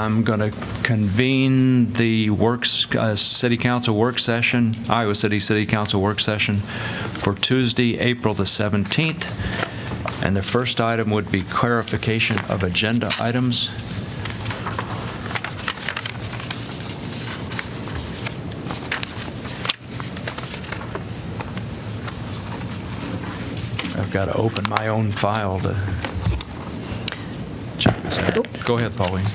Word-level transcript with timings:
I'm 0.00 0.24
going 0.24 0.40
to 0.40 0.50
convene 0.82 1.92
the 1.92 2.30
works, 2.30 2.86
uh, 2.94 3.14
city 3.14 3.58
council 3.58 3.94
work 3.94 4.18
session, 4.18 4.74
Iowa 4.88 5.14
City 5.14 5.38
City 5.38 5.66
Council 5.66 6.00
work 6.00 6.20
session 6.20 6.56
for 6.56 7.34
Tuesday, 7.34 7.98
April 7.98 8.32
the 8.32 8.44
17th. 8.44 10.24
And 10.24 10.34
the 10.34 10.42
first 10.42 10.80
item 10.80 11.10
would 11.10 11.30
be 11.30 11.42
clarification 11.42 12.38
of 12.48 12.62
agenda 12.62 13.10
items. 13.20 13.68
I've 23.98 24.10
got 24.10 24.24
to 24.24 24.34
open 24.34 24.64
my 24.70 24.88
own 24.88 25.12
file 25.12 25.60
to 25.60 25.76
check 27.78 28.00
this 28.00 28.18
out. 28.18 28.48
Go 28.64 28.78
ahead, 28.78 28.96
Pauline. 28.96 29.26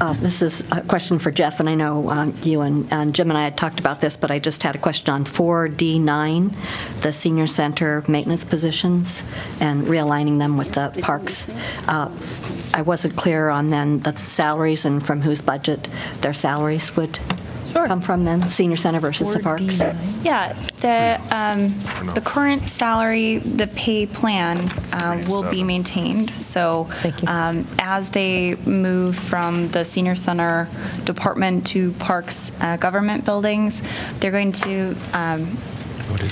Uh, 0.00 0.12
This 0.12 0.42
is 0.42 0.60
a 0.70 0.80
question 0.82 1.18
for 1.18 1.32
Jeff, 1.32 1.58
and 1.58 1.68
I 1.68 1.74
know 1.74 2.08
um, 2.10 2.32
you 2.42 2.60
and 2.60 2.86
and 2.92 3.12
Jim 3.14 3.30
and 3.30 3.38
I 3.38 3.42
had 3.42 3.56
talked 3.56 3.80
about 3.80 4.00
this, 4.00 4.16
but 4.16 4.30
I 4.30 4.38
just 4.38 4.62
had 4.62 4.76
a 4.76 4.78
question 4.78 5.12
on 5.12 5.24
4D9, 5.24 6.54
the 7.02 7.12
senior 7.12 7.48
center 7.48 8.04
maintenance 8.06 8.44
positions, 8.44 9.24
and 9.60 9.88
realigning 9.88 10.38
them 10.38 10.56
with 10.56 10.72
the 10.72 10.96
parks. 11.02 11.48
Uh, 11.88 12.10
I 12.72 12.82
wasn't 12.82 13.16
clear 13.16 13.48
on 13.48 13.70
then 13.70 13.98
the 14.00 14.14
salaries 14.16 14.84
and 14.84 15.04
from 15.04 15.20
whose 15.20 15.40
budget 15.40 15.88
their 16.20 16.34
salaries 16.34 16.96
would 16.96 17.18
come 17.86 18.00
from 18.00 18.24
then, 18.24 18.48
senior 18.48 18.76
center 18.76 19.00
versus 19.00 19.32
the 19.32 19.40
parks. 19.40 19.80
Yeah, 20.22 20.52
the, 20.80 21.20
um, 21.30 21.68
the 22.14 22.20
current 22.20 22.68
salary, 22.68 23.38
the 23.38 23.66
pay 23.68 24.06
plan 24.06 24.58
uh, 24.92 25.22
will 25.28 25.48
be 25.48 25.62
maintained. 25.62 26.30
So 26.30 26.84
Thank 26.90 27.22
you. 27.22 27.28
um, 27.28 27.66
as 27.78 28.10
they 28.10 28.56
move 28.66 29.16
from 29.16 29.68
the 29.68 29.84
senior 29.84 30.16
center 30.16 30.68
department 31.04 31.66
to 31.68 31.92
parks 31.92 32.52
uh, 32.60 32.76
government 32.76 33.24
buildings, 33.24 33.82
they're 34.20 34.30
going 34.32 34.52
to 34.52 34.96
um, 35.12 35.56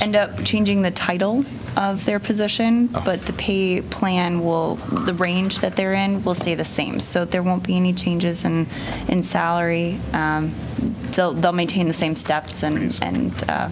end 0.00 0.16
up 0.16 0.44
changing 0.44 0.82
the 0.82 0.91
title 0.91 1.44
of 1.77 2.05
their 2.06 2.19
position, 2.19 2.86
but 2.86 3.27
the 3.27 3.32
pay 3.34 3.83
plan 3.83 4.41
will, 4.41 4.77
the 4.77 5.12
range 5.14 5.58
that 5.58 5.77
they're 5.77 5.92
in 5.94 6.24
will 6.24 6.34
stay 6.34 6.55
the 6.55 6.64
same. 6.64 7.00
So 7.00 7.24
there 7.24 7.42
won't 7.42 7.64
be 7.66 7.77
any 7.77 7.92
changes 7.92 8.44
in, 8.44 8.66
in 9.08 9.22
salary. 9.22 9.98
Um, 10.12 10.52
They'll, 11.16 11.33
they'll 11.33 11.52
maintain 11.52 11.86
the 11.88 11.94
same 11.94 12.14
steps 12.14 12.62
and, 12.62 12.98
and 13.00 13.33
uh, 13.48 13.70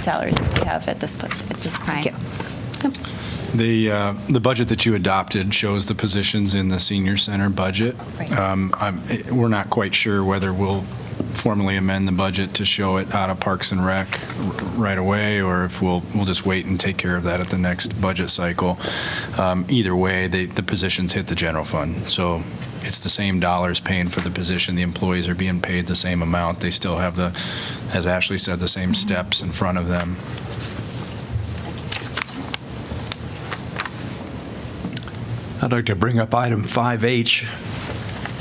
salaries 0.00 0.36
that 0.36 0.50
they 0.52 0.64
have 0.66 0.86
at 0.86 1.00
this, 1.00 1.16
po- 1.16 1.26
at 1.26 1.32
this 1.56 1.76
time. 1.80 2.04
Thank 2.04 3.56
The, 3.58 3.90
uh, 3.90 4.14
the 4.28 4.38
budget 4.38 4.68
that 4.68 4.86
you 4.86 4.94
adopted 4.94 5.52
shows 5.52 5.86
the 5.86 5.96
positions 5.96 6.54
in 6.54 6.68
the 6.68 6.78
senior 6.78 7.16
center 7.16 7.50
budget. 7.50 7.96
Right. 8.20 8.30
Um, 8.30 8.72
I'm- 8.78 9.02
eh, 9.10 9.22
We're 9.32 9.48
not 9.48 9.68
quite 9.68 9.96
sure 9.96 10.22
whether 10.22 10.52
we'll 10.52 10.84
formally 11.36 11.76
amend 11.76 12.08
the 12.08 12.12
budget 12.12 12.54
to 12.54 12.64
show 12.64 12.96
it 12.96 13.14
out 13.14 13.30
of 13.30 13.38
Parks 13.38 13.70
and 13.70 13.84
Rec 13.84 14.08
right 14.74 14.98
away, 14.98 15.40
or 15.40 15.64
if 15.64 15.80
we'll, 15.82 16.02
we'll 16.14 16.24
just 16.24 16.46
wait 16.46 16.66
and 16.66 16.80
take 16.80 16.96
care 16.96 17.16
of 17.16 17.24
that 17.24 17.40
at 17.40 17.48
the 17.48 17.58
next 17.58 18.00
budget 18.00 18.30
cycle. 18.30 18.78
Um, 19.38 19.64
Either 19.68 19.94
way, 19.94 20.26
they, 20.26 20.46
the 20.46 20.62
positions 20.62 21.12
hit 21.12 21.26
the 21.28 21.34
general 21.34 21.64
fund. 21.64 22.08
So 22.08 22.42
it's 22.80 23.00
the 23.00 23.10
same 23.10 23.40
dollars 23.40 23.80
paying 23.80 24.08
for 24.08 24.20
the 24.20 24.30
position. 24.30 24.74
The 24.74 24.82
employees 24.82 25.28
are 25.28 25.34
being 25.34 25.60
paid 25.60 25.86
the 25.86 25.96
same 25.96 26.22
amount. 26.22 26.60
They 26.60 26.70
still 26.70 26.96
have 26.96 27.16
the, 27.16 27.36
as 27.92 28.06
Ashley 28.06 28.38
said, 28.38 28.60
the 28.60 28.68
same 28.68 28.94
steps 28.94 29.42
in 29.42 29.50
front 29.50 29.78
of 29.78 29.88
them. 29.88 30.16
I'd 35.62 35.72
like 35.72 35.86
to 35.86 35.96
bring 35.96 36.18
up 36.18 36.34
item 36.34 36.62
5H, 36.62 37.65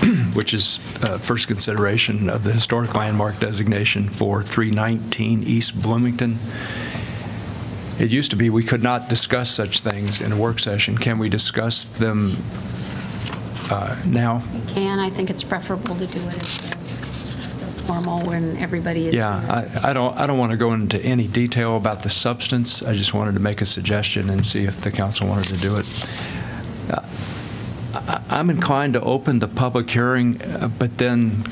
which 0.33 0.53
is 0.53 0.79
uh, 1.03 1.17
first 1.17 1.47
consideration 1.47 2.29
of 2.29 2.43
the 2.43 2.51
historic 2.51 2.93
landmark 2.93 3.39
designation 3.39 4.07
for 4.07 4.43
319 4.43 5.43
East 5.43 5.81
Bloomington. 5.81 6.37
It 7.99 8.11
used 8.11 8.31
to 8.31 8.37
be 8.37 8.49
we 8.49 8.63
could 8.63 8.83
not 8.83 9.07
discuss 9.07 9.49
such 9.49 9.79
things 9.79 10.19
in 10.19 10.31
a 10.31 10.37
work 10.37 10.59
session. 10.59 10.97
Can 10.97 11.17
we 11.17 11.29
discuss 11.29 11.83
them 11.83 12.35
uh, 13.71 13.95
now? 14.05 14.43
can. 14.67 14.99
I 14.99 15.09
think 15.09 15.29
it's 15.29 15.43
preferable 15.43 15.95
to 15.95 16.05
do 16.05 16.19
it 16.27 16.37
as 16.37 17.83
formal 17.85 18.19
when 18.25 18.57
everybody 18.57 19.07
is. 19.07 19.15
Yeah, 19.15 19.37
I 19.83 19.89
I 19.89 19.93
don't, 19.93 20.15
I 20.17 20.25
don't 20.25 20.37
want 20.37 20.51
to 20.51 20.57
go 20.57 20.73
into 20.73 21.01
any 21.01 21.27
detail 21.27 21.77
about 21.77 22.03
the 22.03 22.09
substance. 22.09 22.83
I 22.83 22.93
just 22.93 23.13
wanted 23.13 23.33
to 23.35 23.39
make 23.39 23.61
a 23.61 23.65
suggestion 23.65 24.29
and 24.29 24.45
see 24.45 24.65
if 24.65 24.81
the 24.81 24.91
council 24.91 25.27
wanted 25.27 25.47
to 25.55 25.57
do 25.57 25.75
it. 25.75 25.85
I- 28.35 28.39
I'm 28.39 28.49
inclined 28.49 28.93
to 28.93 29.01
open 29.01 29.39
the 29.39 29.47
public 29.47 29.89
hearing, 29.89 30.41
uh, 30.41 30.67
but 30.77 30.97
then 30.97 31.43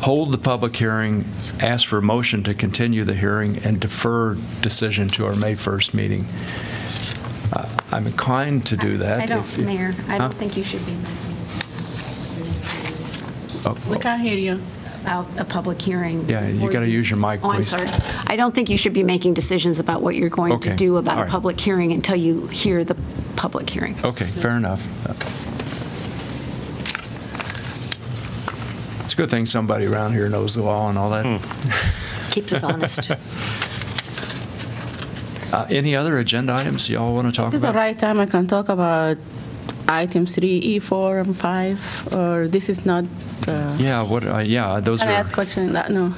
hold 0.00 0.32
the 0.32 0.38
public 0.38 0.74
hearing, 0.76 1.24
ask 1.60 1.86
for 1.86 1.98
a 1.98 2.02
motion 2.02 2.42
to 2.44 2.54
continue 2.54 3.04
the 3.04 3.14
hearing, 3.14 3.58
and 3.64 3.78
defer 3.80 4.36
decision 4.60 5.08
to 5.08 5.26
our 5.26 5.36
May 5.36 5.54
1st 5.54 5.94
meeting. 5.94 6.26
Uh, 7.52 7.66
I'm 7.92 8.06
inclined 8.06 8.64
to 8.66 8.76
do 8.76 8.96
that. 8.98 9.20
I 9.20 9.26
don't, 9.26 9.40
if 9.40 9.58
you- 9.58 9.64
Mayor, 9.64 9.92
I 10.08 10.12
Huh? 10.12 10.18
don't 10.18 10.34
think 10.34 10.56
you 10.56 10.62
should 10.64 10.84
be 10.86 10.92
making 10.92 11.36
decisions 11.40 11.66
Oh, 13.66 13.76
We 13.90 13.98
can't 13.98 14.20
hear 14.22 14.38
you. 14.38 14.58
about 15.02 15.26
a 15.38 15.44
public 15.44 15.80
hearing. 15.82 16.24
Yeah, 16.28 16.46
you 16.46 16.54
before 16.54 16.70
gotta 16.70 16.88
use 16.88 17.10
your 17.10 17.18
mic, 17.18 17.40
Oh, 17.42 17.50
I'm 17.50 17.56
please. 17.56 17.68
sorry. 17.68 17.88
I 18.26 18.36
don't 18.36 18.54
think 18.54 18.68
you 18.70 18.76
should 18.76 18.92
be 18.92 19.02
making 19.02 19.34
decisions 19.34 19.78
about 19.78 20.02
what 20.02 20.14
you're 20.14 20.28
going 20.30 20.52
Okay, 20.54 20.70
to 20.70 20.76
do 20.76 20.92
all 20.94 20.98
about 20.98 21.18
a 21.18 21.22
right. 21.22 21.30
public 21.30 21.60
hearing 21.60 21.92
until 21.92 22.16
you 22.16 22.46
hear 22.48 22.84
the 22.84 22.96
public 23.40 23.70
hearing. 23.70 23.96
Okay, 24.04 24.26
fair 24.26 24.56
enough. 24.56 24.82
It's 29.04 29.14
a 29.14 29.16
good 29.16 29.30
thing 29.30 29.46
somebody 29.46 29.86
around 29.86 30.12
here 30.12 30.28
knows 30.28 30.54
the 30.56 30.62
law 30.62 30.88
and 30.90 30.98
all 30.98 31.10
that. 31.10 31.24
Keeps 32.30 32.52
us 32.52 32.62
honest. 32.62 33.10
Uh, 35.52 35.66
Any 35.68 35.96
other 35.96 36.16
agenda 36.16 36.54
items 36.54 36.88
y'all 36.88 37.12
want 37.12 37.26
to 37.26 37.32
talk 37.32 37.50
This 37.50 37.56
is 37.58 37.62
the 37.62 37.70
about? 37.70 37.80
right 37.84 37.98
time 37.98 38.20
I 38.20 38.26
can 38.26 38.46
talk 38.46 38.68
about 38.68 39.16
item 39.88 40.24
3E, 40.24 40.80
4, 40.80 41.18
and 41.18 41.36
5, 41.36 42.12
or 42.14 42.46
this 42.46 42.68
is 42.68 42.86
not, 42.86 43.02
uh, 43.48 43.76
Yeah, 43.80 44.04
what, 44.04 44.24
uh, 44.24 44.38
yeah, 44.38 44.78
those 44.78 45.00
can 45.00 45.08
I 45.08 45.14
are, 45.14 45.18
ask 45.18 45.32
question 45.32 45.72
that, 45.72 45.90
no? 45.90 46.14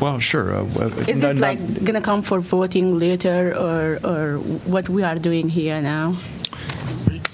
well, 0.00 0.18
sure. 0.18 0.54
uh, 0.54 0.60
uh, 0.80 0.88
Is 1.06 1.20
no- 1.20 1.28
this 1.28 1.34
no- 1.34 1.40
like 1.48 1.84
gonna 1.84 2.00
come 2.00 2.22
for 2.22 2.40
voting 2.40 2.98
later, 2.98 3.52
or, 3.54 3.98
or 4.02 4.38
what 4.64 4.88
we 4.88 5.02
are 5.02 5.16
doing 5.16 5.50
here 5.50 5.82
now? 5.82 6.14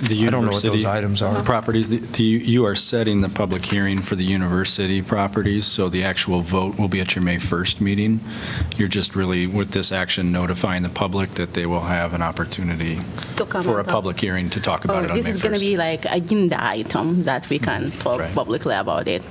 The 0.08 0.26
I 0.26 0.30
don't 0.30 0.42
know 0.44 0.50
what 0.52 0.62
those 0.62 0.64
university 0.64 0.86
items 0.86 1.22
are. 1.22 1.34
Uh-huh. 1.34 1.42
Properties, 1.42 1.90
the- 1.90 1.98
the, 1.98 2.22
you 2.22 2.64
are 2.64 2.74
setting 2.76 3.20
the 3.22 3.28
public 3.28 3.64
hearing 3.64 3.98
for 3.98 4.14
the 4.14 4.24
university 4.24 5.02
properties, 5.02 5.66
so 5.66 5.88
the 5.88 6.04
actual 6.04 6.42
vote 6.42 6.78
will 6.78 6.86
be 6.88 7.00
at 7.00 7.16
your 7.16 7.24
May 7.24 7.36
1st 7.38 7.80
meeting. 7.80 8.20
You're 8.76 8.86
just 8.88 9.16
really, 9.16 9.46
with 9.48 9.72
this 9.72 9.90
action, 9.90 10.30
notifying 10.30 10.82
the 10.84 10.88
public 10.90 11.30
that 11.32 11.54
they 11.54 11.66
will 11.66 11.80
have 11.80 12.14
an 12.14 12.22
opportunity 12.22 13.00
To 13.36 13.44
come 13.46 13.64
for 13.64 13.76
a 13.76 13.78
and 13.80 13.88
public 13.88 14.20
hearing 14.20 14.48
to 14.50 14.60
talk 14.60 14.84
about 14.84 14.96
Oh, 14.96 15.00
it 15.00 15.10
on 15.10 15.16
May 15.16 15.22
1st. 15.22 15.26
this 15.26 15.36
is 15.36 15.42
gonna 15.42 15.58
be 15.58 15.76
like 15.76 16.04
agenda 16.04 16.62
item 16.64 17.20
that 17.22 17.48
we 17.48 17.58
can 17.58 17.90
talk 17.90 18.20
Right. 18.20 18.34
publicly 18.34 18.76
about 18.76 19.08
it. 19.08 19.22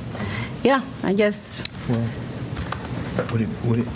Yeah, 0.63 0.81
I 1.03 1.13
guess, 1.13 1.63
Would 3.31 3.41
it, 3.41 3.49
would 3.63 3.79
it, 3.79 3.87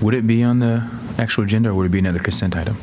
would 0.00 0.14
it 0.14 0.26
be 0.26 0.42
on 0.42 0.60
the 0.60 0.88
actual 1.18 1.44
agenda, 1.44 1.68
or 1.70 1.74
would 1.74 1.86
it 1.86 1.92
be 1.92 1.98
another 1.98 2.20
consent 2.20 2.56
item? 2.56 2.76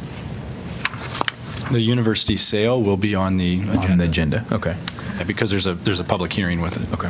The 1.72 1.80
university 1.82 2.38
sale 2.38 2.82
will 2.82 2.98
be 2.98 3.16
on 3.16 3.38
the 3.38 3.62
agenda. 3.62 3.92
On 3.92 3.98
the 3.98 4.06
agenda, 4.06 4.46
okay, 4.52 4.76
Yeah, 5.18 5.24
Because 5.24 5.50
there's 5.50 5.66
a, 5.66 5.74
there's 5.74 6.00
a 6.00 6.04
public 6.04 6.34
hearing 6.34 6.62
with 6.62 6.76
it. 6.78 6.94
okay. 6.94 7.10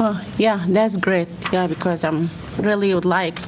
oh, 0.00 0.20
yeah, 0.38 0.64
that's 0.68 0.96
great, 0.96 1.28
yeah, 1.52 1.66
because 1.68 2.04
I'm 2.04 2.28
really 2.58 2.92
would 2.94 3.04
like 3.04 3.38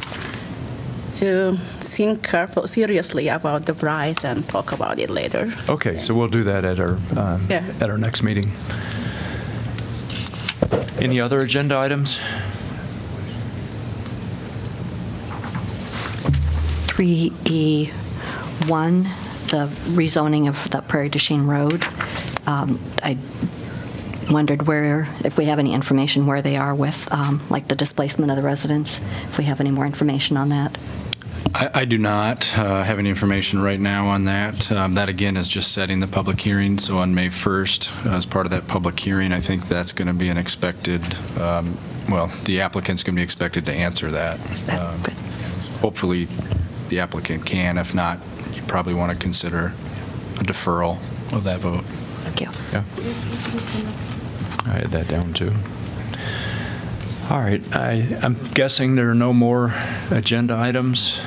to 1.16 1.58
think 1.80 2.22
careful, 2.22 2.66
seriously 2.68 3.28
about 3.28 3.64
the 3.66 3.74
price 3.74 4.24
and 4.24 4.46
talk 4.48 4.72
about 4.72 4.98
it 4.98 5.10
later. 5.10 5.52
Okay, 5.68 5.98
so 5.98 6.14
we'll 6.14 6.28
do 6.28 6.44
that 6.44 6.64
at 6.64 6.78
our, 6.78 6.98
um, 7.16 7.46
Yeah. 7.50 7.64
at 7.80 7.90
our 7.90 7.98
next 7.98 8.22
meeting. 8.22 8.52
Any 11.00 11.20
other 11.20 11.40
agenda 11.40 11.76
items? 11.78 12.20
3E1, 17.76 19.04
the 19.48 19.66
rezoning 19.94 20.48
of 20.48 20.70
the 20.70 20.82
Prairie 20.82 21.08
du 21.08 21.18
Chien 21.18 21.46
Road. 21.46 21.84
Um, 22.46 22.80
I 23.02 23.18
wondered 24.30 24.66
where, 24.66 25.08
if 25.24 25.38
we 25.38 25.46
have 25.46 25.58
any 25.58 25.72
information 25.72 26.26
where 26.26 26.42
they 26.42 26.56
are 26.56 26.74
with, 26.74 27.10
um, 27.12 27.42
like, 27.48 27.68
the 27.68 27.76
displacement 27.76 28.30
of 28.30 28.36
the 28.36 28.42
residents, 28.42 29.00
if 29.24 29.38
we 29.38 29.44
have 29.44 29.60
any 29.60 29.70
more 29.70 29.86
information 29.86 30.36
on 30.36 30.48
that. 30.50 30.76
I, 31.54 31.70
I 31.74 31.84
do 31.84 31.96
not 31.96 32.56
uh, 32.58 32.82
have 32.82 32.98
any 32.98 33.08
information 33.08 33.62
right 33.62 33.78
now 33.78 34.08
on 34.08 34.24
that. 34.24 34.70
Um, 34.72 34.94
That, 34.94 35.08
again, 35.08 35.36
is 35.36 35.48
just 35.48 35.72
setting 35.72 36.00
the 36.00 36.06
public 36.06 36.40
hearing, 36.40 36.78
so 36.78 36.98
on 36.98 37.14
May 37.14 37.28
1st, 37.28 38.06
as 38.12 38.26
part 38.26 38.46
of 38.46 38.50
that 38.50 38.66
public 38.66 38.98
hearing, 38.98 39.32
I 39.32 39.40
think 39.40 39.68
that's 39.68 39.92
going 39.92 40.08
to 40.08 40.14
be 40.14 40.28
an 40.28 40.38
expected, 40.38 41.02
um, 41.38 41.78
well, 42.08 42.26
the 42.44 42.60
applicant's 42.60 43.02
going 43.02 43.14
to 43.14 43.20
be 43.20 43.24
expected 43.24 43.64
to 43.66 43.72
answer 43.72 44.10
that. 44.10 44.40
Um, 44.70 45.02
Good. 45.02 45.14
Hopefully, 45.80 46.26
the 46.88 47.00
applicant 47.00 47.44
can. 47.46 47.78
If 47.78 47.94
not, 47.94 48.20
you 48.54 48.62
probably 48.62 48.94
want 48.94 49.12
to 49.12 49.18
consider 49.18 49.72
a 50.38 50.44
deferral 50.44 50.98
of 51.32 51.44
that 51.44 51.60
vote. 51.60 51.84
Thank 51.84 52.40
you. 52.40 52.48
Yeah. 52.72 52.84
I 54.72 54.78
had 54.78 54.90
that 54.90 55.08
down 55.08 55.32
too. 55.32 55.52
All 57.28 57.40
right, 57.40 57.62
I, 57.74 58.18
I'm 58.22 58.36
guessing 58.54 58.94
there 58.94 59.10
are 59.10 59.14
no 59.14 59.32
more 59.32 59.74
agenda 60.10 60.56
items. 60.56 61.20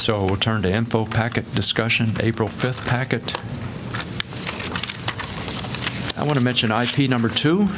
So 0.00 0.24
we'll 0.24 0.36
turn 0.36 0.62
to 0.62 0.72
info 0.72 1.04
packet 1.04 1.52
discussion, 1.54 2.16
April 2.20 2.48
5th 2.48 2.86
packet. 2.86 3.34
I 6.16 6.22
want 6.24 6.38
to 6.38 6.44
mention 6.44 6.70
IP 6.70 7.10
number 7.10 7.28
two, 7.28 7.68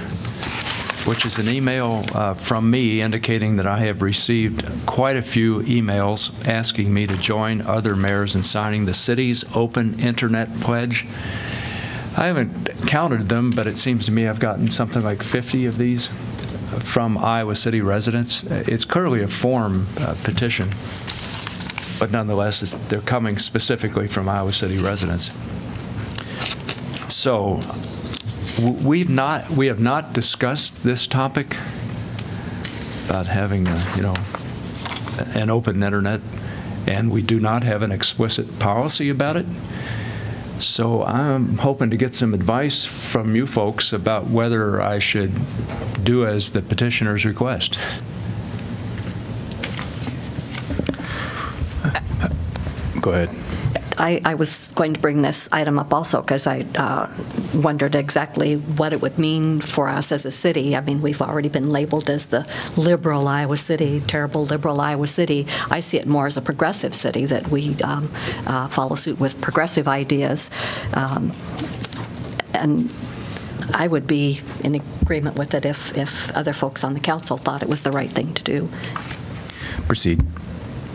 which 1.11 1.27
is 1.27 1.41
an 1.41 1.49
email 1.49 2.05
uh, 2.15 2.35
from 2.35 2.71
me 2.71 3.01
indicating 3.01 3.57
that 3.57 3.67
I 3.67 3.79
have 3.79 4.01
received 4.01 4.65
quite 4.87 5.17
a 5.17 5.23
few 5.23 5.59
emails 5.63 6.31
asking 6.47 6.95
me 6.95 7.09
to 7.09 7.17
join 7.17 7.63
other 7.63 7.97
mayors 7.97 8.37
in 8.37 8.45
signing 8.45 8.85
the 8.85 8.95
city's 8.95 9.45
open 9.57 9.99
internet 9.99 10.55
pledge. 10.61 11.09
I 12.17 12.29
haven't 12.29 12.87
counted 12.87 13.29
them, 13.29 13.51
but 13.51 13.67
it 13.67 13.77
seems 13.77 14.07
to 14.07 14.13
me 14.13 14.29
I've 14.29 14.39
gotten 14.39 14.71
something 14.71 15.03
like 15.03 15.25
50 15.25 15.67
of 15.67 15.79
these 15.79 16.07
from 16.79 17.19
Iowa 17.19 17.57
City 17.57 17.81
residents. 17.81 18.45
It's 18.45 18.85
clearly 18.85 19.25
a 19.25 19.29
form 19.29 19.89
uh, 19.99 20.15
petition, 20.23 20.69
but 21.99 22.13
nonetheless, 22.13 22.61
they're 22.89 23.01
coming 23.01 23.37
specifically 23.37 24.07
from 24.07 24.29
Iowa 24.29 24.53
City 24.53 24.79
residents. 24.79 25.33
So 27.13 27.59
we've 28.59 29.09
not, 29.09 29.51
we 29.51 29.67
have 29.67 29.81
not 29.81 30.13
discussed 30.13 30.83
this 30.83 31.07
topic 31.07 31.57
about 33.07 33.27
having, 33.27 33.67
a, 33.67 33.93
you 33.97 34.03
know, 34.03 34.15
an 35.35 35.51
open 35.51 35.83
internet, 35.83 36.21
and 36.87 37.11
we 37.11 37.23
do 37.23 37.39
not 37.39 37.65
have 37.65 37.83
an 37.83 37.93
explicit 37.93 38.59
policy 38.59 39.09
about 39.11 39.37
it. 39.37 39.47
So 40.59 41.05
I'm 41.05 41.59
hoping 41.59 41.91
to 41.91 41.97
get 41.97 42.15
some 42.15 42.35
advice 42.35 42.85
from 42.85 43.35
you 43.35 43.47
folks 43.47 43.93
about 43.93 44.27
whether 44.29 44.81
I 44.81 44.99
should 44.99 45.33
do 46.05 46.27
as 46.27 46.51
the 46.51 46.61
petitioners 46.63 47.25
request. 47.25 47.79
Go 53.01 53.13
ahead. 53.13 53.40
I, 54.01 54.23
I 54.25 54.35
was 54.35 54.73
going 54.73 54.95
to 54.95 55.01
bring 55.01 55.21
this 55.21 55.49
item 55.53 55.79
up 55.79 55.93
also 55.93 56.23
because 56.23 56.47
I 56.47 56.65
uh, 56.75 57.09
wondered 57.55 57.95
exactly 57.95 58.55
what 58.55 58.95
it 58.95 59.03
would 59.03 59.19
mean 59.19 59.61
for 59.61 59.89
us 59.89 60.11
as 60.11 60.25
a 60.25 60.31
city. 60.31 60.75
I 60.75 60.81
mean, 60.81 61.03
we've 61.03 61.21
already 61.21 61.51
been 61.51 61.71
labeled 61.71 62.09
as 62.09 62.27
the 62.27 62.51
liberal 62.79 63.29
Iowa 63.29 63.59
city, 63.59 64.01
terrible 64.01 64.47
liberal 64.47 64.81
Iowa 64.81 65.07
city. 65.07 65.47
I 65.71 65.81
see 65.81 65.99
it 65.99 66.07
more 66.07 66.27
as 66.27 66.39
a 66.39 66.41
progressive 66.41 66.95
city 66.95 67.27
that 67.27 67.49
we 67.49 67.77
um, 67.83 68.11
uh, 68.47 68.69
follow 68.69 68.97
suit 68.97 69.21
with 69.21 69.41
progressive 69.43 69.87
ideas. 69.87 70.51
Um, 70.95 71.33
and 72.55 72.91
I 73.75 73.87
would 73.87 74.07
be 74.07 74.41
in 74.65 74.77
agreement 74.77 75.37
with 75.37 75.53
it 75.53 75.67
if, 75.67 75.97
if 75.97 76.35
other 76.35 76.55
folks 76.55 76.85
on 76.85 76.95
the 76.95 77.01
council 77.01 77.37
thought 77.37 77.63
it 77.63 77.69
was 77.69 77.83
the 77.83 77.93
right 77.93 78.11
thing 78.11 78.33
to 78.33 78.43
do. 78.43 78.71
Proceed. 79.87 80.25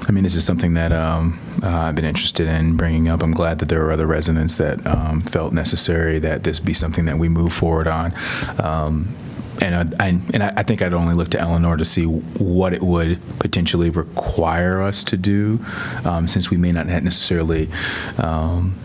I 0.07 0.11
mean, 0.11 0.23
this 0.23 0.35
is 0.35 0.43
something 0.43 0.75
that 0.75 0.91
um, 0.91 1.39
uh, 1.63 1.67
I've 1.67 1.95
been 1.95 2.05
interested 2.05 2.47
in 2.47 2.77
bringing 2.77 3.09
up. 3.09 3.23
I'm 3.23 3.33
glad 3.33 3.59
that 3.59 3.69
there 3.69 3.83
are 3.85 3.91
other 3.91 4.05
residents 4.05 4.57
that 4.57 4.85
um, 4.85 5.21
felt 5.21 5.51
necessary 5.51 6.19
that 6.19 6.43
this 6.43 6.59
be 6.59 6.73
something 6.73 7.05
that 7.05 7.17
we 7.17 7.27
move 7.27 7.53
forward 7.53 7.87
on. 7.87 8.13
Um, 8.59 9.15
and 9.61 9.95
I, 9.95 10.05
I, 10.05 10.07
and 10.33 10.43
I 10.43 10.53
I 10.57 10.63
think 10.63 10.81
I'd 10.81 10.93
only 10.93 11.15
look 11.15 11.29
to 11.29 11.39
Eleanor 11.39 11.77
to 11.77 11.85
see 11.85 12.03
what 12.03 12.73
it 12.73 12.81
would 12.83 13.21
potentially 13.39 13.89
require 13.89 14.81
us 14.81 15.03
to 15.05 15.17
do, 15.17 15.59
um, 16.03 16.27
since 16.27 16.49
we 16.49 16.57
may 16.57 16.71
not 16.73 16.87
necessarily 16.87 17.69
um, 18.17 18.75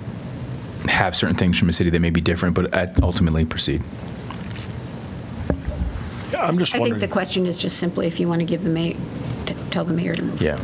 have 0.88 1.16
certain 1.16 1.36
things 1.36 1.58
from 1.58 1.68
a 1.68 1.72
city 1.72 1.90
that 1.90 2.00
may 2.00 2.10
be 2.10 2.20
different, 2.20 2.54
but 2.54 3.02
ultimately 3.02 3.44
proceed. 3.44 3.82
I'm 6.38 6.58
just 6.58 6.74
I 6.74 6.78
think 6.78 7.00
the 7.00 7.08
question 7.08 7.46
is 7.46 7.58
just 7.58 7.78
simply 7.78 8.06
if 8.06 8.18
you 8.18 8.28
want 8.28 8.40
to 8.40 8.46
give 8.46 8.62
the 8.62 8.70
mayor, 8.70 8.96
t- 9.46 9.54
tell 9.70 9.84
the 9.84 9.92
mayor 9.92 10.14
to 10.14 10.22
move. 10.22 10.40
Yeah. 10.40 10.58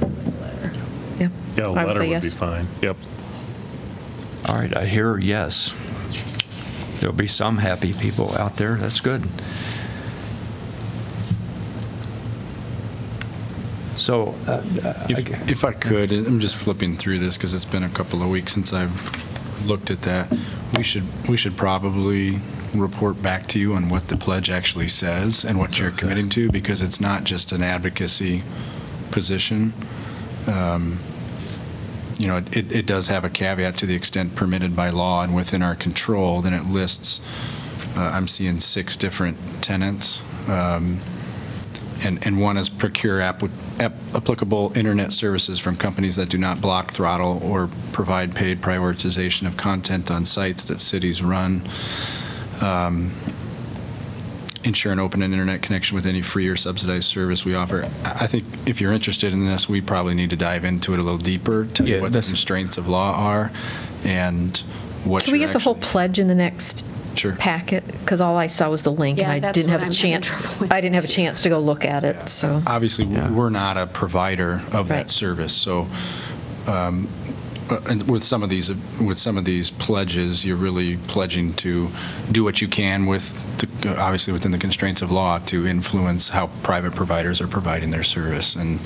Yeah. 1.57 1.65
Yeah, 1.65 1.71
a 1.71 1.73
I 1.73 1.85
would 1.85 1.89
letter 1.89 2.01
say 2.01 2.09
would 2.09 2.21
be 2.23 2.27
yes. 2.27 2.35
fine. 2.35 2.69
Yep. 2.83 2.97
All 4.49 4.55
right, 4.55 4.77
I 4.77 4.87
hear 4.87 5.19
yes. 5.19 5.75
There'll 7.01 7.15
be 7.17 7.27
some 7.27 7.59
happy 7.59 7.93
people 7.93 8.37
out 8.37 8.57
there. 8.57 8.77
That's 8.77 9.01
good. 9.01 9.29
So, 13.97 14.35
uh, 14.47 14.53
uh, 14.53 15.07
If, 15.09 15.51
if 15.51 15.65
I 15.65 15.73
could, 15.73 16.13
I'm 16.13 16.39
just 16.39 16.55
flipping 16.55 16.95
through 16.95 17.19
this 17.19 17.37
because 17.37 17.55
it's 17.55 17.65
been 17.65 17.83
a 17.83 17.89
couple 17.89 18.23
of 18.23 18.29
weeks 18.29 18.53
since 18.53 18.73
I've 18.73 19.67
looked 19.67 19.91
at 19.91 20.03
that. 20.03 20.31
We 20.77 20.83
should, 20.83 21.05
we 21.29 21.37
should 21.37 21.57
probably 21.57 22.39
report 22.75 23.23
back 23.23 23.47
to 23.49 23.59
you 23.59 23.73
on 23.75 23.89
what 23.89 24.09
the 24.09 24.17
pledge 24.17 24.51
actually 24.51 24.89
says 24.89 25.45
and 25.45 25.59
what 25.59 25.79
you're 25.79 25.91
committing 25.91 26.29
to, 26.31 26.51
because 26.51 26.83
it's 26.83 27.01
not 27.01 27.25
just 27.25 27.53
an 27.53 27.63
advocacy 27.63 28.43
position. 29.11 29.73
Um, 30.47 31.01
You 32.19 32.29
know, 32.29 32.37
it, 32.39 32.73
it 32.73 32.87
does 32.87 33.09
have 33.09 33.25
a 33.25 33.31
caveat 33.31 33.77
to 33.79 33.87
the 33.87 33.95
extent 33.95 34.35
permitted 34.35 34.75
by 34.75 34.91
law 34.91 35.23
and 35.23 35.35
within 35.35 35.63
our 35.63 35.75
control, 35.75 36.41
then 36.41 36.55
it 36.55 36.67
lists, 36.67 37.21
uh, 37.97 38.01
I'm 38.01 38.27
seeing 38.27 38.59
six 38.59 38.97
different 38.97 39.37
tenants. 39.63 40.23
Um, 40.49 41.01
and, 42.03 42.25
and 42.27 42.41
one 42.41 42.57
is 42.57 42.69
procure 42.69 43.21
ap- 43.21 43.43
applicable 43.81 44.73
internet 44.77 45.13
services 45.13 45.59
from 45.59 45.77
companies 45.77 46.17
that 46.17 46.29
do 46.29 46.39
not 46.39 46.61
block, 46.61 46.91
throttle, 46.91 47.41
or 47.43 47.69
provide 47.93 48.35
paid 48.35 48.61
prioritization 48.61 49.47
of 49.47 49.57
content 49.57 50.11
on 50.11 50.25
sites 50.25 50.65
that 50.67 50.81
cities 50.81 51.23
run. 51.23 51.63
Um, 52.61 53.13
Ensure 54.67 54.91
an 54.91 54.99
open 54.99 55.23
and 55.23 55.33
internet 55.33 55.63
connection 55.63 55.95
with 55.95 56.07
any 56.07 56.21
free 56.21 56.49
or 56.49 56.57
subsidized 56.57 57.05
service 57.05 57.45
we 57.45 57.55
offer. 57.55 57.85
I 58.05 58.25
I 58.25 58.27
think 58.27 58.45
if 58.67 58.81
you're 58.81 58.93
interested 58.93 59.33
in 59.33 59.47
this, 59.47 59.69
we 59.69 59.81
probably 59.81 60.15
need 60.15 60.31
to 60.31 60.37
dive 60.37 60.65
into 60.65 60.93
it 60.93 60.99
a 60.99 61.03
little 61.03 61.19
deeper, 61.19 61.67
tell 61.67 61.87
you 61.87 61.95
Yeah, 61.95 62.01
what 62.03 62.13
the 62.13 62.21
constraints 62.21 62.77
of 62.77 62.89
law 62.89 63.13
are, 63.15 63.53
and 64.03 64.57
what 65.05 65.23
Can 65.23 65.35
we 65.35 65.39
you're 65.39 65.47
get 65.47 65.53
the 65.53 65.61
whole 65.61 65.77
pledge 65.77 66.19
in 66.19 66.27
the 66.27 66.35
next 66.35 66.85
Sure. 67.15 67.37
packet? 67.37 67.87
Because 67.87 68.21
all 68.21 68.37
I 68.37 68.49
saw 68.49 68.69
was 68.69 68.83
the 68.83 68.91
link, 68.91 69.21
and 69.21 69.31
I 69.31 69.39
didn't 69.53 69.71
have 69.71 69.83
a 69.83 69.85
I'm 69.85 69.93
having 69.93 70.21
chance. 70.23 70.63
I 70.69 70.81
didn't 70.81 70.97
have 70.97 71.05
a 71.05 71.09
chance 71.09 71.43
to 71.43 71.49
go 71.49 71.61
look 71.61 71.85
at 71.85 72.03
it, 72.03 72.29
so. 72.29 72.61
Obviously, 72.67 73.05
Yeah. 73.05 73.31
we're 73.31 73.51
not 73.51 73.77
a 73.77 73.87
provider 73.87 74.63
of 74.73 74.89
that 74.89 75.11
service, 75.11 75.53
so 75.55 75.87
um, 76.67 77.07
uh, 77.71 77.81
and 77.89 78.09
with 78.09 78.23
some 78.23 78.43
of 78.43 78.49
these, 78.51 78.71
with 79.01 79.19
some 79.19 79.37
of 79.37 79.45
these 79.45 79.71
pledges, 79.71 80.45
you're 80.45 80.57
really 80.57 80.97
pledging 81.09 81.53
to 81.55 81.89
do 82.31 82.45
what 82.45 82.61
you 82.61 82.69
can 82.69 83.07
with, 83.07 83.35
the- 83.59 83.99
obviously 84.01 84.33
within 84.33 84.53
the 84.53 84.59
constraints 84.59 85.03
of 85.03 85.11
law, 85.11 85.39
to 85.41 85.67
influence 85.67 86.29
how 86.31 86.49
private 86.63 86.95
providers 86.95 87.41
are 87.41 87.49
providing 87.49 87.91
their 87.91 88.03
service, 88.05 88.55
and 88.57 88.81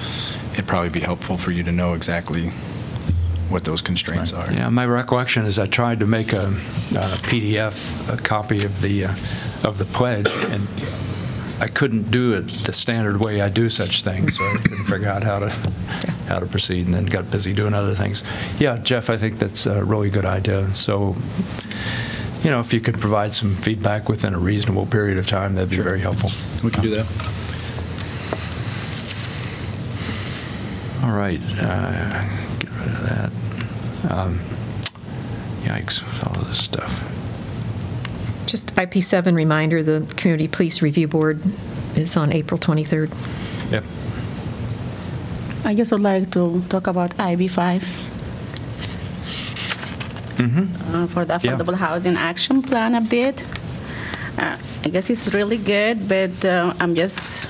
it'd 0.53 0.67
probably 0.67 0.89
be 0.91 1.01
helpful 1.01 1.37
for 1.37 1.51
you 1.51 1.63
to 1.63 1.73
know 1.73 1.95
exactly 1.95 2.51
what 3.51 3.65
those 3.65 3.83
constraints 3.83 4.33
are. 4.33 4.51
yeah, 4.53 4.69
my 4.69 4.87
recollection 4.87 5.45
is 5.45 5.59
I 5.59 5.67
tried 5.67 5.99
to 6.01 6.07
make 6.07 6.33
a 6.33 6.47
a 6.47 7.19
PDF, 7.27 8.09
a 8.13 8.17
copy 8.17 8.65
of 8.65 8.81
the, 8.81 9.07
uh, 9.07 9.11
of 9.65 9.77
the 9.79 9.85
pledge, 9.87 10.29
and 10.51 10.69
I 11.61 11.67
couldn't 11.67 12.11
do 12.13 12.33
it 12.35 12.47
the 12.65 12.73
standard 12.73 13.23
way 13.25 13.41
I 13.41 13.49
do 13.49 13.69
such 13.69 14.03
things, 14.03 14.37
so 14.39 14.45
I 14.45 14.57
couldn't 14.63 14.85
figure 14.87 15.09
out 15.09 15.25
how 15.25 15.41
to, 15.41 15.49
how 16.31 16.39
to 16.39 16.47
proceed, 16.47 16.87
and 16.87 16.95
then 16.95 17.07
got 17.07 17.31
busy 17.31 17.53
doing 17.53 17.75
other 17.75 17.95
things. 17.95 18.23
Yeah, 18.59 18.79
Jeff, 18.79 19.11
I 19.11 19.17
think 19.17 19.39
that's 19.39 19.67
a 19.67 19.85
really 19.85 20.11
good 20.11 20.25
idea. 20.25 20.73
So, 20.73 21.17
you 22.43 22.51
know, 22.51 22.61
if 22.61 22.73
you 22.73 22.81
could 22.81 22.99
provide 23.01 23.33
some 23.33 23.57
feedback 23.57 24.09
within 24.09 24.33
a 24.33 24.39
reasonable 24.39 24.87
period 24.87 25.19
of 25.19 25.27
time, 25.27 25.57
that'd 25.57 25.71
be 25.71 25.77
very 25.77 26.01
helpful. 26.01 26.31
We 26.65 26.71
can 26.71 26.83
do 26.83 26.91
that. 26.91 27.07
All 31.05 31.17
right, 31.17 31.41
uh, 31.59 32.23
get 32.59 32.71
rid 32.71 32.89
of 32.89 33.03
that. 33.09 34.13
Um, 34.13 34.41
Yikes, 35.63 36.03
all 36.27 36.41
of 36.41 36.47
this 36.49 36.63
stuff. 36.63 37.05
Just 38.47 38.75
IP7 38.77 39.35
reminder, 39.35 39.83
the 39.83 40.07
Community 40.17 40.49
Police 40.49 40.81
Review 40.81 41.09
Board 41.09 41.43
is 41.97 42.17
on 42.17 42.33
April 42.33 42.59
23rd. 42.59 43.11
Yep. 43.73 43.85
I 45.65 45.75
just 45.75 45.93
would 45.93 46.03
like 46.03 46.31
to 46.33 46.63
talk 46.69 46.87
about 46.87 47.11
IP5 47.17 47.83
uh, 50.41 51.07
for 51.07 51.25
the 51.25 51.35
Yeah. 51.35 51.39
Affordable 51.39 51.75
Housing 51.75 52.17
Action 52.17 52.63
Plan 52.63 52.95
update. 52.95 53.43
Uh, 54.39 54.57
I 54.85 54.89
guess 54.89 55.11
it's 55.11 55.33
really 55.35 55.59
good, 55.59 56.09
but 56.09 56.45
uh, 56.45 56.73
I'm 56.81 56.95
just 56.95 57.47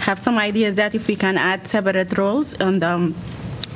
have 0.00 0.18
some 0.18 0.38
ideas 0.38 0.76
that 0.76 0.94
if 0.94 1.06
we 1.06 1.16
can 1.16 1.36
add 1.38 1.66
separate 1.66 2.16
rows 2.18 2.54
on 2.60 2.80
the 2.80 2.88
um, 2.88 3.14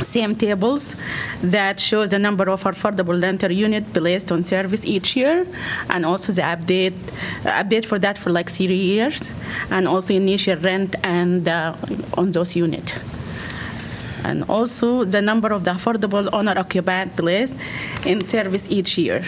same 0.02 0.35
tables 0.35 0.97
that 1.42 1.78
shows 1.78 2.09
the 2.09 2.19
number 2.19 2.49
of 2.50 2.64
affordable 2.64 3.23
rental 3.23 3.52
unit 3.52 3.85
placed 3.92 4.33
on 4.33 4.42
service 4.42 4.85
each 4.85 5.14
year, 5.16 5.47
and 5.90 6.04
also 6.04 6.33
the 6.33 6.42
update 6.42 6.95
update 7.45 7.85
for 7.87 7.99
that 7.99 8.19
for 8.19 8.31
like 8.31 8.50
three 8.50 8.75
years, 8.75 9.31
and 9.71 9.87
also 9.87 10.14
initial 10.14 10.57
rent 10.57 10.97
and 11.04 11.47
uh, 11.47 11.75
on 12.19 12.31
those 12.33 12.57
units 12.57 12.95
and 14.25 14.45
also 14.49 15.05
the 15.05 15.21
number 15.21 15.52
of 15.52 15.64
the 15.64 15.71
affordable 15.71 16.29
owner-occupied 16.33 17.17
place 17.17 17.55
in 18.07 18.25
service 18.25 18.71
each 18.71 18.99
year. 18.99 19.25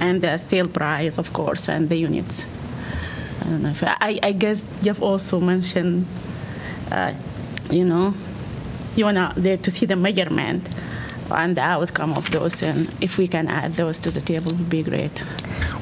and 0.00 0.22
the 0.22 0.38
sale 0.38 0.66
price, 0.66 1.18
of 1.18 1.32
course, 1.32 1.68
and 1.68 1.88
the 1.88 1.96
units. 1.96 2.46
I 3.40 3.44
don't 3.44 3.62
know 3.62 3.70
if 3.70 3.82
I, 3.84 4.18
I 4.22 4.32
guess 4.32 4.64
Jeff 4.82 5.00
also 5.00 5.40
mentioned, 5.40 6.06
uh, 6.90 7.12
you 7.70 7.84
know, 7.84 8.14
you 8.96 9.04
want 9.04 9.34
there 9.36 9.58
to 9.58 9.70
see 9.70 9.86
the 9.86 9.96
measurement 9.96 10.66
and 11.32 11.56
the 11.56 11.62
outcome 11.62 12.12
of 12.14 12.30
those, 12.30 12.62
and 12.62 12.94
if 13.00 13.18
we 13.18 13.26
can 13.28 13.48
add 13.48 13.74
those 13.74 13.98
to 14.00 14.10
the 14.10 14.20
table, 14.20 14.52
would 14.52 14.70
be 14.70 14.82
great. 14.82 15.18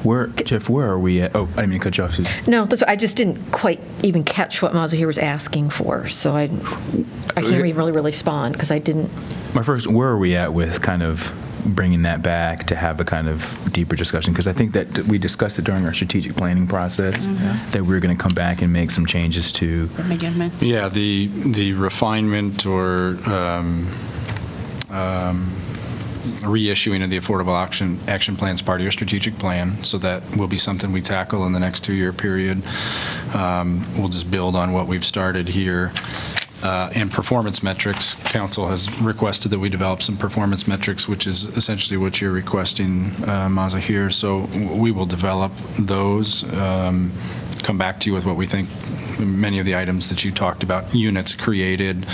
Where, 0.03 0.27
Jeff, 0.27 0.69
where 0.69 0.87
are 0.87 0.99
we 0.99 1.21
at? 1.21 1.35
Oh, 1.35 1.43
I 1.53 1.61
didn't 1.61 1.69
mean 1.71 1.79
to 1.79 1.83
cut 1.83 1.97
you 1.97 2.03
off, 2.05 2.15
Susan. 2.15 2.31
No, 2.47 2.65
that's, 2.65 2.83
I 2.83 2.95
just 2.95 3.17
didn't 3.17 3.51
quite 3.51 3.79
even 4.03 4.23
catch 4.23 4.61
what 4.61 4.73
Mazahir 4.73 5.07
was 5.07 5.17
asking 5.17 5.69
for, 5.71 6.07
so 6.07 6.35
I, 6.35 6.43
I 7.35 7.41
can't 7.41 7.65
even 7.65 7.75
really 7.75 7.91
respond, 7.91 8.53
because 8.53 8.71
I 8.71 8.79
didn't, 8.79 9.09
My 9.53 9.63
first, 9.63 9.87
where 9.87 10.09
are 10.09 10.17
we 10.17 10.35
at 10.35 10.53
with 10.53 10.81
kind 10.81 11.03
of 11.03 11.31
bringing 11.65 12.03
that 12.03 12.21
back 12.21 12.65
to 12.67 12.75
have 12.75 13.01
a 13.01 13.03
kind 13.05 13.27
of 13.27 13.69
deeper 13.73 13.95
discussion? 13.95 14.31
Because 14.31 14.47
I 14.47 14.53
think 14.53 14.71
that 14.73 14.99
we 15.09 15.17
discussed 15.17 15.59
it 15.59 15.65
during 15.65 15.85
our 15.85 15.93
strategic 15.93 16.35
planning 16.35 16.67
process, 16.67 17.27
that 17.71 17.83
we 17.83 17.95
are 17.95 17.99
going 17.99 18.15
to 18.15 18.21
come 18.21 18.33
back 18.33 18.61
and 18.61 18.71
make 18.71 18.91
some 18.91 19.05
changes 19.05 19.51
to, 19.53 19.89
Yeah, 20.61 20.87
the, 20.89 21.27
the 21.27 21.73
refinement 21.73 22.65
or 22.65 23.17
um, 23.29 23.89
um, 24.91 25.47
reissuing 26.41 27.03
of 27.03 27.09
the 27.09 27.17
Affordable 27.19 27.61
Action, 27.61 27.99
Action 28.07 28.35
Plan 28.35 28.53
is 28.53 28.61
part 28.61 28.79
of 28.81 28.83
your 28.83 28.91
strategic 28.91 29.37
plan, 29.37 29.83
so 29.83 29.97
that 29.99 30.21
will 30.37 30.47
be 30.47 30.57
something 30.57 30.91
we 30.91 31.01
tackle 31.01 31.45
in 31.45 31.53
the 31.53 31.59
next 31.59 31.83
two-year 31.83 32.13
period. 32.13 32.61
Um, 33.33 33.85
We'll 33.97 34.09
just 34.09 34.29
build 34.29 34.55
on 34.55 34.71
what 34.73 34.87
we've 34.87 35.05
started 35.05 35.47
here. 35.49 35.91
Uh, 36.61 36.89
And 36.93 37.09
performance 37.09 37.63
metrics, 37.63 38.15
council 38.25 38.67
has 38.67 39.01
requested 39.01 39.51
that 39.51 39.59
we 39.59 39.69
develop 39.69 40.01
some 40.01 40.17
performance 40.17 40.67
metrics, 40.67 41.07
which 41.07 41.25
is 41.25 41.45
essentially 41.55 41.97
what 41.97 42.19
you're 42.19 42.33
requesting, 42.33 43.11
uh, 43.23 43.47
Mazahir. 43.47 44.11
So 44.11 44.49
we 44.75 44.91
will 44.91 45.05
develop 45.05 45.51
those, 45.77 46.43
um, 46.55 47.11
come 47.63 47.77
back 47.77 47.99
to 48.01 48.09
you 48.09 48.13
with 48.13 48.25
what 48.25 48.35
we 48.35 48.45
think, 48.45 48.69
many 49.19 49.59
of 49.59 49.65
the 49.65 49.75
items 49.75 50.09
that 50.09 50.23
you 50.23 50.31
talked 50.31 50.63
about, 50.63 50.93
units 50.95 51.35
created, 51.35 52.05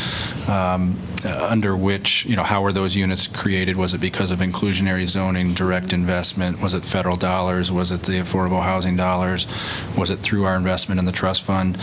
um, 0.48 0.98
uh, 1.24 1.48
under 1.50 1.76
which, 1.76 2.26
you 2.26 2.36
know, 2.36 2.44
how 2.44 2.62
were 2.62 2.74
those 2.74 2.96
units 2.96 3.28
created? 3.28 3.76
Was 3.76 3.94
it 3.94 4.02
because 4.02 4.32
of 4.32 4.40
inclusionary 4.40 5.06
zoning, 5.06 5.54
direct 5.54 5.94
investment? 5.94 6.62
Was 6.62 6.74
it 6.74 6.84
federal 6.84 7.16
dollars? 7.16 7.72
Was 7.72 7.92
it 7.92 8.02
the 8.04 8.14
affordable 8.14 8.64
housing 8.64 8.96
dollars? 8.96 9.48
Was 9.98 10.10
it 10.10 10.20
through 10.20 10.46
our 10.46 10.56
investment 10.56 11.00
in 11.00 11.06
the 11.06 11.12
trust 11.12 11.44
fund? 11.44 11.78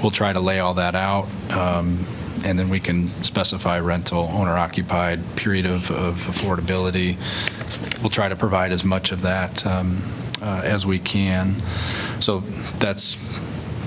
We'll 0.00 0.10
try 0.10 0.32
to 0.32 0.40
lay 0.40 0.60
all 0.60 0.74
that 0.74 0.94
out, 0.94 1.28
um, 1.52 1.98
and 2.44 2.56
then 2.58 2.68
we 2.68 2.78
can 2.78 3.08
specify 3.24 3.80
rental, 3.80 4.28
owner-occupied, 4.32 5.36
period 5.36 5.66
of 5.66 5.90
of 5.90 6.14
affordability. 6.26 7.16
We'll 8.00 8.10
try 8.10 8.28
to 8.28 8.36
provide 8.36 8.70
as 8.70 8.84
much 8.84 9.10
of 9.10 9.22
that 9.22 9.66
um, 9.66 10.02
uh, 10.40 10.62
as 10.64 10.86
we 10.86 10.98
can. 11.00 11.56
So 12.20 12.40
that's, 12.78 13.16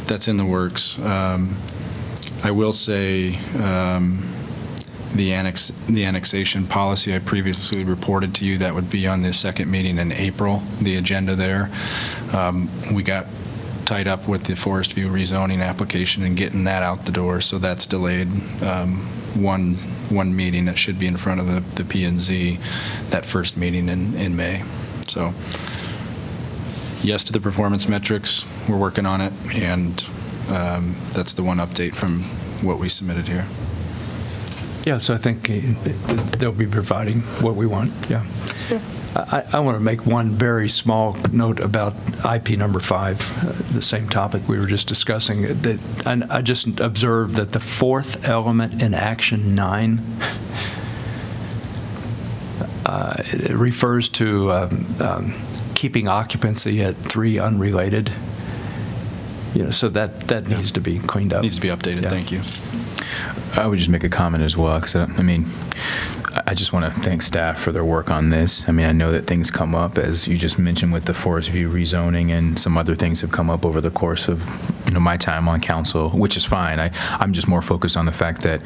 that's 0.08 0.28
in 0.28 0.38
the 0.38 0.46
works. 0.46 0.98
Um, 1.00 1.58
I 2.44 2.52
will 2.52 2.72
say, 2.72 3.38
um, 3.62 4.28
the 5.14 5.34
annex, 5.34 5.74
the 5.88 6.06
annexation 6.06 6.66
policy 6.66 7.14
I 7.14 7.20
previously 7.20 7.84
reported 7.84 8.34
to 8.36 8.46
you, 8.46 8.58
that 8.60 8.74
would 8.74 8.90
be 8.90 9.08
on 9.08 9.22
the 9.22 9.34
second 9.34 9.70
meeting 9.70 9.98
in 9.98 10.12
April, 10.12 10.64
the 10.82 10.96
agenda 10.96 11.36
there. 11.36 11.70
Um, 12.34 12.70
We 12.94 13.04
got 13.04 13.28
tied 13.86 14.08
up 14.08 14.28
with 14.28 14.46
the 14.46 14.56
Forest 14.56 14.94
View 14.94 15.10
rezoning 15.10 15.62
application 15.62 16.24
and 16.24 16.38
getting 16.38 16.64
that 16.64 16.82
out 16.82 17.06
the 17.06 17.12
door, 17.12 17.42
so 17.42 17.58
that's 17.58 17.86
delayed 17.86 18.30
um, 18.64 19.00
one, 19.36 19.76
one 20.10 20.34
meeting 20.34 20.66
that 20.66 20.78
should 20.78 20.98
be 20.98 21.08
in 21.08 21.18
front 21.18 21.42
of 21.42 21.48
the, 21.48 21.60
the 21.76 21.84
P 21.84 22.06
and 22.06 22.18
Z, 22.18 22.58
that 23.10 23.26
first 23.26 23.58
meeting 23.58 23.90
in, 23.90 24.16
in 24.16 24.36
May. 24.38 24.64
So, 25.08 25.34
yes 27.04 27.24
to 27.26 27.34
the 27.34 27.40
performance 27.40 27.88
metrics, 27.88 28.46
we're 28.70 28.78
working 28.78 29.06
on 29.06 29.22
it, 29.22 29.34
and 29.56 30.08
um, 30.50 30.96
that's 31.14 31.34
the 31.34 31.44
one 31.44 31.58
update 31.58 31.96
from 31.96 32.24
what 32.66 32.78
we 32.80 32.90
submitted 32.90 33.28
here. 33.28 33.46
Yeah, 34.86 34.98
so 34.98 35.14
I 35.14 35.18
think 35.18 35.48
they'll 36.40 36.52
be 36.52 36.66
providing 36.68 37.22
what 37.42 37.56
we 37.56 37.66
want, 37.68 37.92
yeah. 38.10 38.24
I, 39.14 39.44
I 39.54 39.60
want 39.60 39.78
to 39.78 39.84
make 39.84 40.06
one 40.06 40.30
very 40.30 40.70
small 40.70 41.18
note 41.34 41.60
about 41.60 41.94
IP 42.26 42.52
number 42.52 42.80
five, 42.80 43.20
uh, 43.46 43.52
the 43.74 43.82
same 43.82 44.08
topic 44.08 44.48
we 44.48 44.58
were 44.58 44.66
just 44.66 44.88
discussing. 44.88 45.44
uh, 45.46 45.54
That 45.62 45.80
and 46.06 46.24
I 46.26 46.42
just 46.42 46.80
observed 46.80 47.36
that 47.36 47.52
the 47.52 47.60
fourth 47.60 48.26
element 48.28 48.82
in 48.82 48.94
action 48.94 49.54
nine 49.54 50.02
uh, 52.86 53.16
it 53.18 53.56
refers 53.56 54.08
to 54.10 54.52
um, 54.54 54.96
um, 55.02 55.34
keeping 55.82 56.08
occupancy 56.08 56.84
at 56.84 56.96
three 56.96 57.40
unrelated. 57.40 58.12
You 59.56 59.64
know, 59.64 59.72
so 59.72 59.90
that 59.90 60.28
that 60.28 60.48
needs 60.48 60.72
to 60.74 60.80
be 60.80 61.00
cleaned 61.00 61.34
up. 61.34 61.42
Needs 61.42 61.56
to 61.56 61.62
be 61.62 61.70
updated, 61.70 62.04
Yeah. 62.04 62.10
thank 62.10 62.32
you. 62.32 62.42
I 63.60 63.66
would 63.66 63.80
just 63.80 63.90
make 63.90 64.04
a 64.04 64.10
comment 64.10 64.44
as 64.44 64.56
well, 64.56 64.76
because, 64.80 64.96
I 64.96 65.08
mean, 65.24 65.50
I- 66.36 66.44
I 66.52 66.54
just 66.54 66.72
want 66.72 66.86
to 66.86 67.02
thank 67.02 67.24
staff 67.24 67.58
for 67.60 67.72
their 67.72 67.84
work 67.84 68.12
on 68.12 68.30
this. 68.30 68.64
I 68.68 68.72
mean, 68.72 68.86
I 68.86 68.92
know 68.92 69.12
that 69.12 69.26
things 69.26 69.50
come 69.50 69.74
up, 69.74 69.98
as 69.98 70.28
you 70.28 70.38
just 70.38 70.60
mentioned 70.60 70.94
with 70.94 71.06
the 71.06 71.16
Forest 71.16 71.50
View 71.50 71.68
rezoning, 71.68 72.32
and 72.32 72.60
some 72.60 72.78
other 72.78 72.94
things 72.94 73.22
have 73.22 73.32
come 73.32 73.50
up 73.50 73.66
over 73.66 73.82
the 73.82 73.90
course 73.90 74.28
of, 74.28 74.38
you 74.92 74.96
know, 74.96 75.00
my 75.00 75.16
time 75.16 75.48
on 75.48 75.62
council, 75.62 76.10
which 76.10 76.36
is 76.36 76.44
fine. 76.44 76.78
I, 76.78 76.92
I'm 77.18 77.32
just 77.32 77.48
more 77.48 77.62
focused 77.62 77.96
on 77.96 78.06
the 78.06 78.12
fact 78.12 78.42
that 78.42 78.60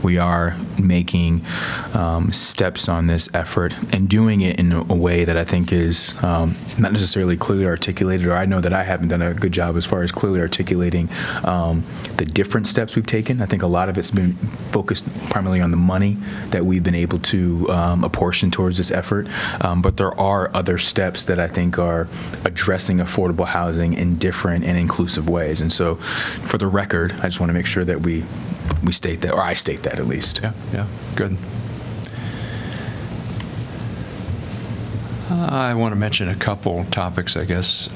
we 0.00 0.16
are 0.16 0.56
making 0.80 1.44
um, 1.92 2.32
steps 2.32 2.88
on 2.88 3.08
this 3.08 3.28
effort 3.34 3.74
and 3.92 4.08
doing 4.08 4.42
it 4.42 4.60
in 4.60 4.70
a 4.70 4.94
way 4.94 5.24
that 5.24 5.36
I 5.36 5.42
think 5.42 5.72
is 5.72 6.14
um, 6.22 6.56
not 6.78 6.92
necessarily 6.92 7.36
clearly 7.36 7.66
articulated, 7.66 8.28
or 8.28 8.34
I 8.34 8.46
know 8.46 8.60
that 8.60 8.72
I 8.72 8.84
haven't 8.84 9.08
done 9.08 9.22
a 9.22 9.34
good 9.34 9.50
job 9.50 9.76
as 9.76 9.84
far 9.84 10.04
as 10.04 10.12
clearly 10.12 10.40
articulating 10.40 11.08
um, 11.42 11.82
the 12.16 12.24
different 12.24 12.68
steps 12.68 12.94
we've 12.94 13.04
taken. 13.04 13.42
I 13.42 13.46
think 13.46 13.64
a 13.64 13.66
lot 13.66 13.88
of 13.88 13.98
it's 13.98 14.12
been 14.12 14.34
focused 14.70 15.04
primarily 15.30 15.60
on 15.60 15.72
the 15.72 15.76
money 15.76 16.16
that 16.50 16.64
we've 16.64 16.84
been 16.84 16.94
able 16.94 17.18
to 17.18 17.68
um, 17.70 18.04
apportion 18.04 18.52
towards 18.52 18.78
this 18.78 18.92
effort. 18.92 19.26
Um, 19.64 19.82
but 19.82 19.96
there 19.96 20.16
are 20.20 20.48
other 20.54 20.78
steps 20.78 21.24
that 21.24 21.40
I 21.40 21.48
think 21.48 21.76
are 21.76 22.06
addressing 22.44 22.98
affordable 22.98 23.46
housing 23.46 23.94
in 23.94 24.16
different 24.16 24.64
and 24.64 24.78
inclusive 24.78 25.28
ways. 25.28 25.60
And 25.60 25.71
so, 25.72 25.96
for 25.96 26.58
the 26.58 26.66
record, 26.66 27.12
I 27.20 27.24
just 27.24 27.40
want 27.40 27.50
to 27.50 27.54
make 27.54 27.66
sure 27.66 27.84
that 27.84 28.02
we 28.02 28.24
we 28.84 28.92
state 28.92 29.20
that, 29.22 29.32
or 29.32 29.40
I 29.40 29.54
state 29.54 29.82
that 29.84 29.98
at 29.98 30.06
least. 30.06 30.40
Yeah, 30.42 30.52
yeah, 30.72 30.86
good. 31.16 31.36
I 35.30 35.74
want 35.74 35.92
to 35.92 35.96
mention 35.96 36.28
a 36.28 36.34
couple 36.34 36.84
topics, 36.86 37.36
I 37.36 37.44
guess. 37.44 37.88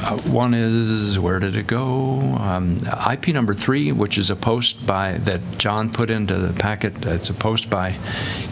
Uh, 0.00 0.16
One 0.18 0.54
is, 0.54 1.18
where 1.18 1.40
did 1.40 1.56
it 1.56 1.66
go? 1.66 2.20
Um, 2.20 2.78
IP 3.10 3.28
number 3.28 3.52
three, 3.52 3.90
which 3.90 4.16
is 4.16 4.30
a 4.30 4.36
post 4.36 4.86
by, 4.86 5.12
that 5.12 5.40
John 5.58 5.90
put 5.92 6.08
into 6.08 6.34
the 6.34 6.52
packet, 6.52 7.04
it's 7.04 7.30
a 7.30 7.34
post 7.34 7.68
by 7.68 7.96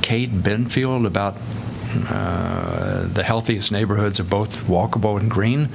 Kaid 0.03 0.43
Benfield 0.43 1.07
about 1.07 1.37
uh, 2.09 3.07
the 3.07 3.23
healthiest 3.23 3.71
neighborhoods 3.71 4.19
are 4.19 4.25
both 4.25 4.63
walkable 4.63 5.19
and 5.21 5.31
green. 5.31 5.69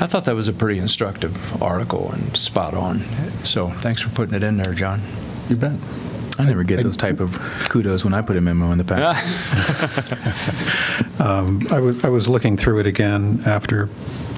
I 0.00 0.06
thought 0.06 0.24
that 0.24 0.34
was 0.34 0.48
a 0.48 0.52
pretty 0.52 0.80
instructive 0.80 1.62
article 1.62 2.10
and 2.12 2.36
spot 2.36 2.74
on. 2.74 3.00
So 3.44 3.70
thanks 3.70 4.02
for 4.02 4.10
putting 4.10 4.34
it 4.34 4.42
in 4.42 4.56
there, 4.56 4.74
John. 4.74 5.02
You 5.48 5.56
bet. 5.56 5.78
I 6.36 6.44
never 6.44 6.64
get 6.64 6.82
those 6.82 6.96
type 6.96 7.20
of 7.20 7.38
kudos 7.68 8.04
when 8.04 8.12
I 8.12 8.20
put 8.20 8.36
a 8.36 8.40
memo 8.40 8.72
in 8.72 8.78
the 8.78 8.84
packet. 8.84 9.24
Um, 11.20 11.66
I 11.70 11.80
was, 11.80 12.04
I 12.04 12.08
was 12.08 12.28
looking 12.28 12.56
through 12.56 12.80
it 12.80 12.86
again 12.86 13.40
after 13.46 13.88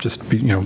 just, 0.01 0.23
you 0.33 0.43
know, 0.43 0.63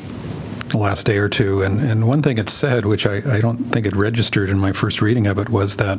the 0.69 0.77
last 0.77 1.07
day 1.07 1.19
or 1.19 1.29
two, 1.29 1.63
and, 1.63 1.81
and 1.81 2.07
one 2.07 2.21
thing 2.21 2.37
it 2.37 2.49
said, 2.49 2.85
which 2.85 3.07
I, 3.07 3.23
I 3.37 3.41
don't 3.41 3.71
think 3.71 3.87
it 3.87 3.95
registered 3.95 4.51
in 4.51 4.59
my 4.59 4.73
first 4.73 5.01
reading 5.01 5.27
of 5.27 5.39
it, 5.39 5.49
was 5.49 5.77
that 5.79 5.99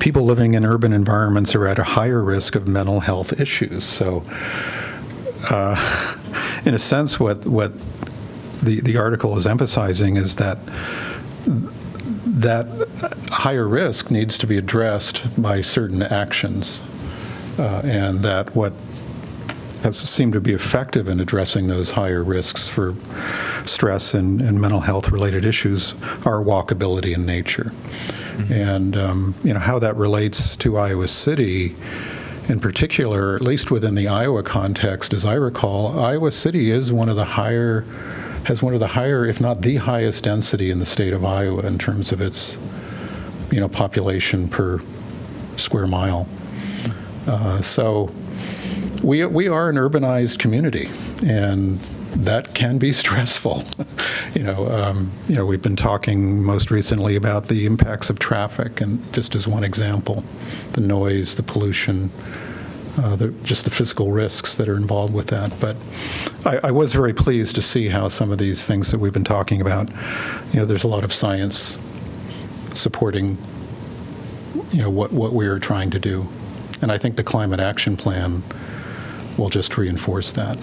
people 0.00 0.24
living 0.24 0.54
in 0.54 0.64
urban 0.64 0.92
environments 0.92 1.54
are 1.54 1.66
at 1.66 1.78
a 1.78 1.84
higher 1.84 2.24
risk 2.24 2.54
of 2.56 2.66
mental 2.66 3.00
health 3.00 3.38
issues. 3.38 3.84
So, 3.84 4.24
uh, 5.50 6.16
in 6.64 6.74
a 6.74 6.78
sense, 6.78 7.18
what, 7.18 7.46
what 7.46 7.72
the, 8.62 8.80
the 8.80 8.96
article 8.96 9.36
is 9.36 9.46
emphasizing 9.46 10.16
is 10.16 10.36
that 10.36 10.58
that 12.26 12.66
higher 13.30 13.66
risk 13.66 14.10
needs 14.10 14.38
to 14.38 14.46
be 14.46 14.56
addressed 14.56 15.40
by 15.40 15.60
certain 15.60 16.02
actions, 16.02 16.82
uh, 17.58 17.82
and 17.84 18.20
that 18.20 18.54
what 18.54 18.72
has 19.82 19.98
seemed 19.98 20.32
to 20.34 20.40
be 20.40 20.52
effective 20.52 21.08
in 21.08 21.20
addressing 21.20 21.66
those 21.66 21.92
higher 21.92 22.22
risks 22.22 22.68
for 22.68 22.94
stress 23.64 24.14
and, 24.14 24.40
and 24.40 24.60
mental 24.60 24.80
health 24.80 25.10
related 25.10 25.44
issues 25.44 25.94
are 26.26 26.42
walkability 26.42 27.14
in 27.14 27.24
nature. 27.24 27.72
And 28.50 28.96
um, 28.96 29.34
you 29.42 29.52
know 29.54 29.60
how 29.60 29.78
that 29.78 29.96
relates 29.96 30.56
to 30.56 30.76
Iowa 30.76 31.08
City 31.08 31.74
in 32.50 32.58
particular, 32.58 33.36
at 33.36 33.42
least 33.42 33.70
within 33.70 33.94
the 33.94 34.08
Iowa 34.08 34.42
context, 34.42 35.12
as 35.12 35.24
I 35.24 35.34
recall, 35.34 35.98
Iowa 35.98 36.32
City 36.32 36.72
is 36.72 36.92
one 36.92 37.08
of 37.08 37.14
the 37.14 37.24
higher 37.24 37.82
has 38.44 38.62
one 38.62 38.74
of 38.74 38.80
the 38.80 38.88
higher, 38.88 39.24
if 39.26 39.40
not 39.40 39.60
the 39.62 39.76
highest 39.76 40.24
density 40.24 40.70
in 40.70 40.78
the 40.78 40.86
state 40.86 41.12
of 41.12 41.24
Iowa 41.24 41.64
in 41.66 41.78
terms 41.78 42.10
of 42.10 42.20
its 42.20 42.58
you 43.52 43.60
know 43.60 43.68
population 43.68 44.48
per 44.48 44.80
square 45.56 45.86
mile. 45.86 46.26
Uh, 47.26 47.60
so 47.60 48.10
we, 49.04 49.24
we 49.26 49.46
are 49.46 49.68
an 49.68 49.76
urbanized 49.76 50.38
community, 50.38 50.90
and 51.24 51.78
that 52.10 52.54
can 52.54 52.78
be 52.78 52.92
stressful. 53.04 53.64
you 54.34 54.42
know, 54.42 54.70
um, 54.70 55.12
you 55.28 55.34
know, 55.34 55.46
we've 55.46 55.62
been 55.62 55.76
talking 55.76 56.42
most 56.42 56.70
recently 56.70 57.16
about 57.16 57.48
the 57.48 57.66
impacts 57.66 58.10
of 58.10 58.18
traffic, 58.18 58.80
and 58.80 59.12
just 59.12 59.34
as 59.34 59.46
one 59.46 59.64
example, 59.64 60.24
the 60.72 60.80
noise, 60.80 61.36
the 61.36 61.42
pollution, 61.42 62.10
uh, 62.98 63.16
the, 63.16 63.28
just 63.44 63.64
the 63.64 63.70
physical 63.70 64.12
risks 64.12 64.56
that 64.56 64.68
are 64.68 64.76
involved 64.76 65.14
with 65.14 65.28
that. 65.28 65.52
But 65.60 65.76
I, 66.44 66.68
I 66.68 66.70
was 66.70 66.92
very 66.92 67.12
pleased 67.12 67.54
to 67.54 67.62
see 67.62 67.88
how 67.88 68.08
some 68.08 68.30
of 68.30 68.38
these 68.38 68.66
things 68.66 68.90
that 68.90 68.98
we've 68.98 69.12
been 69.12 69.24
talking 69.24 69.60
about, 69.60 69.88
you 70.52 70.60
know, 70.60 70.64
there's 70.64 70.84
a 70.84 70.88
lot 70.88 71.04
of 71.04 71.12
science 71.12 71.78
supporting, 72.74 73.38
you 74.72 74.82
know, 74.82 74.90
what, 74.90 75.12
what 75.12 75.32
we 75.32 75.46
are 75.46 75.58
trying 75.58 75.90
to 75.90 75.98
do. 75.98 76.28
And 76.82 76.90
I 76.90 76.98
think 76.98 77.16
the 77.16 77.24
climate 77.24 77.60
action 77.60 77.96
plan 77.96 78.42
will 79.36 79.50
just 79.50 79.76
reinforce 79.76 80.32
that. 80.32 80.58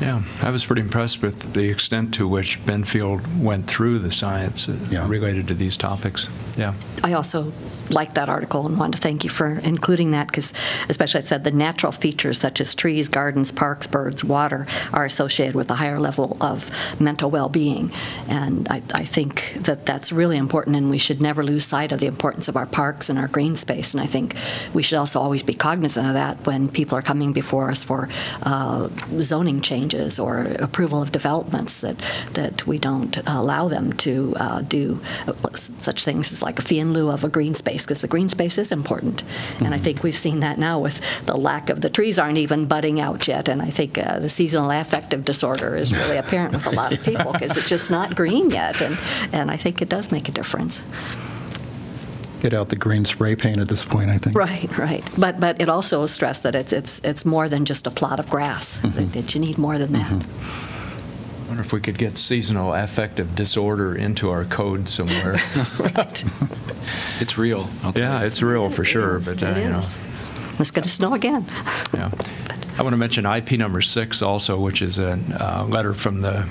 Yeah, 0.00 0.22
I 0.42 0.50
was 0.50 0.64
pretty 0.64 0.82
impressed 0.82 1.22
with 1.22 1.54
the 1.54 1.68
extent 1.68 2.14
to 2.14 2.28
which 2.28 2.64
Benfield 2.64 3.40
went 3.40 3.66
through 3.66 3.98
the 3.98 4.10
science 4.12 4.68
uh, 4.68 4.76
Yeah. 4.90 5.08
related 5.08 5.48
to 5.48 5.54
these 5.54 5.76
topics. 5.76 6.28
Yeah. 6.56 6.74
I 7.02 7.12
also 7.14 7.52
liked 7.90 8.14
that 8.16 8.28
article 8.28 8.66
and 8.66 8.78
wanted 8.78 8.96
to 8.96 8.98
thank 9.02 9.24
you 9.24 9.30
for 9.30 9.58
including 9.64 10.10
that 10.10 10.26
because, 10.26 10.52
especially 10.88 11.20
it 11.20 11.26
said 11.26 11.42
the 11.44 11.50
natural 11.50 11.90
features 11.92 12.38
such 12.38 12.60
as 12.60 12.74
trees, 12.74 13.08
gardens, 13.08 13.50
parks, 13.50 13.86
birds, 13.86 14.22
water 14.22 14.66
are 14.92 15.04
associated 15.04 15.54
with 15.54 15.70
a 15.70 15.74
higher 15.76 15.98
level 15.98 16.36
of 16.40 16.70
mental 17.00 17.30
well-being. 17.30 17.90
And 18.28 18.68
I, 18.68 18.82
I 18.92 19.04
think 19.04 19.56
that 19.60 19.86
that's 19.86 20.12
really 20.12 20.36
important 20.36 20.76
and 20.76 20.90
we 20.90 20.98
should 20.98 21.20
never 21.20 21.42
lose 21.42 21.64
sight 21.64 21.92
of 21.92 22.00
the 22.00 22.06
importance 22.06 22.46
of 22.48 22.56
our 22.56 22.66
parks 22.66 23.08
and 23.08 23.18
our 23.18 23.28
green 23.28 23.56
space. 23.56 23.94
And 23.94 24.02
I 24.02 24.06
think 24.06 24.34
we 24.74 24.82
should 24.82 24.98
also 24.98 25.20
always 25.20 25.42
be 25.42 25.54
cognizant 25.54 26.06
of 26.08 26.14
that 26.14 26.46
when 26.46 26.68
people 26.68 26.98
are 26.98 27.02
coming 27.02 27.32
before 27.32 27.70
us 27.70 27.82
for 27.82 28.08
uh, 28.42 28.88
zoning 29.20 29.60
changes 29.88 30.18
or 30.18 30.42
approval 30.58 31.02
of 31.02 31.12
developments 31.12 31.80
that, 31.80 31.98
that 32.34 32.66
we 32.66 32.78
don't 32.78 33.16
allow 33.26 33.68
them 33.68 33.92
to 33.92 34.34
uh, 34.36 34.60
do 34.62 35.00
such 35.54 36.04
things 36.04 36.32
as 36.32 36.42
like 36.42 36.58
a 36.58 36.62
fee 36.62 36.78
in 36.78 36.92
lieu 36.92 37.10
of 37.10 37.24
a 37.24 37.28
green 37.28 37.54
space, 37.54 37.84
because 37.84 38.00
the 38.00 38.08
green 38.08 38.28
space 38.28 38.58
is 38.58 38.72
important. 38.72 39.24
And 39.60 39.74
I 39.74 39.78
think 39.78 40.02
we've 40.02 40.16
seen 40.16 40.40
that 40.40 40.58
now 40.58 40.78
with 40.78 41.00
the 41.26 41.36
lack 41.36 41.70
of, 41.70 41.80
the 41.80 41.90
trees 41.90 42.18
aren't 42.18 42.38
even 42.38 42.66
budding 42.66 43.00
out 43.00 43.26
yet, 43.28 43.48
and 43.48 43.62
I 43.62 43.70
think 43.70 43.98
uh, 43.98 44.18
the 44.18 44.28
seasonal 44.28 44.70
affective 44.70 45.24
disorder 45.24 45.74
is 45.74 45.92
really 45.92 46.16
apparent 46.16 46.52
with 46.52 46.66
a 46.66 46.70
lot 46.70 46.92
of 46.92 47.02
people, 47.02 47.32
because 47.32 47.56
it's 47.56 47.68
just 47.68 47.90
not 47.90 48.14
green 48.14 48.50
yet, 48.50 48.80
and, 48.80 48.98
and 49.32 49.50
I 49.50 49.56
think 49.56 49.82
it 49.82 49.88
does 49.88 50.12
make 50.12 50.28
a 50.28 50.32
difference. 50.32 50.82
Get 52.40 52.54
out 52.54 52.68
the 52.68 52.76
green 52.76 53.04
spray 53.04 53.34
paint 53.34 53.58
at 53.58 53.68
this 53.68 53.84
point, 53.84 54.10
I 54.10 54.18
think. 54.18 54.36
Right, 54.36 54.68
right. 54.78 55.04
But, 55.18 55.40
but 55.40 55.60
it 55.60 55.68
also 55.68 56.06
stressed 56.06 56.44
that 56.44 56.54
it's, 56.54 56.72
it's, 56.72 57.00
it's 57.00 57.24
more 57.24 57.48
than 57.48 57.64
just 57.64 57.86
a 57.86 57.90
plot 57.90 58.20
of 58.20 58.30
grass, 58.30 58.78
that 58.78 59.12
that 59.12 59.34
you 59.34 59.40
need 59.40 59.58
more 59.58 59.76
than 59.78 59.92
that. 59.92 60.12
I 60.12 61.48
wonder 61.48 61.62
if 61.62 61.72
we 61.72 61.80
could 61.80 61.98
get 61.98 62.16
seasonal 62.18 62.74
affective 62.74 63.34
disorder 63.34 63.94
into 63.96 64.30
our 64.30 64.44
code 64.44 64.88
somewhere. 64.88 65.40
Right. 65.78 66.24
It's 67.20 67.36
real. 67.36 67.68
I'll 67.82 67.92
yeah, 67.96 68.22
it's 68.22 68.40
real 68.42 68.70
for 68.70 68.82
It 68.82 68.86
sure, 68.86 69.16
is, 69.18 69.34
but 69.36 69.42
uh, 69.42 69.60
you 69.60 69.68
know. 69.68 69.78
is. 69.78 69.94
It's 70.58 70.70
going 70.70 70.84
to 70.84 70.88
snow 70.88 71.12
again. 71.14 71.44
Yeah. 71.92 72.10
I 72.78 72.82
want 72.82 72.92
to 72.92 72.96
mention 72.96 73.26
IP 73.26 73.52
number 73.52 73.80
six 73.80 74.22
also, 74.22 74.58
which 74.58 74.80
is 74.80 74.98
a 75.00 75.18
uh, 75.38 75.66
letter 75.66 75.92
from 75.94 76.20
the 76.22 76.48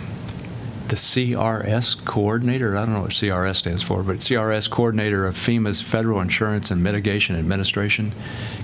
the 0.89 0.95
CRS 0.95 2.03
coordinator. 2.05 2.77
I 2.77 2.85
don't 2.85 2.93
know 2.93 3.01
what 3.01 3.11
CRS 3.11 3.57
stands 3.57 3.83
for, 3.83 4.03
but 4.03 4.17
CRS 4.17 4.69
coordinator 4.69 5.25
of 5.25 5.35
FEMA's 5.35 5.81
Federal 5.81 6.21
Insurance 6.21 6.71
and 6.71 6.83
Mitigation 6.83 7.35
Administration, 7.35 8.13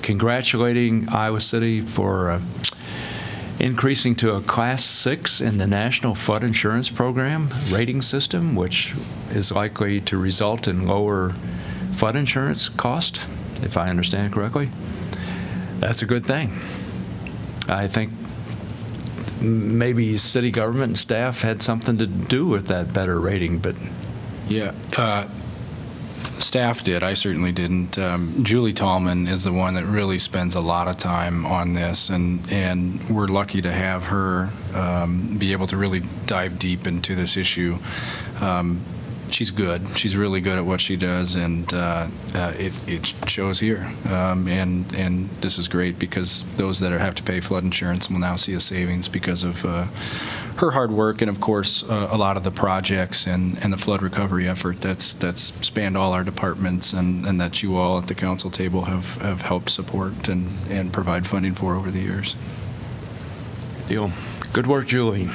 congratulating 0.02 1.10
Iowa 1.10 1.42
City 1.42 1.82
for 1.82 2.32
uh, 2.32 2.42
increasing 3.60 4.16
to 4.16 4.34
a 4.34 4.42
class 4.42 4.84
six 4.84 5.42
in 5.42 5.58
the 5.58 5.68
National 5.68 6.16
Flood 6.16 6.44
Insurance 6.44 6.90
Program 6.90 7.50
rating 7.70 8.02
system, 8.02 8.56
which 8.56 8.96
is 9.32 9.52
likely 9.52 10.00
to 10.02 10.18
result 10.18 10.68
in 10.68 10.88
lower 10.88 11.34
flood 11.94 12.16
insurance 12.16 12.70
cost, 12.70 13.26
if 13.62 13.78
I 13.78 13.90
understand 13.90 14.34
correctly. 14.34 14.70
That's 15.80 16.02
a 16.02 16.06
good 16.06 16.26
thing. 16.26 16.60
I 17.68 17.88
think 17.88 18.12
maybe 19.44 20.18
city 20.18 20.52
government 20.52 20.90
and 20.90 20.98
staff 20.98 21.42
had 21.42 21.62
something 21.62 21.98
to 21.98 22.08
do 22.08 22.46
with 22.48 22.68
that 22.68 22.94
better 22.94 23.20
rating, 23.20 23.60
but 23.60 23.76
Yeah, 24.48 24.74
uh, 24.98 25.28
staff 26.40 26.84
did. 26.84 27.04
I 27.04 27.14
certainly 27.14 27.52
didn't. 27.52 27.98
Um, 27.98 28.44
Julie 28.44 28.74
Tallman 28.74 29.28
is 29.28 29.44
the 29.44 29.54
one 29.54 29.76
that 29.76 29.86
really 29.86 30.20
spends 30.20 30.56
a 30.56 30.62
lot 30.62 30.88
of 30.88 30.98
time 30.98 31.46
on 31.46 31.74
this, 31.74 32.10
and 32.10 32.52
and 32.52 33.10
we're 33.10 33.28
lucky 33.28 33.62
to 33.62 33.72
have 33.72 34.06
her 34.06 34.50
um, 34.74 35.38
be 35.38 35.52
able 35.52 35.68
to 35.68 35.78
really 35.78 36.02
dive 36.26 36.60
deep 36.60 36.88
into 36.88 37.16
this 37.16 37.38
issue. 37.38 37.78
Um, 38.42 38.82
she's 39.34 39.52
good. 39.52 39.98
She's 39.98 40.16
really 40.16 40.42
good 40.42 40.58
at 40.58 40.66
what 40.66 40.80
she 40.80 40.96
does, 40.96 41.36
and 41.36 41.72
uh, 41.74 42.08
uh, 42.36 42.54
it 42.56 42.74
it 42.88 43.14
shows 43.28 43.60
here. 43.60 43.92
Um, 44.08 44.48
and 44.48 44.94
and 44.96 45.30
this 45.42 45.58
is 45.58 45.68
great 45.68 46.00
because 46.00 46.44
those 46.58 46.80
that 46.80 46.92
have 46.92 47.16
to 47.16 47.24
pay 47.24 47.40
flood 47.40 47.64
insurance 47.64 48.10
will 48.10 48.20
now 48.20 48.36
see 48.36 48.54
a 48.54 48.60
savings 48.60 49.08
because 49.08 49.44
of. 49.44 49.66
Uh, 49.66 49.88
her 50.58 50.70
hard 50.70 50.92
work 50.92 51.20
and 51.24 51.32
of 51.32 51.42
course 51.42 51.84
uh, 51.90 52.10
a 52.12 52.18
lot 52.18 52.38
of 52.38 52.44
the 52.44 52.52
projects 52.52 53.26
and, 53.26 53.58
and 53.64 53.74
the 53.74 53.78
flood 53.78 54.04
recovery 54.04 54.48
effort 54.48 54.80
that's 54.82 55.14
that's 55.14 55.52
spanned 55.66 55.98
all 55.98 56.14
our 56.14 56.24
departments 56.24 56.94
and, 56.94 57.26
and 57.26 57.42
that 57.42 57.64
you 57.64 57.76
all 57.76 57.98
at 57.98 58.08
the 58.08 58.14
council 58.14 58.52
table 58.52 58.84
have, 58.84 59.16
have 59.16 59.42
helped 59.42 59.72
support 59.72 60.28
and, 60.30 60.48
and 60.70 60.94
provide 60.94 61.26
funding 61.26 61.56
for 61.56 61.74
over 61.74 61.90
the 61.90 62.02
years. 62.02 62.36
deal. 63.88 64.12
Good 64.54 64.68
work, 64.68 64.86
Julie. 64.86 65.28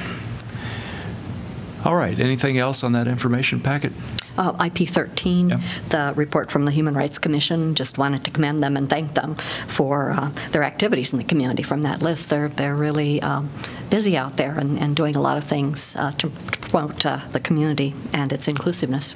All 1.85 1.95
right, 1.95 2.19
anything 2.19 2.57
else 2.57 2.83
on 2.83 2.91
that 2.91 3.07
information 3.07 3.61
packet? 3.61 3.93
Uh, 4.37 4.53
IP 4.65 4.87
13, 4.87 5.49
Yep. 5.49 5.59
the 5.89 6.13
report 6.15 6.51
from 6.51 6.65
the 6.65 6.71
Human 6.71 6.93
Rights 6.93 7.17
Commission, 7.17 7.73
just 7.75 7.97
wanted 7.97 8.23
to 8.25 8.31
commend 8.31 8.61
them 8.61 8.75
and 8.77 8.89
thank 8.89 9.13
them 9.13 9.35
for 9.35 10.11
uh, 10.11 10.31
their 10.51 10.63
activities 10.63 11.11
in 11.13 11.19
the 11.19 11.25
community 11.25 11.63
from 11.63 11.81
that 11.83 12.01
list. 12.01 12.29
They're, 12.29 12.47
they're 12.49 12.75
really 12.75 13.21
um, 13.21 13.49
busy 13.89 14.17
out 14.17 14.35
there 14.37 14.57
and, 14.57 14.77
and 14.77 14.95
doing 14.95 15.15
a 15.15 15.21
lot 15.21 15.37
of 15.37 15.43
things 15.45 15.95
uh, 15.95 16.11
to 16.11 16.29
to 16.29 16.59
promote 16.69 17.05
uh, 17.05 17.19
the 17.31 17.39
community 17.39 17.95
and 18.13 18.31
its 18.31 18.47
inclusiveness. 18.47 19.15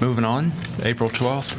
Moving 0.00 0.24
on, 0.24 0.52
April 0.84 1.10
12th. 1.10 1.56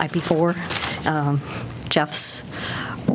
IP4, 0.00 1.06
um, 1.06 1.40
Jeff's 1.92 2.42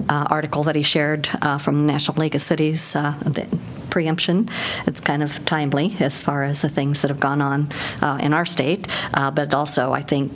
uh, 0.07 0.27
article 0.29 0.63
that 0.63 0.75
he 0.75 0.83
shared 0.83 1.27
uh, 1.41 1.57
from 1.57 1.79
the 1.79 1.91
National 1.91 2.21
League 2.21 2.35
of 2.35 2.43
Cities, 2.43 2.95
uh, 2.95 3.17
the 3.25 3.47
preemption. 3.89 4.47
It's 4.85 4.99
kind 4.99 5.23
of 5.23 5.43
timely 5.45 5.95
as 5.99 6.21
far 6.21 6.43
as 6.43 6.61
the 6.61 6.69
things 6.69 7.01
that 7.01 7.09
have 7.09 7.19
gone 7.19 7.41
on 7.41 7.69
uh, 8.03 8.19
in 8.21 8.33
our 8.33 8.45
state, 8.45 8.87
uh, 9.15 9.31
but 9.31 9.51
also, 9.55 9.93
I 9.93 10.03
think, 10.03 10.31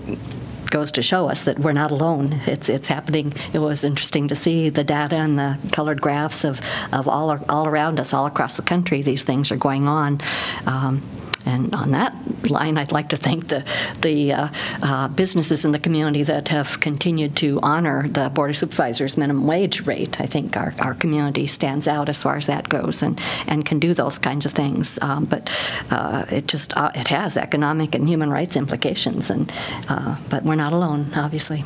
goes 0.72 0.92
to 0.94 1.04
show 1.04 1.30
us 1.30 1.44
that 1.44 1.60
we're 1.60 1.72
not 1.74 1.92
alone. 1.92 2.40
It's 2.48 2.68
it's 2.68 2.88
happening. 2.88 3.34
It 3.54 3.60
was 3.60 3.84
interesting 3.84 4.28
to 4.30 4.36
see 4.36 4.70
the 4.70 4.84
data 4.84 5.18
and 5.18 5.38
the 5.38 5.60
colored 5.72 6.02
graphs 6.02 6.44
of, 6.44 6.62
of 6.92 7.08
all 7.08 7.38
all 7.48 7.68
around 7.68 8.00
us, 8.00 8.14
all 8.14 8.26
across 8.26 8.58
the 8.58 8.64
country. 8.64 9.04
These 9.04 9.24
things 9.24 9.52
are 9.52 9.58
going 9.58 9.88
on. 9.88 10.22
Um, 10.66 11.04
and 11.46 11.74
on 11.76 11.92
that 11.92 12.14
line, 12.50 12.78
I'd 12.78 12.92
like 12.92 13.10
to 13.10 13.18
thank 13.18 13.48
the 13.48 13.66
the 14.02 14.34
uh, 14.34 14.48
uh, 14.82 15.08
businesses 15.10 15.66
in 15.66 15.72
the 15.72 15.80
community 15.80 16.24
that 16.24 16.50
have 16.50 16.80
continued 16.80 17.36
to 17.38 17.60
honor 17.62 18.08
the 18.08 18.30
Board 18.30 18.50
of 18.50 18.58
Supervisors 18.58 19.18
minimum 19.18 19.48
wage 19.48 19.86
rate. 19.86 20.20
I 20.20 20.26
think 20.26 20.58
our, 20.58 20.74
our 20.80 20.94
community 20.94 21.48
stands 21.48 21.88
out 21.88 22.10
as 22.10 22.24
far 22.24 22.36
as 22.38 22.48
that 22.48 22.70
goes 22.70 23.02
and, 23.02 23.20
and 23.48 23.66
can 23.66 23.80
do 23.80 23.94
those 23.94 24.18
kinds 24.18 24.46
of 24.46 24.52
things. 24.52 25.00
Um, 25.02 25.26
but 25.26 25.50
uh, 25.90 26.26
it 26.30 26.48
just 26.48 26.76
uh, 26.78 26.92
it 26.96 27.08
has 27.08 27.38
economic 27.38 27.96
and 27.96 28.08
human 28.08 28.30
rights 28.30 28.56
implications. 28.56 29.30
And 29.30 29.52
uh, 29.88 30.18
but 30.30 30.44
we're 30.44 30.56
not 30.56 30.74
alone, 30.74 31.12
obviously. 31.16 31.64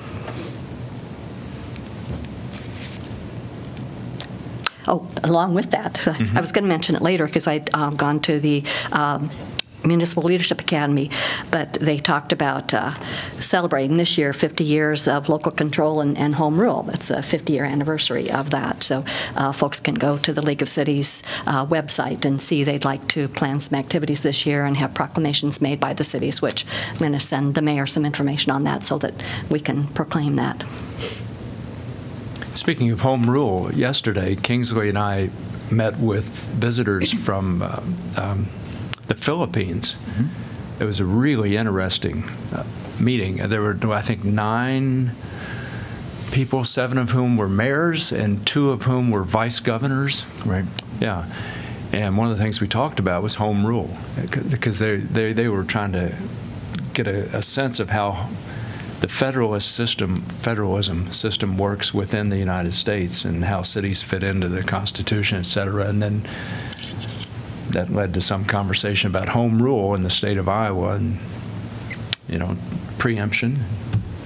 Oh, 4.88 5.10
along 5.24 5.56
with 5.56 5.72
that, 5.72 6.08
I 6.36 6.42
was 6.42 6.52
going 6.52 6.64
to 6.64 6.70
mention 6.70 6.96
it 6.96 7.02
later 7.02 7.26
because 7.26 7.48
I'd 7.48 7.74
um, 7.74 7.96
gone 7.96 8.20
to 8.22 8.40
the 8.40 8.64
um, 8.92 9.30
Municipal 9.86 10.24
Leadership 10.24 10.62
Academy, 10.62 11.10
but 11.52 11.74
they 11.74 11.98
talked 11.98 12.32
about 12.32 12.74
uh, 12.74 12.94
celebrating 13.40 13.98
this 13.98 14.18
year 14.18 14.34
50 14.34 14.64
years 14.64 15.08
of 15.08 15.30
local 15.30 15.52
control 15.52 16.02
and, 16.02 16.18
and 16.18 16.36
home 16.36 16.60
rule. 16.60 16.90
It's 16.94 17.10
a 17.10 17.22
50 17.22 17.54
year 17.54 17.66
anniversary 17.66 18.32
of 18.32 18.50
that. 18.50 18.84
So 18.84 19.04
uh, 19.36 19.52
folks 19.52 19.80
can 19.80 19.96
go 19.96 20.18
to 20.18 20.34
the 20.34 20.42
League 20.42 20.62
of 20.62 20.70
Cities 20.70 21.24
uh, 21.46 21.66
website 21.66 22.26
and 22.26 22.42
see 22.42 22.64
they'd 22.64 22.86
like 22.86 23.08
to 23.10 23.28
plan 23.28 23.60
some 23.60 23.78
activities 23.78 24.24
this 24.24 24.46
year 24.46 24.66
and 24.66 24.78
have 24.78 24.94
proclamations 24.94 25.62
made 25.62 25.80
by 25.80 25.94
the 25.94 26.04
cities, 26.04 26.42
which 26.42 26.66
I'm 26.92 26.98
going 26.98 27.12
to 27.12 27.20
send 27.20 27.56
the 27.56 27.62
mayor 27.62 27.86
some 27.86 28.06
information 28.06 28.52
on 28.52 28.64
that 28.64 28.84
so 28.84 28.98
that 29.00 29.24
we 29.50 29.60
can 29.60 29.88
proclaim 29.90 30.36
that. 30.36 30.64
Speaking 32.54 32.90
of 32.92 33.02
home 33.02 33.30
rule, 33.30 33.74
yesterday 33.74 34.36
Kingsley 34.36 34.90
and 34.90 34.98
I 34.98 35.30
met 35.70 35.98
with 35.98 36.26
visitors 36.26 37.12
from 37.12 37.62
uh, 37.62 37.82
um, 38.18 38.48
the 39.08 39.16
Philippines 39.16 39.96
it 40.80 40.84
was 40.84 41.00
a 41.00 41.06
really 41.06 41.56
interesting 41.56 42.24
uh, 42.54 42.64
meeting. 43.00 43.38
There 43.38 43.62
were, 43.62 43.78
I 43.92 44.02
think, 44.02 44.24
nine 44.24 45.16
people, 46.32 46.66
seven 46.66 46.98
of 46.98 47.12
whom 47.12 47.38
were 47.38 47.48
mayors 47.48 48.12
and 48.12 48.46
two 48.46 48.72
of 48.72 48.84
whom 48.84 49.10
were 49.10 49.24
vice 49.24 49.60
governors. 49.60 50.26
Right. 50.46 50.66
Yeah. 51.00 51.26
And 51.94 52.18
one 52.18 52.30
of 52.30 52.38
the 52.38 52.44
things 52.44 52.60
we 52.60 52.68
talked 52.68 53.00
about 53.00 53.24
was 53.24 53.36
home 53.36 53.66
rule 53.66 53.96
because 54.50 54.80
they, 54.80 54.98
they, 54.98 55.32
they 55.32 55.48
were 55.48 55.64
trying 55.64 55.94
to 55.94 56.18
get 56.94 57.08
a, 57.08 57.38
a 57.38 57.42
sense 57.42 57.80
of 57.80 57.92
how 57.92 58.30
the 59.00 59.08
federalist 59.08 59.74
system, 59.74 60.24
federalism 60.24 61.12
system 61.12 61.58
works 61.58 61.94
within 61.94 62.30
the 62.30 62.38
United 62.38 62.74
States 62.74 63.24
and 63.24 63.46
how 63.46 63.62
cities 63.62 64.02
fit 64.02 64.24
into 64.24 64.50
the 64.50 64.64
Constitution, 64.64 65.38
et 65.38 65.46
cetera. 65.46 65.88
And 65.88 66.02
then 66.02 66.28
that 67.76 67.92
led 67.92 68.14
to 68.14 68.22
some 68.22 68.46
conversation 68.46 69.10
about 69.10 69.28
home 69.28 69.62
rule 69.62 69.94
in 69.96 70.02
the 70.04 70.10
state 70.10 70.38
of 70.38 70.48
Iowa 70.48 70.94
and, 70.94 71.20
you 72.30 72.38
know, 72.40 72.56
preemption, 72.98 73.60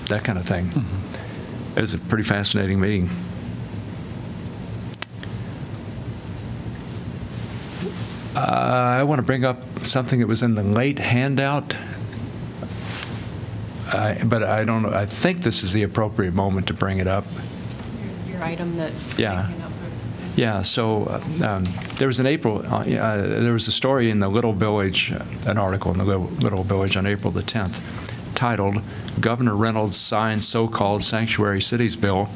that 0.07 0.23
kind 0.23 0.37
of 0.37 0.45
thing. 0.45 0.69
It 1.75 1.81
was 1.81 1.95
a 1.95 1.97
pretty 1.97 2.23
fascinating 2.23 2.79
meeting. 2.79 3.09
Uh, 8.35 8.39
I 8.99 9.03
want 9.03 9.19
to 9.19 9.23
bring 9.23 9.43
up 9.43 9.63
something 9.83 10.19
that 10.19 10.27
was 10.27 10.43
in 10.43 10.55
the 10.55 10.63
late 10.63 10.99
handout, 10.99 11.75
I- 13.91 14.21
but 14.23 14.43
I 14.43 14.63
don't 14.63 14.85
I 14.85 15.05
think 15.05 15.41
this 15.41 15.63
is 15.63 15.73
the 15.73 15.83
appropriate 15.83 16.33
moment 16.33 16.67
to 16.67 16.73
bring 16.73 16.99
it 16.99 17.07
up. 17.07 17.25
Your 18.29 18.43
item 18.43 18.77
that. 18.77 18.91
Yeah. 19.17 19.49
Yeah, 20.39 20.61
so 20.61 21.21
um, 21.43 21.67
there 21.97 22.07
was 22.07 22.19
an 22.19 22.25
April, 22.25 22.65
uh, 22.65 22.85
yeah, 22.87 23.17
there 23.17 23.51
was 23.51 23.67
a 23.67 23.73
story 23.73 24.09
in 24.09 24.19
the 24.19 24.29
Little 24.29 24.53
Village, 24.53 25.11
uh, 25.11 25.21
an 25.45 25.57
article 25.57 25.91
in 25.91 25.97
the 25.97 26.05
Little 26.05 26.63
Village 26.63 26.95
on 26.95 27.05
April 27.05 27.29
the 27.29 27.41
10th, 27.41 27.81
titled, 28.35 28.81
"Governor 29.19 29.53
Reynolds 29.53 29.97
Signs 29.97 30.47
So-Called 30.47 31.03
Sanctuary 31.03 31.59
Cities 31.59 31.97
Bill," 31.97 32.27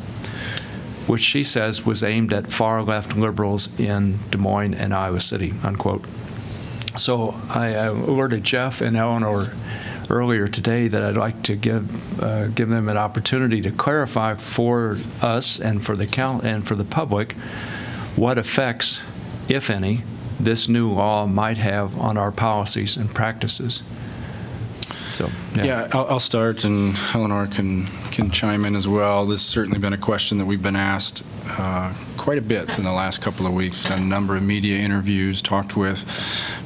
which 1.08 1.22
she 1.22 1.44
says 1.44 1.86
was 1.86 2.04
aimed 2.04 2.34
at 2.34 2.48
far-left 2.48 3.16
liberals 3.16 3.70
in 3.80 4.20
Des 4.32 4.38
Moines 4.38 4.74
and 4.74 4.94
Iowa 4.94 5.22
City, 5.22 5.54
unquote. 5.64 6.04
So 6.98 7.40
I 7.56 7.74
uh, 7.74 7.94
alerted 7.94 8.44
Jeff 8.44 8.82
and 8.82 8.98
Eleanor 8.98 9.54
earlier 10.10 10.50
today 10.50 10.90
that 10.90 11.04
I'd 11.04 11.16
like 11.16 11.42
to 11.44 11.56
give 11.56 12.22
uh, 12.22 12.48
give 12.48 12.68
them 12.68 12.90
an 12.90 12.98
opportunity 12.98 13.62
to 13.62 13.72
clarify 13.72 14.34
for 14.34 14.98
us 15.22 15.58
and 15.58 15.82
for 15.82 15.96
the 15.96 16.06
count 16.06 16.44
and 16.44 16.68
for 16.68 16.76
the 16.76 16.84
public 16.84 17.38
what 18.16 18.38
effects, 18.38 19.02
if 19.48 19.70
any, 19.70 20.04
this 20.40 20.68
new 20.68 20.92
law 20.92 21.26
might 21.26 21.58
have 21.58 21.98
on 22.00 22.18
our 22.18 22.32
policies 22.32 22.98
and 22.98 23.14
practices. 23.14 23.84
So 25.12 25.30
Yeah, 25.66 25.88
I'll, 25.92 26.08
I'll 26.08 26.20
start, 26.20 26.64
and 26.64 26.96
Eleanor 27.14 27.48
can, 27.48 27.88
can 28.14 28.30
chime 28.30 28.64
in 28.64 28.76
as 28.76 28.88
well. 28.88 29.26
This 29.26 29.42
has 29.42 29.50
certainly 29.50 29.80
been 29.80 29.92
a 29.92 29.98
question 29.98 30.38
that 30.38 30.46
we've 30.46 30.62
been 30.62 30.76
asked 30.76 31.26
uh, 31.58 31.94
quite 32.16 32.38
a 32.38 32.42
bit 32.42 32.78
in 32.78 32.84
the 32.84 32.92
last 32.92 33.22
couple 33.22 33.48
of 33.48 33.54
weeks. 33.54 33.90
Done 33.90 34.04
a 34.04 34.06
number 34.06 34.38
of 34.38 34.44
media 34.44 34.78
interviews, 34.78 35.42
talked 35.42 35.76
with 35.76 36.06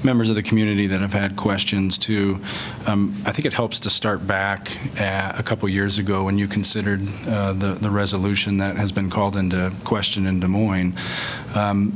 members 0.04 0.30
of 0.30 0.36
the 0.36 0.44
community 0.44 0.88
that 0.88 1.00
have 1.00 1.14
had 1.14 1.38
questions 1.38 1.98
too. 1.98 2.40
Um, 2.86 3.16
I 3.26 3.32
think 3.32 3.46
it 3.46 3.54
helps 3.54 3.80
to 3.82 3.90
start 3.90 4.28
back 4.28 4.78
a 5.00 5.42
couple 5.44 5.70
years 5.70 5.98
ago 5.98 6.26
when 6.26 6.38
you 6.38 6.48
considered 6.48 7.02
uh, 7.26 7.54
the, 7.54 7.74
the 7.76 7.90
resolution 7.90 8.58
that 8.58 8.76
has 8.76 8.92
been 8.92 9.10
called 9.10 9.38
into 9.38 9.74
question 9.86 10.28
in 10.28 10.42
Des 10.42 10.48
Moines. 10.48 10.96
Um, 11.56 11.94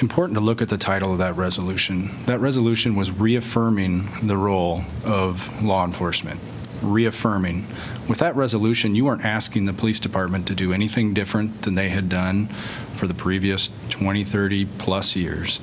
important 0.00 0.36
to 0.38 0.44
look 0.44 0.60
at 0.60 0.68
the 0.68 0.78
title 0.78 1.12
of 1.12 1.18
that 1.18 1.36
resolution. 1.36 2.10
That 2.26 2.40
resolution 2.40 2.96
was 2.96 3.10
reaffirming 3.10 4.08
the 4.26 4.36
role 4.36 4.82
of 5.04 5.62
law 5.62 5.84
enforcement, 5.84 6.40
reaffirming. 6.82 7.66
With 8.08 8.18
that 8.18 8.36
resolution, 8.36 8.94
you 8.94 9.04
weren't 9.04 9.24
asking 9.24 9.64
the 9.64 9.72
police 9.72 10.00
department 10.00 10.46
to 10.48 10.54
do 10.54 10.72
anything 10.72 11.14
different 11.14 11.62
than 11.62 11.74
they 11.74 11.88
had 11.88 12.08
done 12.08 12.46
for 12.94 13.06
the 13.06 13.14
previous 13.14 13.70
20, 13.90 14.24
30 14.24 14.64
plus 14.64 15.16
years. 15.16 15.60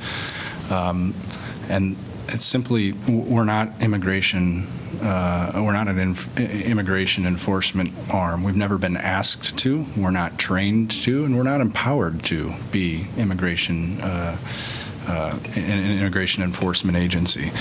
Um, 0.70 1.14
and 1.70 1.96
it's 2.28 2.46
simply, 2.46 2.94
we're 3.08 3.46
not 3.46 3.82
immigration, 3.82 4.68
uh, 5.02 5.52
we're 5.56 5.74
not 5.74 5.88
an 5.88 6.00
inf- 6.00 6.40
immigration 6.40 7.26
enforcement 7.26 7.94
arm. 8.12 8.44
We've 8.44 8.56
never 8.56 8.78
been 8.78 8.98
asked 8.98 9.58
to, 9.60 9.86
we're 9.96 10.12
not 10.12 10.38
trained 10.38 10.92
to, 11.04 11.26
and 11.26 11.38
we're 11.38 11.44
not 11.44 11.62
empowered 11.62 12.24
to 12.26 12.54
be 12.72 13.08
immigration 13.18 14.02
uh, 14.02 14.38
uh, 15.08 15.38
an 15.56 15.92
immigration 16.00 16.44
enforcement 16.44 16.98
agency. 16.98 17.52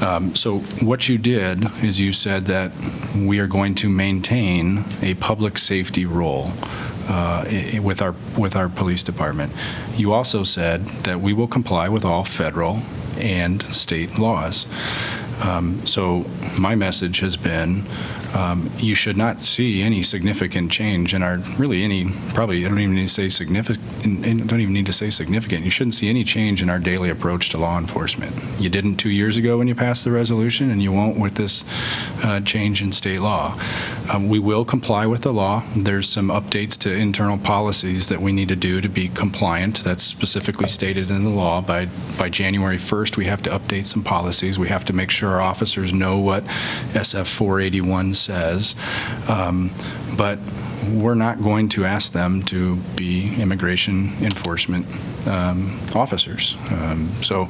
Um, 0.00 0.34
So 0.34 0.58
what 0.80 1.08
you 1.08 1.18
did 1.18 1.64
is 1.82 2.00
you 2.00 2.12
said 2.12 2.46
that 2.46 2.72
we 3.16 3.38
are 3.38 3.46
going 3.46 3.74
to 3.76 3.88
maintain 3.88 4.84
a 5.02 5.14
public 5.14 5.58
safety 5.58 6.04
role 6.04 6.52
uh, 7.08 7.44
with 7.82 8.02
our, 8.02 8.14
with 8.36 8.56
our 8.56 8.68
police 8.68 9.02
department. 9.02 9.52
You 9.96 10.12
also 10.12 10.44
said 10.44 10.86
that 11.04 11.20
we 11.20 11.32
will 11.32 11.48
comply 11.48 11.88
with 11.88 12.04
all 12.04 12.24
federal 12.24 12.82
and 13.18 13.62
state 13.62 14.18
laws. 14.18 14.66
Um, 15.42 15.84
So 15.86 16.24
my 16.58 16.74
message 16.74 17.20
has 17.20 17.36
been, 17.36 17.84
um, 18.34 18.70
you 18.78 18.94
should 18.94 19.16
not 19.16 19.40
see 19.40 19.82
any 19.82 20.02
significant 20.02 20.70
change 20.70 21.14
in 21.14 21.22
our, 21.22 21.38
really 21.58 21.82
any, 21.84 22.06
probably, 22.34 22.64
I 22.64 22.68
don't 22.68 22.78
even 22.78 22.94
need 22.94 23.08
to 23.08 23.14
say 23.14 23.28
significant, 23.28 24.46
don't 24.46 24.60
even 24.60 24.74
need 24.74 24.86
to 24.86 24.92
say 24.92 25.10
significant. 25.10 25.64
You 25.64 25.70
shouldn't 25.70 25.94
see 25.94 26.08
any 26.08 26.24
change 26.24 26.62
in 26.62 26.68
our 26.70 26.78
daily 26.78 27.08
approach 27.10 27.50
to 27.50 27.58
law 27.58 27.78
enforcement. 27.78 28.34
You 28.58 28.68
didn't 28.68 28.96
two 28.96 29.10
years 29.10 29.36
ago 29.36 29.58
when 29.58 29.68
you 29.68 29.74
passed 29.74 30.04
the 30.04 30.12
resolution, 30.12 30.70
and 30.70 30.82
you 30.82 30.92
won't 30.92 31.18
with 31.18 31.34
this 31.36 31.64
uh, 32.22 32.40
change 32.40 32.82
in 32.82 32.92
state 32.92 33.20
law. 33.20 33.58
Um, 34.12 34.28
We 34.28 34.38
will 34.38 34.64
comply 34.64 35.06
with 35.06 35.22
the 35.22 35.32
law. 35.32 35.62
There's 35.76 36.08
some 36.08 36.28
updates 36.28 36.76
to 36.80 36.92
internal 36.92 37.38
policies 37.38 38.08
that 38.08 38.20
we 38.20 38.32
need 38.32 38.48
to 38.48 38.56
do 38.56 38.80
to 38.80 38.88
be 38.88 39.08
compliant. 39.08 39.82
That's 39.84 40.02
specifically 40.02 40.68
stated 40.68 41.10
in 41.10 41.24
the 41.24 41.30
law. 41.30 41.60
By, 41.60 41.88
by 42.18 42.28
January 42.28 42.78
1st, 42.78 43.16
we 43.16 43.26
have 43.26 43.42
to 43.44 43.50
update 43.50 43.86
some 43.86 44.02
policies. 44.02 44.58
We 44.58 44.68
have 44.68 44.84
to 44.86 44.92
make 44.92 45.10
sure 45.10 45.25
our 45.26 45.40
officers 45.40 45.92
know 45.92 46.18
what 46.18 46.44
SF 46.94 47.26
481 47.26 48.14
says. 48.14 48.74
Um, 49.28 49.72
But 50.16 50.38
we're 50.88 51.14
not 51.14 51.42
going 51.42 51.68
to 51.70 51.84
ask 51.84 52.12
them 52.12 52.42
to 52.44 52.76
be 52.96 53.34
immigration 53.40 54.12
enforcement 54.22 54.86
um, 55.26 55.78
officers. 55.94 56.56
Um, 56.70 57.10
So 57.22 57.48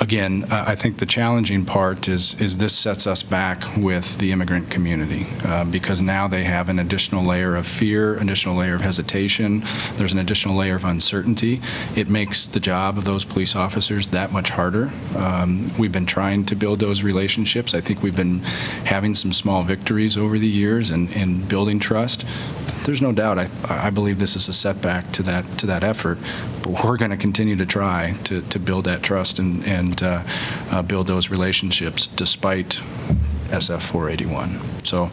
again, 0.00 0.44
I 0.50 0.74
think 0.74 0.98
the 0.98 1.06
challenging 1.06 1.64
part 1.64 2.08
is, 2.08 2.40
is 2.40 2.58
this 2.58 2.74
sets 2.74 3.06
us 3.06 3.22
back 3.22 3.62
with 3.76 4.18
the 4.18 4.32
immigrant 4.32 4.70
community 4.70 5.26
uh, 5.44 5.64
because 5.64 6.00
now 6.00 6.28
they 6.28 6.44
have 6.44 6.68
an 6.68 6.78
additional 6.78 7.24
layer 7.24 7.56
of 7.56 7.66
fear, 7.66 8.16
additional 8.16 8.56
layer 8.56 8.74
of 8.74 8.80
hesitation, 8.80 9.62
there's 9.96 10.12
an 10.12 10.18
additional 10.18 10.56
layer 10.56 10.76
of 10.76 10.84
uncertainty. 10.84 11.60
It 11.96 12.08
makes 12.08 12.46
the 12.46 12.60
job 12.60 12.96
of 12.98 13.04
those 13.04 13.24
police 13.24 13.54
officers 13.56 14.08
that 14.08 14.32
much 14.32 14.50
harder. 14.50 14.90
Um, 15.16 15.70
We've 15.78 15.92
been 15.92 16.06
trying 16.06 16.44
to 16.46 16.56
build 16.56 16.80
those 16.80 17.02
relationships. 17.02 17.74
I 17.74 17.80
think 17.80 18.02
we've 18.02 18.16
been 18.16 18.40
having 18.84 19.14
some 19.14 19.32
small 19.32 19.62
victories 19.62 20.16
over 20.16 20.38
the 20.38 20.48
years 20.48 20.90
and, 20.90 21.10
and 21.14 21.48
building 21.48 21.78
trust. 21.78 22.24
There's 22.88 23.02
no 23.02 23.12
doubt, 23.12 23.38
I, 23.38 23.48
I 23.68 23.90
believe 23.90 24.18
this 24.18 24.34
is 24.34 24.48
a 24.48 24.54
setback 24.54 25.12
to 25.12 25.22
that, 25.24 25.58
to 25.58 25.66
that 25.66 25.84
effort, 25.84 26.16
but 26.62 26.82
we're 26.82 26.96
going 26.96 27.10
to 27.10 27.18
continue 27.18 27.54
to 27.56 27.66
try 27.66 28.14
to, 28.24 28.40
to 28.40 28.58
build 28.58 28.86
that 28.86 29.02
trust 29.02 29.38
and, 29.38 29.62
and 29.66 30.02
uh, 30.02 30.22
uh, 30.70 30.80
build 30.80 31.06
those 31.06 31.28
relationships 31.28 32.06
despite 32.06 32.80
SF 33.50 33.82
481. 33.82 34.58
So 34.84 35.10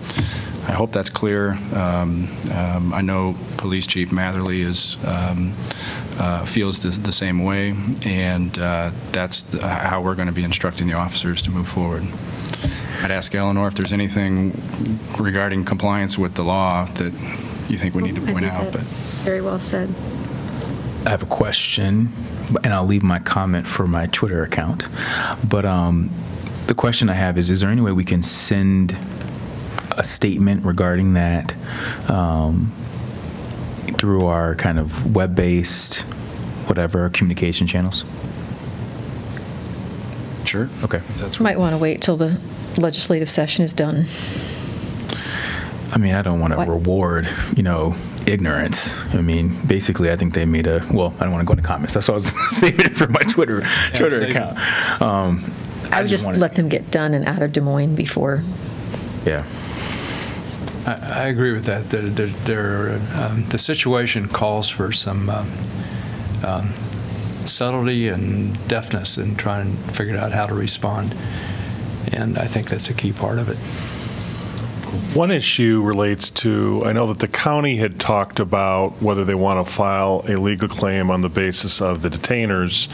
I 0.70 0.72
hope 0.72 0.94
that's 0.94 1.10
clear. 1.10 1.58
Um, 1.74 2.30
um, 2.54 2.94
I 2.94 3.02
know 3.02 3.36
Police 3.58 3.88
Chief 3.88 4.10
Matherly 4.10 4.60
is, 4.62 4.96
um, 5.06 5.54
uh, 6.18 6.46
feels 6.46 6.82
the, 6.82 7.12
same 7.12 7.44
way, 7.44 7.76
and 8.06 8.58
uh, 8.58 8.92
that's 9.12 9.42
the- 9.42 9.68
how 9.68 10.00
we're 10.02 10.16
going 10.16 10.30
to 10.30 10.34
be 10.34 10.46
instructing 10.46 10.88
the 10.88 10.94
officers 10.94 11.42
to 11.42 11.52
move 11.52 11.68
forward. 11.68 12.04
I'd 13.02 13.12
ask 13.12 13.36
Eleanor 13.36 13.68
if 13.68 13.76
there's 13.76 13.92
anything 13.92 14.62
regarding 15.20 15.66
compliance 15.66 16.18
with 16.18 16.36
the 16.36 16.44
law 16.44 16.86
that 16.86 17.14
you 17.70 17.78
think 17.78 17.96
we 17.96 18.04
need 18.04 18.16
to 18.16 18.22
I 18.22 18.32
point 18.32 18.46
think 18.46 18.54
out, 18.54 18.72
but. 18.72 18.82
that's 18.82 18.94
Very 19.24 19.42
well 19.42 19.60
said. 19.60 19.94
I 21.06 21.10
have 21.10 21.22
a 21.22 21.28
question, 21.28 22.12
and 22.64 22.74
I'll 22.74 22.86
leave 22.86 23.04
my 23.04 23.20
comment 23.20 23.68
for 23.68 23.86
my 23.88 24.08
Twitter 24.08 24.44
account. 24.44 24.86
But 25.48 25.66
um, 25.66 26.10
the 26.68 26.74
question 26.74 27.10
I 27.10 27.14
have 27.14 27.38
is: 27.38 27.50
Is 27.50 27.62
there 27.62 27.70
any 27.70 27.82
way 27.82 27.92
we 27.92 28.04
can 28.04 28.24
send 28.24 28.98
a 29.92 30.04
statement 30.04 30.66
regarding 30.66 31.14
that 31.14 31.56
um, 32.10 32.74
through 33.98 34.26
our 34.26 34.56
kind 34.56 34.80
of 34.80 35.16
web-based, 35.16 36.02
whatever 36.68 37.10
communication 37.10 37.68
channels? 37.68 38.04
Sure. 40.44 40.70
Okay. 40.84 40.98
If 40.98 41.18
that's 41.18 41.40
Might 41.40 41.58
want 41.60 41.74
to 41.74 41.78
wait 41.78 42.02
till 42.02 42.18
the 42.18 42.40
legislative 42.78 43.30
session 43.30 43.64
is 43.64 43.74
done. 43.74 44.06
I 45.96 45.98
mean, 45.98 46.14
I 46.14 46.22
don't 46.22 46.42
want 46.42 46.52
to 46.52 46.58
What? 46.58 46.68
reward, 46.68 47.30
you 47.56 47.64
know, 47.64 47.96
ignorance. 48.28 49.00
I 49.14 49.22
mean, 49.22 49.58
basically, 49.66 50.12
I 50.12 50.18
think 50.18 50.34
they 50.34 50.46
made 50.46 50.68
a. 50.68 50.86
Well, 50.92 51.14
I 51.20 51.24
don't 51.24 51.32
want 51.32 51.42
to 51.42 51.46
go 51.46 51.54
into 51.54 51.64
comments. 51.64 51.94
That's 51.94 52.10
why 52.10 52.14
I 52.14 52.16
was 52.16 52.28
saving 52.58 52.86
it 52.88 52.98
for 52.98 53.08
my 53.08 53.22
Twitter 53.22 53.62
Twitter 53.94 54.26
account. 54.26 54.58
Um, 55.02 55.52
I 55.94 56.02
would 56.02 56.10
just 56.10 56.26
wanted- 56.26 56.42
let 56.42 56.56
them 56.56 56.68
get 56.68 56.92
done 56.92 57.14
and 57.14 57.26
out 57.26 57.42
of 57.42 57.54
Des 57.54 57.62
Moines 57.62 57.96
before. 57.96 58.44
Yeah. 59.26 59.46
I, 60.86 61.22
I 61.22 61.24
agree 61.28 61.54
with 61.54 61.66
that. 61.66 61.90
There, 61.90 62.02
there, 62.02 62.28
there, 62.28 63.02
um, 63.16 63.46
the 63.46 63.58
situation 63.58 64.28
calls 64.28 64.70
for 64.70 64.92
some 64.92 65.30
um, 65.30 65.52
um, 66.44 66.74
subtlety 67.46 68.10
and 68.10 68.68
deftness 68.68 69.18
in 69.18 69.36
trying 69.38 69.78
to 69.88 69.94
figure 69.94 70.18
out 70.18 70.34
how 70.34 70.46
to 70.46 70.54
respond. 70.54 71.16
And 72.12 72.38
I 72.38 72.46
think 72.48 72.70
that's 72.70 72.90
a 72.90 72.94
key 72.94 73.14
part 73.14 73.40
of 73.40 73.48
it. 73.50 73.58
One 75.16 75.32
issue 75.32 75.82
relates 75.82 76.30
to, 76.32 76.84
I 76.86 76.92
know 76.92 77.08
that 77.08 77.20
the 77.20 77.28
county 77.28 77.78
had 77.78 78.00
talked 78.00 78.40
about 78.40 79.02
whether 79.02 79.24
they 79.24 79.34
want 79.34 79.66
to 79.66 79.72
file 79.72 80.26
a 80.28 80.36
legal 80.36 80.68
claim 80.68 81.10
on 81.10 81.22
the 81.22 81.30
basis 81.30 81.82
of 81.82 82.02
the 82.02 82.10
detainers. 82.10 82.90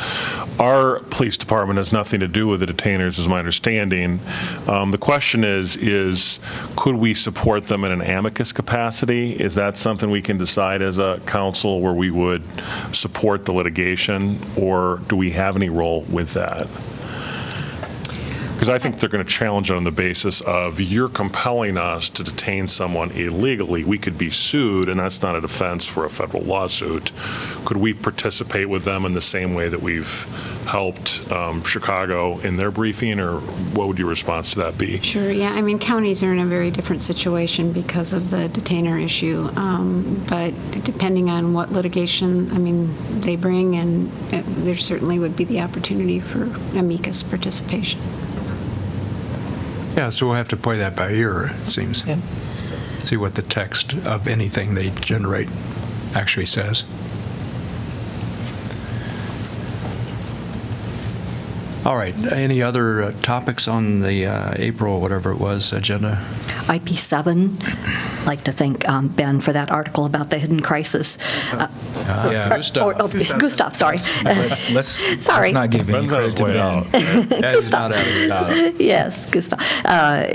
Our 0.60 1.00
police 1.00 1.36
department 1.38 1.78
has 1.78 1.92
nothing 1.92 2.20
to 2.20 2.28
do 2.28 2.48
with 2.48 2.60
the 2.60 2.68
detainers, 2.68 3.18
is 3.18 3.28
my 3.28 3.40
understanding. 3.40 4.20
Um, 4.68 4.92
The 4.92 5.00
question 5.00 5.44
is, 5.44 5.78
is 5.78 6.40
could 6.76 6.96
we 6.96 7.14
support 7.14 7.66
them 7.66 7.84
in 7.84 7.92
an 7.92 8.02
amicus 8.02 8.52
capacity? 8.52 9.34
Is 9.34 9.56
that 9.56 9.78
something 9.78 10.12
we 10.12 10.22
can 10.22 10.38
decide 10.38 10.82
as 10.82 11.00
a 11.00 11.20
council 11.26 11.82
where 11.82 11.94
we 11.94 12.12
would 12.12 12.44
support 12.92 13.46
the 13.46 13.54
litigation? 13.54 14.40
Or 14.56 15.02
do 15.08 15.16
we 15.16 15.32
have 15.32 15.56
any 15.56 15.70
role 15.70 16.02
with 16.02 16.34
that? 16.34 16.68
Because 18.62 18.76
I 18.76 18.78
think 18.78 19.00
they're 19.00 19.10
going 19.10 19.26
to 19.26 19.32
challenge 19.32 19.72
it 19.72 19.76
on 19.76 19.86
the 19.86 19.92
basis 19.92 20.40
of 20.42 20.80
you're 20.80 21.10
compelling 21.10 21.80
us 21.80 22.10
to 22.10 22.24
detain 22.24 22.68
someone 22.68 23.10
illegally. 23.10 23.84
We 23.84 23.98
could 23.98 24.20
be 24.20 24.30
sued, 24.30 24.88
and 24.88 25.00
that's 25.00 25.24
not 25.24 25.36
a 25.36 25.42
defense 25.42 25.88
for 25.88 26.06
a 26.06 26.12
federal 26.12 26.44
lawsuit. 26.44 27.12
Could 27.66 27.78
we 27.78 27.96
participate 27.96 28.70
with 28.70 28.84
them 28.84 29.04
in 29.04 29.14
the 29.14 29.20
same 29.20 29.56
way 29.56 29.68
that 29.68 29.82
we've 29.82 30.28
helped 30.68 31.28
um, 31.32 31.64
Chicago 31.64 32.38
in 32.42 32.58
their 32.58 32.70
briefing, 32.70 33.20
or 33.20 33.40
what 33.40 33.88
would 33.88 33.98
your 33.98 34.08
response 34.08 34.52
to 34.54 34.60
that 34.60 34.78
be? 34.78 35.02
Sure, 35.02 35.32
yeah, 35.32 35.54
I 35.54 35.64
mean, 35.64 35.80
counties 35.80 36.22
are 36.22 36.32
in 36.32 36.38
a 36.38 36.46
very 36.46 36.70
different 36.70 37.02
situation 37.02 37.72
because 37.72 38.14
of 38.14 38.30
the 38.30 38.48
detainer 38.48 38.96
issue, 38.96 39.50
Um, 39.56 40.24
but 40.30 40.54
depending 40.84 41.32
on 41.32 41.54
what 41.54 41.72
litigation, 41.72 42.52
I 42.52 42.60
mean, 42.60 42.96
they 43.22 43.38
bring, 43.38 43.76
and 43.76 44.12
uh, 44.32 44.44
there 44.46 44.78
certainly 44.78 45.18
would 45.18 45.36
be 45.36 45.46
the 45.46 45.62
opportunity 45.62 46.20
for 46.20 46.44
amicus 46.78 47.24
participation. 47.24 48.00
Yeah, 50.02 50.10
so 50.10 50.26
we'll 50.26 50.36
have 50.36 50.48
to 50.48 50.58
play 50.58 50.80
that 50.80 50.96
by 50.96 51.12
ear, 51.12 51.52
it 51.54 51.68
seems. 51.68 52.04
See 52.98 53.18
what 53.18 53.36
the 53.36 53.44
text 53.44 53.94
of 54.08 54.28
anything 54.28 54.74
they 54.74 54.90
generate 54.90 55.48
actually 56.16 56.48
says. 56.48 56.86
All 61.84 61.98
right, 61.98 62.14
any 62.32 62.62
other 62.62 63.02
uh, 63.02 63.12
topics 63.24 63.68
on 63.68 64.02
the 64.02 64.28
uh, 64.28 64.54
April, 64.56 65.02
whatever 65.02 65.32
it 65.32 65.40
was, 65.40 65.74
agenda? 65.74 66.24
IP7, 66.68 67.58
I'd 67.60 68.26
like 68.28 68.44
to 68.44 68.52
thank 68.52 68.88
um, 68.88 69.08
Ben 69.08 69.40
for 69.40 69.52
that 69.52 69.72
article 69.72 70.06
about 70.06 70.30
the 70.30 70.38
hidden 70.38 70.60
crisis. 70.60 71.18
Uh, 71.52 71.68
Yeah, 72.06 72.46
or- 72.46 72.50
Gustav. 72.58 72.86
or- 72.86 73.02
oh, 73.02 73.08
Gustav, 73.08 73.76
sorry. 73.76 73.98
Let's, 74.24 74.70
let's, 74.72 75.24
Sorry. 75.26 75.52
let's 75.52 75.54
not 75.54 75.70
give 75.72 75.90
any 75.90 76.08
Ben's 76.08 76.14
on 76.14 76.24
his 76.24 76.34
credit 76.36 76.38
to 76.38 76.44
way 76.44 76.54
Ben. 76.54 76.62
out. 76.62 76.86
That 77.42 77.56
is 77.56 77.70
not 77.72 77.92
our- 77.92 78.68
Yes, 78.80 79.26
Gustav. 79.26 79.60
Uh, 79.84 80.28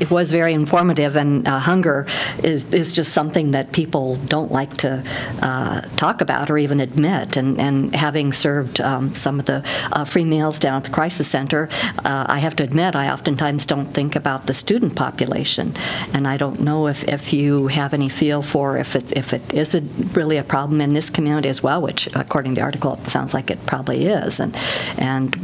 It 0.00 0.10
was 0.10 0.32
very 0.32 0.52
informative, 0.52 1.16
and 1.16 1.46
uh, 1.46 1.58
hunger 1.58 2.06
is, 2.42 2.66
is 2.72 2.92
just 2.92 3.12
something 3.12 3.52
that 3.52 3.72
people 3.72 4.16
don't 4.16 4.50
like 4.50 4.76
to 4.78 5.04
uh, 5.42 5.82
talk 5.96 6.20
about 6.20 6.50
or 6.50 6.58
even 6.58 6.80
admit. 6.80 7.36
And, 7.36 7.60
and 7.60 7.94
having 7.94 8.32
served 8.32 8.80
um, 8.80 9.14
some 9.14 9.38
of 9.38 9.46
the 9.46 9.64
uh, 9.92 10.04
free 10.04 10.24
meals 10.24 10.58
down 10.58 10.78
at 10.78 10.84
the 10.84 10.90
crisis 10.90 11.28
center, 11.28 11.68
uh, 12.04 12.26
I 12.28 12.38
have 12.38 12.56
to 12.56 12.64
admit, 12.64 12.96
I 12.96 13.10
oftentimes 13.10 13.66
don't 13.66 13.92
think 13.92 14.16
about 14.16 14.46
the 14.46 14.54
student 14.54 14.96
population. 14.96 15.74
And 16.14 16.26
I 16.26 16.36
don't 16.36 16.60
know 16.60 16.88
if, 16.88 17.04
if 17.04 17.32
you 17.32 17.66
have 17.68 17.94
any 17.94 18.08
feel 18.08 18.42
for 18.42 18.76
if 18.78 18.96
it, 18.96 19.12
if 19.16 19.32
it 19.32 19.54
is 19.54 19.74
a, 19.74 19.80
really 20.14 20.36
a 20.36 20.44
problem 20.44 20.80
in 20.80 20.94
this 20.94 21.10
community 21.10 21.48
as 21.48 21.62
well, 21.62 21.82
which 21.82 22.08
according 22.14 22.54
to 22.54 22.60
the 22.60 22.64
article, 22.64 22.94
it 22.94 23.08
sounds 23.08 23.34
like 23.34 23.50
it 23.50 23.64
probably 23.66 24.06
is. 24.06 24.40
And, 24.40 24.56
and 24.98 25.34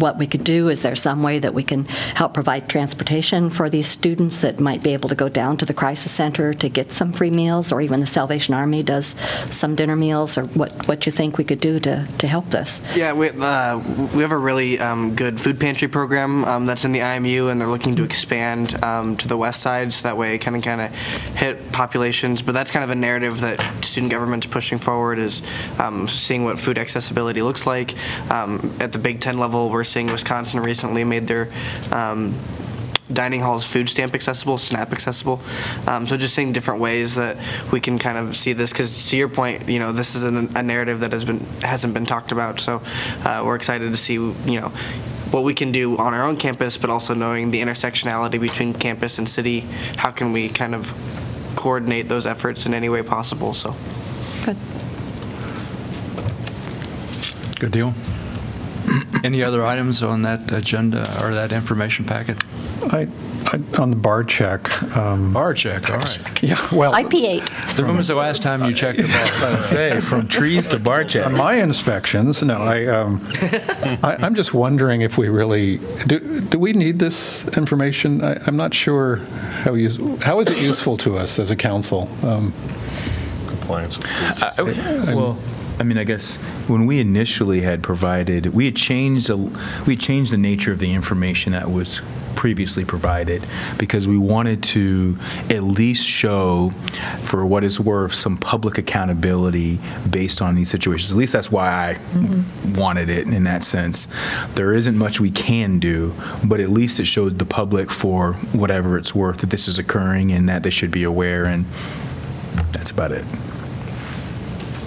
what 0.00 0.18
we 0.18 0.26
could 0.26 0.44
do, 0.44 0.68
is 0.68 0.82
there 0.82 0.96
some 0.96 1.22
way 1.22 1.38
that 1.38 1.54
we 1.54 1.62
can 1.62 1.84
help 2.14 2.34
provide 2.34 2.68
transportation 2.68 3.50
for 3.50 3.68
these 3.68 3.97
students 3.98 4.42
that 4.42 4.60
might 4.60 4.80
be 4.80 4.92
able 4.92 5.08
to 5.08 5.16
go 5.16 5.28
down 5.28 5.56
to 5.56 5.64
the 5.64 5.74
crisis 5.74 6.12
center 6.12 6.54
to 6.54 6.68
get 6.68 6.92
some 6.92 7.12
free 7.12 7.32
meals, 7.32 7.72
or 7.72 7.80
even 7.80 7.98
the 7.98 8.06
Salvation 8.06 8.54
Army 8.54 8.80
does 8.84 9.16
some 9.50 9.74
dinner 9.74 9.96
meals, 9.96 10.38
or 10.38 10.44
what, 10.44 10.86
what 10.86 11.04
you 11.04 11.10
think 11.10 11.36
we 11.36 11.42
could 11.42 11.60
do 11.60 11.80
to, 11.80 12.06
to 12.18 12.26
help 12.28 12.48
this? 12.50 12.80
Yeah, 12.96 13.12
we, 13.12 13.30
uh, 13.30 13.78
we 14.14 14.22
have 14.22 14.30
a 14.30 14.38
really 14.38 14.78
um, 14.78 15.16
good 15.16 15.40
food 15.40 15.58
pantry 15.58 15.88
program 15.88 16.44
um, 16.44 16.64
that's 16.64 16.84
in 16.84 16.92
the 16.92 17.00
IMU, 17.00 17.50
and 17.50 17.60
they're 17.60 17.66
looking 17.66 17.96
to 17.96 18.04
expand 18.04 18.82
um, 18.84 19.16
to 19.16 19.26
the 19.26 19.36
west 19.36 19.62
side, 19.62 19.92
so 19.92 20.06
that 20.06 20.16
way 20.16 20.36
it 20.36 20.38
can 20.38 20.62
kind 20.62 20.80
of 20.80 20.94
hit 21.34 21.72
populations. 21.72 22.40
But 22.40 22.52
that's 22.52 22.70
kind 22.70 22.84
of 22.84 22.90
a 22.90 22.94
narrative 22.94 23.40
that 23.40 23.60
student 23.84 24.12
government's 24.12 24.46
pushing 24.46 24.78
forward 24.78 25.18
is 25.18 25.42
um, 25.80 26.06
seeing 26.06 26.44
what 26.44 26.60
food 26.60 26.78
accessibility 26.78 27.42
looks 27.42 27.66
like. 27.66 27.96
Um, 28.30 28.76
at 28.78 28.92
the 28.92 28.98
Big 29.00 29.20
Ten 29.20 29.38
level, 29.38 29.70
we're 29.70 29.82
seeing 29.82 30.06
Wisconsin 30.06 30.60
recently 30.60 31.02
made 31.02 31.26
their 31.26 31.50
um, 31.90 32.38
dining 33.12 33.40
halls 33.40 33.64
food 33.64 33.88
stamp 33.88 34.14
accessible, 34.14 34.58
SNAP 34.58 34.92
accessible. 34.92 35.40
Um, 35.86 36.06
so 36.06 36.16
just 36.16 36.34
seeing 36.34 36.52
different 36.52 36.80
ways 36.80 37.14
that 37.14 37.36
we 37.72 37.80
can 37.80 37.98
kind 37.98 38.18
of 38.18 38.36
see 38.36 38.52
this, 38.52 38.72
because 38.72 39.08
to 39.10 39.16
your 39.16 39.28
point, 39.28 39.68
you 39.68 39.78
know, 39.78 39.92
this 39.92 40.14
is 40.14 40.24
an, 40.24 40.56
a 40.56 40.62
narrative 40.62 41.00
that 41.00 41.12
has 41.12 41.24
been 41.24 41.40
hasn't 41.62 41.94
been 41.94 42.06
talked 42.06 42.32
about. 42.32 42.60
So 42.60 42.82
uh, 43.24 43.42
we're 43.44 43.56
excited 43.56 43.90
to 43.90 43.96
see, 43.96 44.14
you 44.14 44.60
know. 44.60 44.72
What 45.30 45.44
we 45.44 45.52
can 45.52 45.72
do 45.72 45.98
on 45.98 46.14
our 46.14 46.22
own 46.22 46.38
campus, 46.38 46.78
but 46.78 46.88
also 46.88 47.12
knowing 47.12 47.50
the 47.50 47.60
intersectionality 47.60 48.40
between 48.40 48.72
campus 48.72 49.18
and 49.18 49.28
city, 49.28 49.66
how 49.98 50.10
can 50.10 50.32
we 50.32 50.48
kind 50.48 50.74
of 50.74 50.94
coordinate 51.54 52.08
those 52.08 52.24
efforts 52.24 52.64
in 52.64 52.72
any 52.72 52.88
way 52.88 53.02
possible? 53.02 53.52
So, 53.52 53.76
Good. 54.46 54.56
Good 57.60 57.72
deal. 57.72 57.94
Any 59.22 59.42
other 59.42 59.66
items 59.66 60.02
on 60.02 60.22
that 60.22 60.50
agenda 60.50 61.00
or 61.22 61.34
that 61.34 61.52
information 61.52 62.06
packet? 62.06 62.38
I, 62.84 63.08
I, 63.46 63.60
on 63.80 63.90
the 63.90 63.96
bar 63.96 64.24
check, 64.24 64.82
um, 64.96 65.32
Bar 65.32 65.52
check, 65.54 65.90
all 65.90 65.96
right. 65.96 66.42
yeah, 66.42 66.56
well. 66.72 66.92
IP8. 66.92 67.82
When 67.84 67.96
was 67.96 68.08
the 68.08 68.14
last 68.14 68.42
time 68.42 68.64
you 68.64 68.72
checked 68.72 68.98
the 68.98 69.08
bar? 69.08 69.50
Let's 69.52 69.66
say, 69.66 70.00
from 70.00 70.28
trees 70.28 70.66
to 70.68 70.78
bar 70.78 71.04
check. 71.04 71.26
On 71.26 71.34
my 71.34 71.54
inspections, 71.54 72.42
no, 72.42 72.58
I, 72.58 72.86
um, 72.86 73.20
I, 74.02 74.16
I'm 74.20 74.34
just 74.34 74.54
wondering 74.54 75.00
if 75.00 75.18
we 75.18 75.28
really, 75.28 75.78
do, 76.06 76.40
do 76.40 76.58
we 76.58 76.72
need 76.72 76.98
this 76.98 77.46
information? 77.56 78.22
I, 78.22 78.40
I'm 78.46 78.56
not 78.56 78.74
sure 78.74 79.16
how 79.16 79.74
use, 79.74 79.96
how 80.22 80.40
is 80.40 80.48
it 80.50 80.58
useful 80.62 80.96
to 80.98 81.16
us 81.16 81.38
as 81.38 81.50
a 81.50 81.56
council? 81.56 82.08
Um, 82.22 82.52
Compliance. 83.48 83.98
I- 84.04 84.52
I- 84.58 85.14
Well, 85.14 85.36
I 85.80 85.82
mean, 85.84 85.98
I 85.98 86.04
guess 86.04 86.36
when 86.68 86.86
we 86.86 87.00
initially 87.00 87.60
had 87.60 87.82
provided, 87.82 88.46
we 88.54 88.64
had 88.66 88.76
changed, 88.76 89.28
the- 89.28 89.36
we 89.86 89.94
had 89.94 90.00
changed 90.00 90.32
the 90.32 90.38
nature 90.38 90.72
of 90.72 90.78
the 90.78 90.92
information 90.92 91.52
that 91.52 91.70
was 91.70 92.00
previously 92.38 92.84
provided 92.84 93.44
because 93.78 94.06
we 94.06 94.16
wanted 94.16 94.62
to 94.62 95.18
at 95.50 95.64
least 95.64 96.06
show, 96.06 96.70
for 97.20 97.44
what 97.44 97.64
it's 97.64 97.80
worth, 97.80 98.14
some 98.14 98.36
public 98.36 98.78
accountability 98.78 99.80
based 100.08 100.40
on 100.40 100.54
these 100.54 100.70
situations. 100.70 101.10
At 101.10 101.16
least 101.16 101.32
that's 101.32 101.50
why 101.50 101.66
I 101.66 101.94
mm-hmm. 101.94 102.74
wanted 102.74 103.08
it 103.08 103.26
in 103.26 103.42
that 103.42 103.64
sense. 103.64 104.06
There 104.54 104.72
isn't 104.72 104.96
much 104.96 105.18
we 105.18 105.32
can 105.32 105.80
do, 105.80 106.14
but 106.44 106.60
at 106.60 106.70
least 106.70 107.00
it 107.00 107.06
showed 107.06 107.40
the 107.40 107.44
public 107.44 107.90
for 107.90 108.34
whatever 108.52 108.96
it's 108.96 109.12
worth 109.12 109.38
that 109.38 109.50
this 109.50 109.66
is 109.66 109.76
occurring 109.76 110.30
and 110.30 110.48
that 110.48 110.62
they 110.62 110.70
should 110.70 110.92
be 110.92 111.02
aware, 111.02 111.44
and 111.44 111.64
that's 112.70 112.92
about 112.92 113.10
it. 113.10 113.24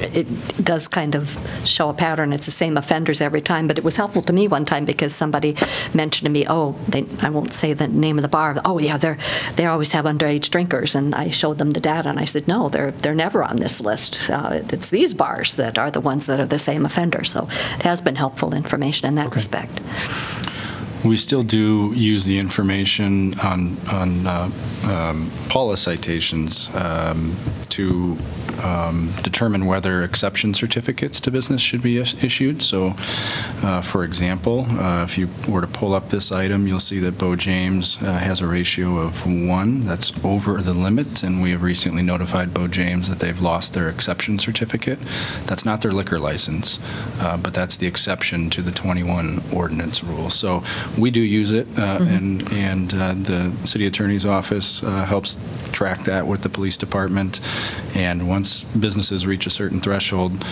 It 0.02 0.28
does 0.64 0.88
kind 0.88 1.16
of 1.16 1.38
show 1.66 1.90
a 1.90 1.94
pattern. 1.94 2.34
It's 2.34 2.46
the 2.46 2.52
same 2.52 2.78
offenders 2.78 3.22
every 3.22 3.42
time, 3.42 3.68
but 3.68 3.78
it 3.78 3.84
was 3.84 3.98
helpful 3.98 4.22
to 4.24 4.34
me 4.34 4.48
one 4.48 4.66
time 4.66 4.86
because 4.86 5.14
somebody 5.16 5.56
mentioned 5.94 6.26
to 6.26 6.32
me, 6.32 6.46
oh, 6.48 6.76
they, 6.88 7.06
I 7.22 7.30
won't 7.30 7.54
say 7.54 7.74
the 7.74 7.88
name 7.88 8.18
of 8.18 8.22
the 8.22 8.28
bar. 8.28 8.56
Oh, 8.66 8.80
yeah, 8.80 8.98
they're 8.98 9.18
they 9.56 9.66
always 9.66 9.92
have 9.92 10.06
underage 10.06 10.50
drinkers, 10.50 10.96
and 10.96 11.14
I 11.14 11.30
showed 11.30 11.58
them 11.58 11.72
the 11.72 11.80
data, 11.80 12.10
and 12.10 12.20
I 12.20 12.26
said, 12.26 12.48
no, 12.48 12.70
they're 12.70 12.92
they're 12.92 13.16
never 13.16 13.44
on 13.44 13.58
this 13.58 13.82
list. 13.82 14.30
Uh, 14.30 14.62
it's 14.70 14.90
these 14.90 15.14
bars 15.14 15.56
that 15.56 15.78
are 15.78 15.92
the 15.92 16.02
ones 16.02 16.26
that 16.26 16.40
are 16.40 16.46
the 16.46 16.60
same 16.60 16.86
offenders. 16.86 17.32
So 17.32 17.48
it 17.78 17.84
has 17.84 18.02
been 18.02 18.16
helpful 18.16 18.54
information 18.54 19.08
in 19.08 19.16
that 19.16 19.36
respect. 19.36 19.82
We 21.04 21.18
still 21.18 21.42
do 21.42 21.94
use 21.96 22.26
the 22.26 22.38
information 22.38 23.40
on, 23.40 23.78
on 23.92 24.28
uh, 24.28 24.52
um, 24.86 25.32
PAULA 25.50 25.78
citations 25.78 26.70
um, 26.76 27.36
to 27.70 28.18
um, 28.64 29.12
determine 29.22 29.66
whether 29.66 30.04
exception 30.04 30.54
certificates 30.54 31.20
to 31.22 31.32
business 31.32 31.62
should 31.62 31.82
be 31.82 31.98
is- 31.98 32.22
issued. 32.24 32.62
So, 32.62 32.94
uh, 33.64 33.82
for 33.82 34.04
example, 34.04 34.66
uh, 34.70 35.04
if 35.04 35.18
you 35.18 35.30
were 35.48 35.62
to 35.62 35.68
pull 35.68 35.94
up 35.94 36.10
this 36.10 36.32
item, 36.32 36.68
you'll 36.68 36.80
see 36.80 37.00
that 37.00 37.18
Bo 37.18 37.36
James 37.36 38.02
uh, 38.02 38.14
has 38.20 38.42
a 38.42 38.48
ratio 38.48 38.98
of 38.98 39.26
one. 39.26 39.82
That's 39.82 40.12
over 40.24 40.62
the 40.62 40.74
limit, 40.74 41.24
and 41.24 41.42
we 41.42 41.52
have 41.52 41.64
recently 41.64 42.02
notified 42.02 42.54
Bo 42.54 42.68
James 42.68 43.10
that 43.10 43.20
they've 43.20 43.42
lost 43.42 43.74
their 43.74 43.90
exception 43.90 44.40
certificate. 44.40 45.00
That's 45.46 45.66
not 45.66 45.82
their 45.82 45.92
liquor 45.92 46.20
license, 46.20 46.80
uh, 47.20 47.38
but 47.38 47.54
that's 47.54 47.78
the 47.78 47.88
exception 47.88 48.50
to 48.52 48.62
the 48.62 48.72
21 48.72 49.44
ordinance 49.54 50.04
rule. 50.04 50.30
So 50.30 50.64
we 50.98 51.12
do 51.12 51.22
use 51.22 51.52
it, 51.52 51.68
uh, 51.78 52.00
and, 52.02 52.52
and 52.52 52.94
uh, 52.94 53.14
the 53.14 53.54
city 53.66 53.86
attorney's 53.86 54.26
office 54.26 54.84
uh, 54.84 55.06
helps 55.06 55.40
track 55.72 56.06
that 56.06 56.26
with 56.28 56.42
the 56.42 56.50
police 56.50 56.78
department. 56.78 57.40
And 57.96 58.28
once 58.28 58.41
businesses 58.80 59.26
reach 59.26 59.46
a 59.46 59.50
certain 59.50 59.80
threshold, 59.80 60.44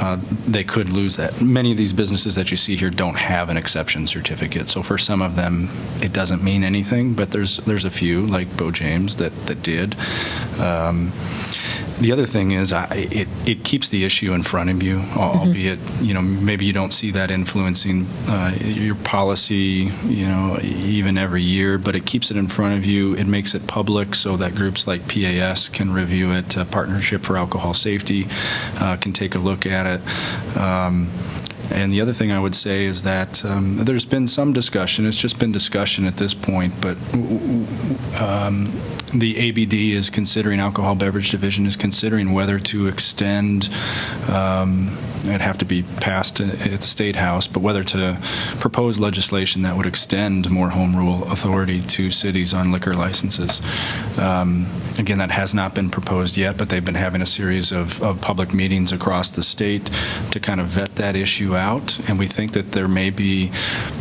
uh, 0.00 0.18
they 0.46 0.64
could 0.64 0.90
lose 0.90 1.16
that. 1.16 1.40
Many 1.40 1.70
of 1.72 1.76
these 1.76 1.92
businesses 1.92 2.34
that 2.34 2.50
you 2.50 2.56
see 2.56 2.76
here 2.76 2.90
don't 2.90 3.18
have 3.18 3.48
an 3.50 3.56
exception 3.56 4.06
certificate. 4.06 4.68
So 4.68 4.82
for 4.82 4.98
some 4.98 5.22
of 5.22 5.36
them, 5.36 5.68
it 6.00 6.12
doesn't 6.12 6.42
mean 6.42 6.64
anything, 6.64 7.14
but 7.14 7.30
there's, 7.30 7.58
there's 7.58 7.84
a 7.84 7.90
few, 7.90 8.26
like 8.26 8.56
Bo 8.56 8.70
James, 8.70 9.16
that, 9.16 9.32
that 9.46 9.62
did. 9.62 9.96
Um, 10.58 11.12
the 12.00 12.12
other 12.12 12.26
thing 12.26 12.52
is, 12.52 12.72
I, 12.72 12.86
it, 12.94 13.28
it 13.46 13.64
keeps 13.64 13.88
the 13.88 14.04
issue 14.04 14.32
in 14.32 14.42
front 14.42 14.70
of 14.70 14.82
you, 14.82 15.00
albeit, 15.16 15.78
you 16.00 16.14
know, 16.14 16.22
maybe 16.22 16.64
you 16.64 16.72
don't 16.72 16.92
see 16.92 17.10
that 17.12 17.30
influencing 17.30 18.06
uh, 18.28 18.54
your 18.60 18.94
policy, 18.94 19.90
you 20.06 20.26
know, 20.26 20.58
even 20.62 21.18
every 21.18 21.42
year, 21.42 21.76
but 21.78 21.96
it 21.96 22.06
keeps 22.06 22.30
it 22.30 22.36
in 22.36 22.48
front 22.48 22.76
of 22.76 22.84
you. 22.84 23.14
It 23.14 23.26
makes 23.26 23.54
it 23.54 23.66
public 23.66 24.14
so 24.14 24.36
that 24.36 24.54
groups 24.54 24.86
like 24.86 25.08
PAS 25.08 25.68
can 25.68 25.92
review 25.92 26.32
it, 26.32 26.56
uh, 26.56 26.64
Partnership 26.64 27.22
for 27.22 27.36
Alcohol 27.36 27.74
Safety 27.74 28.26
uh, 28.80 28.96
can 28.96 29.12
take 29.12 29.34
a 29.34 29.38
look 29.38 29.66
at 29.66 29.86
it. 29.86 30.56
Um, 30.56 31.10
and 31.70 31.92
the 31.92 32.00
other 32.00 32.12
thing 32.12 32.32
I 32.32 32.40
would 32.40 32.54
say 32.54 32.84
is 32.84 33.02
that 33.02 33.44
um, 33.44 33.76
there's 33.78 34.06
been 34.06 34.26
some 34.26 34.52
discussion, 34.52 35.06
it's 35.06 35.20
just 35.20 35.38
been 35.38 35.52
discussion 35.52 36.06
at 36.06 36.16
this 36.16 36.32
point, 36.32 36.74
but 36.80 36.96
um, 38.20 38.72
the 39.12 39.48
ABD 39.48 39.74
is 39.74 40.10
considering, 40.10 40.60
Alcohol 40.60 40.94
Beverage 40.94 41.30
Division 41.30 41.66
is 41.66 41.76
considering 41.76 42.32
whether 42.32 42.58
to 42.58 42.88
extend, 42.88 43.68
um, 44.28 44.96
it'd 45.24 45.40
have 45.40 45.58
to 45.58 45.64
be 45.64 45.82
passed 46.00 46.40
at 46.40 46.80
the 46.80 46.86
State 46.86 47.16
House, 47.16 47.46
but 47.46 47.60
whether 47.60 47.82
to 47.84 48.18
propose 48.58 48.98
legislation 48.98 49.62
that 49.62 49.76
would 49.76 49.86
extend 49.86 50.50
more 50.50 50.70
home 50.70 50.94
rule 50.96 51.24
authority 51.30 51.80
to 51.82 52.10
cities 52.10 52.52
on 52.52 52.72
liquor 52.72 52.94
licenses. 52.94 53.62
Um, 54.18 54.66
Again, 54.98 55.18
that 55.18 55.30
has 55.30 55.54
not 55.54 55.76
been 55.76 55.90
proposed 55.90 56.36
yet, 56.36 56.56
but 56.56 56.70
they've 56.70 56.84
been 56.84 56.96
having 56.96 57.22
a 57.22 57.26
series 57.26 57.70
of, 57.70 58.02
of 58.02 58.20
public 58.20 58.52
meetings 58.52 58.90
across 58.90 59.30
the 59.30 59.44
state 59.44 59.88
to 60.32 60.40
kind 60.40 60.60
of 60.60 60.66
vet 60.66 60.96
that 60.96 61.14
issue 61.14 61.56
out, 61.56 62.00
and 62.08 62.18
we 62.18 62.26
think 62.26 62.50
that 62.52 62.72
there 62.72 62.88
may 62.88 63.10
be 63.10 63.52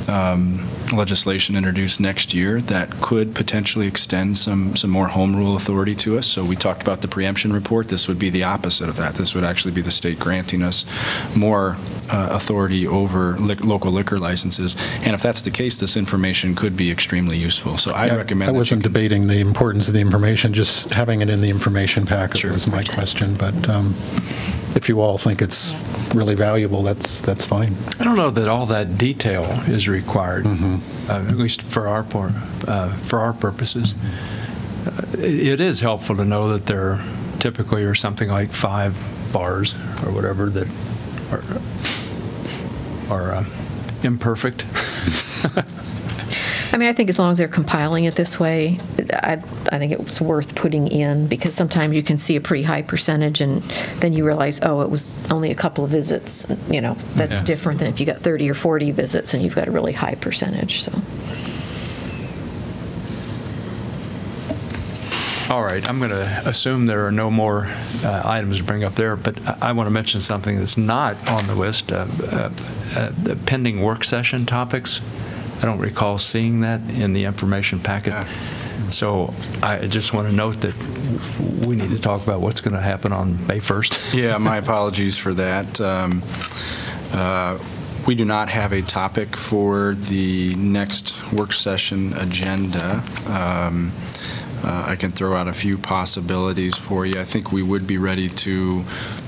um, 0.07 0.67
legislation 0.91 1.55
introduced 1.55 1.99
next 1.99 2.33
year 2.33 2.61
that 2.61 2.89
could 2.99 3.35
potentially 3.35 3.85
extend 3.85 4.39
some, 4.39 4.75
some 4.75 4.89
more 4.97 5.07
home 5.07 5.35
rule 5.35 5.55
authority 5.55 5.93
to 5.93 6.17
us. 6.17 6.25
So 6.25 6.43
we 6.43 6.55
talked 6.55 6.81
about 6.81 7.01
the 7.01 7.07
preemption 7.07 7.53
report. 7.53 7.87
This 7.87 8.07
would 8.07 8.17
be 8.17 8.31
the 8.31 8.43
opposite 8.43 8.89
of 8.89 8.95
that. 8.97 9.13
This 9.13 9.35
would 9.35 9.43
actually 9.43 9.73
be 9.73 9.81
the 9.81 9.91
state 9.91 10.17
granting 10.19 10.63
us 10.63 10.85
more 11.35 11.77
uh, 12.09 12.29
authority 12.31 12.87
over 12.87 13.33
lic- 13.37 13.63
local 13.63 13.91
liquor 13.91 14.17
licenses. 14.17 14.75
And 15.03 15.13
if 15.13 15.21
that's 15.21 15.43
the 15.43 15.51
case, 15.51 15.79
this 15.79 15.95
information 15.97 16.55
could 16.55 16.75
be 16.75 16.89
extremely 16.89 17.37
useful. 17.37 17.77
So 17.77 17.91
I 17.91 18.07
Yeah, 18.07 18.15
recommend 18.15 18.49
I 18.49 18.53
wasn't 18.57 18.81
can- 18.81 18.91
debating 18.91 19.27
the 19.27 19.39
importance 19.39 19.87
of 19.87 19.93
the 19.93 20.01
information, 20.01 20.51
just 20.55 20.91
having 20.95 21.21
it 21.21 21.29
in 21.29 21.41
the 21.41 21.49
information 21.49 22.05
packet 22.07 22.37
Sure. 22.37 22.53
was 22.53 22.65
my 22.65 22.81
question. 22.81 23.35
But 23.35 23.69
um, 23.69 23.93
if 24.73 24.89
you 24.89 24.99
all 24.99 25.19
think 25.19 25.43
it's 25.43 25.75
really 26.15 26.33
valuable, 26.33 26.81
that's, 26.81 27.21
that's 27.21 27.45
fine. 27.45 27.75
I 27.99 28.03
don't 28.03 28.15
know 28.17 28.31
that 28.31 28.47
all 28.47 28.65
that 28.67 28.97
detail 28.97 29.43
is 29.67 29.87
required, 29.87 30.45
Mm-hmm. 30.45 31.11
uh, 31.11 31.29
at 31.31 31.37
least 31.37 31.61
for 31.61 31.87
our, 31.87 32.03
por- 32.03 32.33
uh, 32.67 32.89
for 33.09 33.19
our 33.19 33.33
purposes. 33.33 33.93
Uh, 33.93 33.97
It 35.13 35.47
it 35.47 35.61
is 35.61 35.79
helpful 35.81 36.15
to 36.15 36.25
know 36.25 36.49
that 36.53 36.65
there 36.65 37.03
typically 37.39 37.83
are 37.83 37.95
something 37.95 38.29
like 38.29 38.51
five 38.51 38.95
bars 39.31 39.73
or 40.05 40.11
whatever 40.11 40.49
that 40.49 40.67
are, 41.31 41.43
are 43.15 43.35
uh, 43.35 43.45
imperfect. 44.03 44.65
I 46.73 46.77
mean, 46.79 46.89
I 46.89 46.93
think 46.93 47.09
as 47.09 47.17
long 47.17 47.31
as 47.31 47.37
they're 47.39 47.47
compiling 47.47 48.05
it 48.05 48.15
this 48.15 48.39
way, 48.39 48.79
I, 49.11 49.41
I 49.71 49.79
think 49.79 49.93
it's 49.93 50.21
worth 50.21 50.53
putting 50.53 50.87
in, 50.89 51.27
because 51.27 51.55
sometimes 51.55 51.95
you 51.95 52.03
can 52.03 52.17
see 52.19 52.35
a 52.35 52.41
pretty 52.41 52.63
high 52.63 52.81
percentage, 52.83 53.41
and 53.41 53.63
then 54.01 54.13
you 54.13 54.25
realize, 54.25 54.59
oh, 54.61 54.81
it 54.81 54.89
was 54.89 55.15
only 55.31 55.49
a 55.49 55.55
couple 55.55 55.83
of 55.85 55.89
visits, 55.89 56.45
you 56.69 56.81
know, 56.81 56.93
that's 57.15 57.37
Yeah. 57.37 57.43
different 57.45 57.79
than 57.79 57.87
if 57.87 57.99
you 57.99 58.05
got 58.05 58.19
30 58.19 58.49
or 58.51 58.53
40 58.53 58.91
visits 58.91 59.33
and 59.33 59.43
you've 59.43 59.55
got 59.55 59.67
a 59.67 59.71
really 59.71 59.93
high 59.93 60.15
percentage, 60.15 60.81
so. 60.81 60.91
All 65.49 65.63
right, 65.63 65.87
I'm 65.87 65.99
going 65.99 66.11
to 66.11 66.41
assume 66.45 66.87
there 66.87 67.07
are 67.07 67.11
no 67.11 67.31
more 67.31 67.67
uh, 68.03 68.21
items 68.25 68.57
to 68.57 68.65
bring 68.65 68.83
up 68.83 68.95
there, 68.95 69.15
but 69.15 69.39
I 69.63 69.71
want 69.71 69.87
to 69.87 69.93
mention 69.93 70.19
something 70.19 70.59
that's 70.59 70.77
not 70.77 71.15
on 71.29 71.47
the 71.47 71.55
list, 71.55 71.89
uh, 71.89 72.05
uh, 72.23 72.51
uh, 72.97 73.11
the 73.23 73.37
pending 73.45 73.81
work 73.81 74.03
session 74.03 74.45
topics. 74.45 74.99
I 75.59 75.61
don't 75.61 75.79
recall 75.79 76.17
seeing 76.17 76.59
that 76.61 76.81
in 76.89 77.13
the 77.13 77.23
information 77.23 77.79
packet. 77.79 78.13
So 78.89 79.33
I 79.63 79.87
just 79.87 80.13
want 80.13 80.27
to 80.27 80.35
note 80.35 80.59
that 80.61 80.75
we 81.65 81.77
need 81.77 81.91
to 81.91 81.99
talk 81.99 82.23
about 82.23 82.41
what's 82.41 82.59
going 82.59 82.75
to 82.75 82.81
happen 82.81 83.13
on 83.13 83.47
May 83.47 83.59
1st. 83.59 84.13
Yeah, 84.21 84.37
my 84.39 84.57
apologies 84.57 85.17
for 85.17 85.33
that. 85.33 85.79
Um, 85.79 86.23
uh, 87.13 87.57
We 88.05 88.15
do 88.15 88.25
not 88.25 88.49
have 88.49 88.73
a 88.73 88.81
topic 88.81 89.35
for 89.35 89.93
the 89.93 90.55
next 90.55 91.33
work 91.33 91.53
session 91.53 92.13
agenda. 92.13 93.03
Um, 93.27 93.91
uh, 94.63 94.85
I 94.87 94.95
can 94.95 95.11
throw 95.11 95.35
out 95.35 95.47
a 95.47 95.53
few 95.53 95.77
possibilities 95.77 96.77
for 96.77 97.05
you. 97.05 97.19
I 97.19 97.23
think 97.23 97.51
we 97.51 97.63
would 97.63 97.87
be 97.87 97.97
ready 97.97 98.29
to 98.29 98.83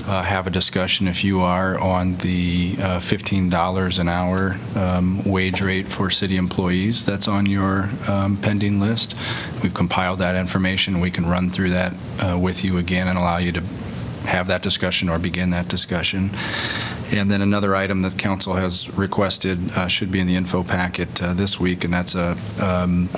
uh, 0.08 0.24
have 0.24 0.48
a 0.48 0.50
discussion, 0.50 1.08
if 1.08 1.24
you 1.24 1.42
are, 1.42 1.80
on 1.80 2.16
the 2.18 2.76
uh, 2.80 3.00
$15 3.00 4.00
an 4.00 4.10
hour 4.10 4.58
um, 4.76 5.24
wage 5.24 5.62
rate 5.62 5.88
for 5.88 6.10
city 6.10 6.38
employees 6.38 7.06
that's 7.06 7.28
on 7.28 7.46
your 7.46 7.90
um, 8.08 8.38
pending 8.38 8.80
list. 8.80 9.16
We've 9.62 9.74
compiled 9.74 10.20
that 10.20 10.36
information. 10.36 11.00
We 11.00 11.12
can 11.12 11.26
run 11.26 11.50
through 11.50 11.72
that 11.72 11.94
uh, 12.20 12.38
with 12.40 12.64
you 12.64 12.78
again 12.78 13.08
and 13.08 13.18
allow 13.18 13.38
you 13.38 13.52
to 13.54 13.64
have 14.30 14.48
that 14.48 14.62
discussion 14.62 15.10
or 15.10 15.20
begin 15.20 15.50
that 15.50 15.68
discussion. 15.68 16.32
And 17.12 17.30
then 17.32 17.42
another 17.42 17.76
item 17.76 18.04
that 18.04 18.18
council 18.18 18.54
has 18.54 18.90
requested 18.96 19.72
uh, 19.72 19.88
should 19.88 20.12
be 20.12 20.20
in 20.20 20.28
the 20.28 20.36
info 20.36 20.64
packet 20.64 21.22
uh, 21.22 21.34
this 21.34 21.60
week, 21.60 21.84
and 21.84 21.92
that's 21.94 22.14
a, 22.16 22.38
um, 22.62 23.10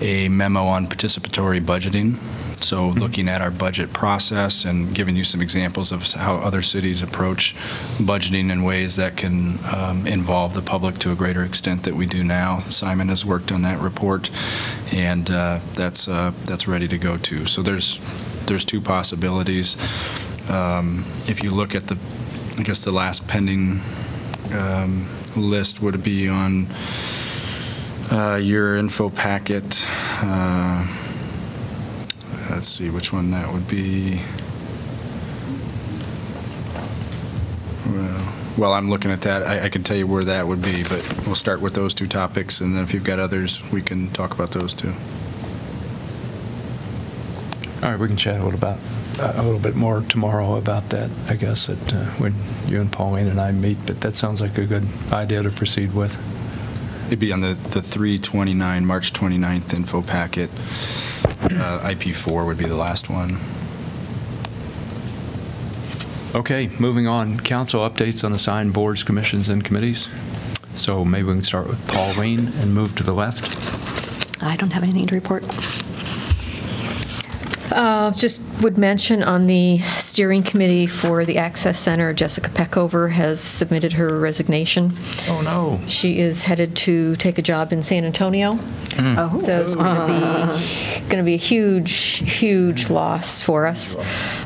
a 0.00 0.28
memo 0.28 0.64
on 0.64 0.86
participatory 0.86 1.64
budgeting. 1.64 2.18
So 2.62 2.88
looking 2.88 3.28
at 3.28 3.40
our 3.40 3.50
budget 3.50 3.92
process 3.94 4.66
and 4.66 4.94
giving 4.94 5.16
you 5.16 5.24
some 5.24 5.40
examples 5.40 5.92
of 5.92 6.12
how 6.12 6.36
other 6.36 6.60
cities 6.60 7.00
approach 7.02 7.54
budgeting 7.96 8.50
in 8.50 8.62
ways 8.62 8.96
that 8.96 9.16
can 9.16 9.58
um, 9.74 10.06
involve 10.06 10.52
the 10.52 10.60
public 10.60 10.98
to 10.98 11.10
a 11.10 11.14
greater 11.14 11.42
extent 11.42 11.84
that 11.84 11.94
we 11.94 12.04
do 12.04 12.22
now. 12.22 12.58
Simon 12.58 13.08
has 13.08 13.24
worked 13.24 13.50
on 13.50 13.62
that 13.62 13.80
report, 13.80 14.30
and 14.92 15.30
uh, 15.30 15.60
that's, 15.72 16.06
uh, 16.06 16.32
that's 16.44 16.68
ready 16.68 16.86
to 16.88 16.98
go 16.98 17.16
too. 17.16 17.46
So 17.46 17.62
there's, 17.62 17.98
there's 18.44 18.66
two 18.66 18.82
possibilities. 18.82 19.78
Um, 20.50 21.04
If 21.28 21.42
you 21.42 21.50
look 21.54 21.74
at 21.74 21.86
the, 21.86 21.96
I 22.58 22.62
guess 22.62 22.84
the 22.84 22.90
last 22.92 23.28
pending 23.28 23.80
um, 24.52 25.06
list 25.36 25.80
would 25.80 26.02
be 26.02 26.28
on 26.28 26.66
uh, 28.10 28.34
your 28.42 28.76
info 28.76 29.10
packet. 29.10 29.86
Uh, 30.22 30.86
Let's 32.50 32.66
see 32.66 32.90
which 32.90 33.12
one 33.12 33.30
that 33.30 33.52
would 33.52 33.68
be. 33.68 34.20
Well, 37.86 38.20
While 38.56 38.72
I'm 38.72 38.90
looking 38.90 39.12
at 39.12 39.22
that, 39.22 39.46
I 39.46 39.66
I 39.66 39.68
can 39.68 39.84
tell 39.84 39.96
you 39.96 40.06
where 40.08 40.24
that 40.24 40.46
would 40.48 40.60
be, 40.60 40.82
but 40.82 41.00
we'll 41.24 41.36
start 41.36 41.60
with 41.60 41.74
those 41.74 41.94
two 41.94 42.08
topics, 42.08 42.60
and 42.60 42.74
then 42.74 42.82
if 42.82 42.92
you've 42.92 43.04
got 43.04 43.20
others, 43.20 43.62
we 43.70 43.82
can 43.82 44.10
talk 44.10 44.34
about 44.34 44.50
those 44.50 44.74
too. 44.74 44.92
All 47.82 47.90
right, 47.90 47.98
we 47.98 48.08
can 48.08 48.16
chat 48.16 48.40
a 48.40 48.44
little 48.44 48.58
about, 48.58 48.78
a 49.20 49.42
little 49.42 49.60
bit 49.60 49.76
more 49.76 50.00
tomorrow 50.02 50.56
about 50.56 50.88
that, 50.90 51.10
I 51.28 51.34
guess, 51.34 51.68
at, 51.68 51.94
uh, 51.94 52.04
when 52.18 52.34
you 52.66 52.80
and 52.80 52.90
Pauline 52.90 53.28
and 53.28 53.40
I 53.40 53.52
meet, 53.52 53.78
but 53.86 54.00
that 54.00 54.14
sounds 54.14 54.40
like 54.40 54.56
a 54.58 54.66
good 54.66 54.86
idea 55.12 55.42
to 55.42 55.50
proceed 55.50 55.94
with. 55.94 56.16
It'd 57.06 57.18
be 57.18 57.32
on 57.32 57.40
the, 57.40 57.54
the 57.54 57.82
329, 57.82 58.86
March 58.86 59.12
29th 59.12 59.74
info 59.74 60.02
packet. 60.02 60.50
Uh, 61.42 61.80
IP4 61.88 62.46
would 62.46 62.58
be 62.58 62.66
the 62.66 62.76
last 62.76 63.10
one. 63.10 63.38
Okay, 66.34 66.70
moving 66.78 67.08
on. 67.08 67.38
Council 67.38 67.80
updates 67.88 68.24
on 68.24 68.32
assigned 68.32 68.72
boards, 68.72 69.02
commissions, 69.02 69.48
and 69.48 69.64
committees. 69.64 70.08
So 70.76 71.04
maybe 71.04 71.24
we 71.24 71.32
can 71.32 71.42
start 71.42 71.66
with 71.66 71.84
Pauline 71.88 72.46
and 72.60 72.72
move 72.72 72.94
to 72.96 73.02
the 73.02 73.12
left. 73.12 74.40
I 74.42 74.54
don't 74.56 74.72
have 74.72 74.84
anything 74.84 75.06
to 75.08 75.14
report. 75.14 75.42
Uh, 77.72 78.12
Just 78.12 78.40
would 78.60 78.76
mention 78.76 79.22
on 79.22 79.46
the 79.46 79.78
steering 79.78 80.42
committee 80.42 80.86
for 80.86 81.24
the 81.24 81.38
Access 81.38 81.78
Center, 81.78 82.12
Jessica 82.12 82.50
Peckover 82.50 83.10
has 83.10 83.40
submitted 83.40 83.94
her 83.94 84.18
resignation. 84.18 84.92
Oh, 85.28 85.40
no. 85.42 85.80
She 85.86 86.18
is 86.18 86.44
headed 86.44 86.76
to 86.76 87.16
take 87.16 87.38
a 87.38 87.42
job 87.42 87.72
in 87.72 87.82
San 87.82 88.04
Antonio. 88.04 88.58
Oh. 88.98 89.40
So 89.40 89.60
it's 89.60 89.76
going 89.76 89.96
to 89.96 90.06
be, 90.06 91.00
going 91.08 91.18
to 91.18 91.22
be 91.22 91.34
a 91.34 91.38
huge, 91.38 91.92
huge 91.92 92.90
loss 92.90 93.40
for 93.40 93.66
us. 93.66 93.96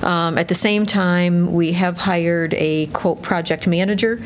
Um, 0.02 0.38
At 0.38 0.48
the 0.48 0.54
same 0.54 0.86
time, 0.86 1.52
we 1.52 1.72
have 1.72 1.98
hired 1.98 2.54
a 2.54 2.86
quote 2.86 3.20
project 3.22 3.66
manager. 3.66 4.22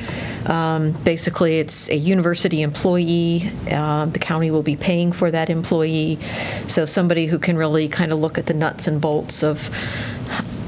Um, 0.46 0.92
Basically, 1.04 1.58
it's 1.58 1.88
a 1.88 1.96
university 1.96 2.60
employee. 2.62 3.50
Uh, 3.70 4.06
The 4.06 4.18
county 4.18 4.50
will 4.50 4.62
be 4.62 4.76
paying 4.76 5.12
for 5.12 5.30
that 5.30 5.48
employee. 5.48 6.18
So 6.66 6.84
somebody 6.84 7.26
who 7.26 7.38
can 7.38 7.56
really 7.56 7.88
kind 7.88 8.12
of 8.12 8.18
look 8.18 8.36
at 8.36 8.46
the 8.46 8.54
nuts 8.54 8.86
and 8.86 9.00
bolts 9.00 9.42
of 9.42 9.70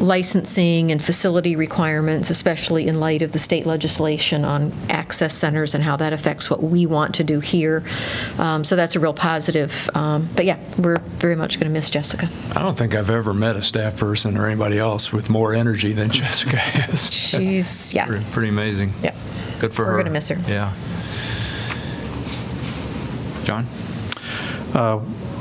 licensing 0.01 0.91
and 0.91 1.05
facility 1.05 1.57
requirements, 1.57 2.31
especially 2.31 2.89
in 2.89 2.99
light 2.99 3.21
of 3.21 3.33
the 3.33 3.39
state 3.39 3.67
legislation 3.67 4.47
on 4.47 4.73
access 4.89 5.35
centers 5.35 5.75
and 5.75 5.85
how 5.85 5.95
that 5.95 6.15
affects 6.15 6.49
what 6.49 6.63
we 6.63 6.87
want 6.87 7.15
to 7.17 7.23
do 7.25 7.39
here. 7.41 7.85
Um, 8.39 8.65
So 8.65 8.77
that's 8.77 8.97
a 8.97 9.01
real 9.01 9.13
positive. 9.13 9.91
Um, 9.95 10.27
But 10.35 10.47
yeah, 10.47 10.57
we're 10.79 11.01
very 11.19 11.37
much 11.37 11.61
going 11.61 11.67
to 11.71 11.73
miss 11.73 11.91
Jessica. 11.91 12.31
I 12.57 12.63
don't 12.63 12.79
think 12.79 12.95
I've 12.95 13.11
ever 13.11 13.35
met 13.35 13.57
a 13.57 13.63
staff 13.63 13.99
person 13.99 14.39
or 14.39 14.47
anybody 14.47 14.79
else 14.79 15.13
with 15.13 15.29
more 15.29 15.53
energy 15.53 15.93
than 15.93 16.09
Jessica 16.21 16.57
has. 16.57 17.13
She's, 17.13 17.93
yeah. 17.95 18.07
Pretty- 18.07 18.25
Pretty 18.33 18.49
amazing. 18.49 18.95
Yeah. 19.03 19.15
Good 19.61 19.75
for 19.75 19.85
her. 19.85 19.93
We're 19.93 19.99
gonna 19.99 20.11
miss 20.13 20.29
her. 20.31 20.39
Yeah. 20.49 20.73
John? 23.45 23.67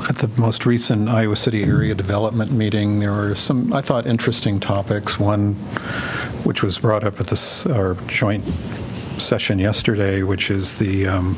At 0.08 0.16
the 0.16 0.30
most 0.40 0.66
recent 0.66 1.08
Iowa 1.08 1.36
City 1.36 1.62
Area 1.62 1.94
Development 1.94 2.50
Meeting, 2.50 3.00
there 3.00 3.12
were 3.12 3.34
some, 3.34 3.72
I 3.72 3.80
thought, 3.80 4.06
interesting 4.06 4.58
topics. 4.58 5.18
One, 5.20 5.54
which 6.44 6.62
was 6.62 6.78
brought 6.78 7.04
up 7.04 7.20
at 7.20 7.26
this, 7.28 7.66
our 7.66 7.94
joint 8.06 8.44
session 8.44 9.58
yesterday, 9.58 10.22
which 10.22 10.50
is 10.50 10.78
the, 10.78 11.06
um, 11.06 11.36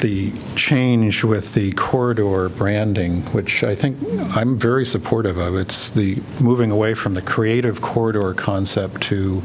the 0.00 0.32
change 0.56 1.24
with 1.24 1.54
the 1.54 1.72
corridor 1.72 2.48
branding, 2.48 3.22
which 3.32 3.62
I 3.62 3.74
think 3.74 3.98
I'm 4.34 4.56
very 4.56 4.84
supportive 4.86 5.38
of. 5.38 5.56
It's 5.56 5.90
the 5.90 6.22
moving 6.40 6.70
away 6.70 6.94
from 6.94 7.14
the 7.14 7.22
creative 7.22 7.80
corridor 7.80 8.32
concept 8.34 9.02
to 9.04 9.42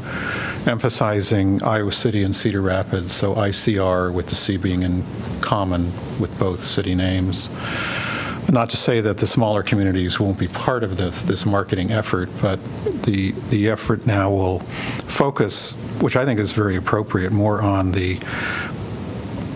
emphasizing 0.68 1.62
Iowa 1.62 1.92
City 1.92 2.22
and 2.22 2.36
Cedar 2.36 2.60
Rapids, 2.60 3.10
so 3.12 3.34
ICR 3.34 4.12
with 4.12 4.26
the 4.26 4.34
C 4.34 4.56
being 4.56 4.82
in 4.82 5.04
common 5.40 5.92
with 6.20 6.36
both 6.38 6.60
city 6.62 6.94
names. 6.94 7.48
Not 8.50 8.70
to 8.70 8.76
say 8.76 9.00
that 9.00 9.18
the 9.18 9.26
smaller 9.26 9.62
communities 9.62 10.20
won't 10.20 10.38
be 10.38 10.48
part 10.48 10.84
of 10.84 10.96
the- 10.96 11.14
this 11.26 11.44
marketing 11.44 11.90
effort, 11.90 12.28
but 12.40 12.58
the, 13.02 13.32
the 13.50 13.68
effort 13.68 14.06
now 14.06 14.30
will 14.30 14.60
focus, 15.04 15.72
which 16.00 16.16
I 16.16 16.24
think 16.24 16.38
is 16.38 16.52
very 16.52 16.76
appropriate, 16.76 17.32
more 17.32 17.60
on 17.60 17.92
the 17.92 18.18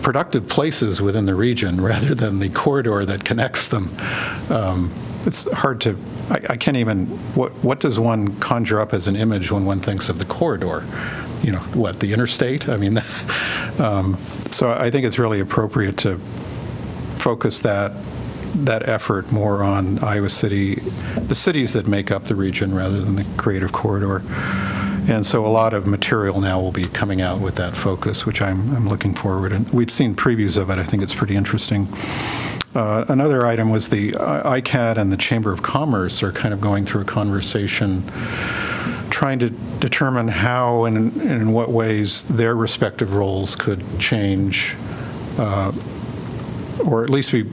productive 0.01 0.47
places 0.47 1.01
within 1.01 1.25
the 1.25 1.35
region 1.35 1.79
rather 1.93 2.13
than 2.13 2.39
the 2.39 2.49
corridor 2.49 3.05
that 3.05 3.23
connects 3.23 3.67
them. 3.67 3.91
Um, 4.49 4.91
It's 5.25 5.49
hard 5.51 5.81
to, 5.81 5.97
I 6.29 6.41
I 6.49 6.57
can't 6.57 6.77
even, 6.77 7.07
what, 7.35 7.51
what 7.63 7.79
does 7.79 7.99
one 7.99 8.37
conjure 8.39 8.79
up 8.79 8.93
as 8.93 9.07
an 9.07 9.15
image 9.15 9.51
when 9.51 9.65
one 9.65 9.79
thinks 9.79 10.09
of 10.09 10.19
the 10.19 10.25
corridor? 10.25 10.85
You 11.41 11.53
know, 11.53 11.59
what, 11.73 11.99
the 11.99 12.13
interstate? 12.13 12.69
I 12.69 12.77
mean, 12.77 12.97
um, 13.79 14.17
so 14.51 14.71
I 14.71 14.89
think 14.91 15.05
it's 15.05 15.19
really 15.19 15.39
appropriate 15.39 15.97
to 15.99 16.17
focus 17.17 17.61
that, 17.61 17.93
that 18.55 18.87
effort 18.87 19.31
more 19.31 19.63
on 19.63 19.99
Iowa 19.99 20.29
City, 20.29 20.75
the 20.75 21.35
cities 21.35 21.73
that 21.73 21.87
make 21.87 22.11
up 22.11 22.25
the 22.25 22.35
region 22.35 22.73
rather 22.73 22.99
than 22.99 23.15
the 23.15 23.25
creative 23.37 23.71
corridor. 23.71 24.21
And 25.09 25.25
so 25.25 25.45
a 25.45 25.47
lot 25.47 25.73
of 25.73 25.85
material 25.85 26.39
now 26.39 26.61
will 26.61 26.71
be 26.71 26.85
coming 26.85 27.21
out 27.21 27.41
with 27.41 27.55
that 27.55 27.75
focus, 27.75 28.25
which 28.25 28.41
I'm, 28.41 28.73
I'm 28.73 28.87
looking 28.87 29.13
forward. 29.13 29.51
And 29.51 29.69
we've 29.71 29.91
seen 29.91 30.15
previews 30.15 30.57
of 30.57 30.69
it. 30.69 30.79
I 30.79 30.83
think 30.83 31.03
it's 31.03 31.15
pretty 31.15 31.35
interesting. 31.35 31.89
Uh, 32.75 33.05
Another 33.07 33.45
item 33.45 33.69
was 33.69 33.89
the 33.89 34.15
uh, 34.15 34.49
ICAD 34.49 34.97
and 34.97 35.11
the 35.11 35.17
Chamber 35.17 35.53
of 35.53 35.61
Commerce 35.61 36.23
are 36.23 36.31
kind 36.31 36.53
of 36.53 36.59
going 36.59 36.85
through 36.85 37.01
a 37.01 37.05
conversation 37.05 38.03
trying 39.11 39.37
to 39.37 39.51
determine 39.79 40.27
how 40.27 40.85
and 40.85 40.97
in- 40.97 41.21
and 41.21 41.41
in 41.41 41.51
what 41.51 41.69
ways 41.69 42.27
their 42.27 42.55
respective 42.55 43.13
roles 43.13 43.55
could 43.55 43.83
change 43.99 44.75
uh, 45.37 45.71
or 46.83 47.03
at 47.03 47.11
least 47.11 47.31
be 47.31 47.45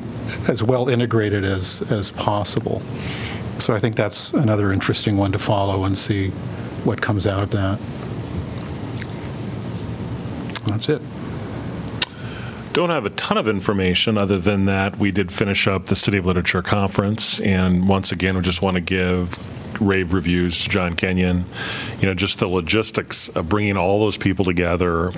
as 0.49 0.63
well 0.63 0.89
integrated 0.89 1.45
as, 1.45 1.83
as 1.93 2.11
possible. 2.13 2.81
So 3.59 3.75
I 3.75 3.79
think 3.79 3.97
that's 3.97 4.33
another 4.33 4.73
interesting 4.73 5.19
one 5.19 5.33
to 5.33 5.39
follow 5.39 5.85
and 5.85 5.99
see 5.99 6.31
what 6.85 7.03
comes 7.03 7.27
out 7.27 7.43
of 7.43 7.51
that. 7.51 7.79
That's 10.67 10.89
it. 10.89 11.03
Don't 12.73 12.91
have 12.91 13.05
a 13.05 13.11
ton 13.11 13.37
of 13.37 13.49
information 13.49 14.17
other 14.17 14.39
than 14.39 14.67
that 14.67 14.97
we 14.97 15.11
did 15.11 15.33
finish 15.33 15.67
up 15.67 15.87
the 15.87 15.97
City 15.97 16.19
of 16.19 16.27
Literature 16.27 16.63
Conference, 16.63 17.41
and 17.41 17.89
once 17.89 18.13
again, 18.13 18.37
we 18.37 18.43
just 18.43 18.63
want 18.63 18.77
to 18.77 18.81
give 18.81 19.37
rave 19.81 20.13
reviews 20.13 20.63
to 20.63 20.69
John 20.69 20.95
Kenyon. 20.95 21.47
You 22.01 22.07
know, 22.07 22.15
just 22.15 22.39
the 22.39 22.49
logistics 22.49 23.29
of 23.31 23.49
bringing 23.49 23.77
all 23.77 24.01
those 24.01 24.17
people 24.17 24.45
together, 24.45 25.13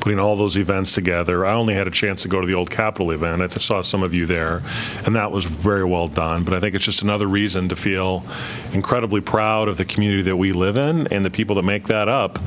putting 0.00 0.18
all 0.18 0.36
those 0.36 0.56
events 0.56 0.94
together. 0.94 1.46
I 1.46 1.54
only 1.54 1.74
had 1.74 1.86
a 1.86 1.90
chance 1.90 2.22
to 2.22 2.28
go 2.28 2.40
to 2.40 2.46
the 2.46 2.54
old 2.54 2.70
Capitol 2.70 3.10
event. 3.10 3.42
I 3.42 3.48
saw 3.48 3.80
some 3.80 4.02
of 4.02 4.14
you 4.14 4.26
there, 4.26 4.62
and 5.04 5.14
that 5.16 5.30
was 5.30 5.44
very 5.44 5.84
well 5.84 6.08
done. 6.08 6.44
But 6.44 6.54
I 6.54 6.60
think 6.60 6.74
it's 6.74 6.84
just 6.84 7.02
another 7.02 7.26
reason 7.26 7.68
to 7.68 7.76
feel 7.76 8.24
incredibly 8.72 9.20
proud 9.20 9.68
of 9.68 9.76
the 9.76 9.84
community 9.84 10.22
that 10.22 10.36
we 10.36 10.52
live 10.52 10.76
in 10.76 11.06
and 11.08 11.24
the 11.24 11.30
people 11.30 11.56
that 11.56 11.62
make 11.62 11.88
that 11.88 12.08
up. 12.08 12.38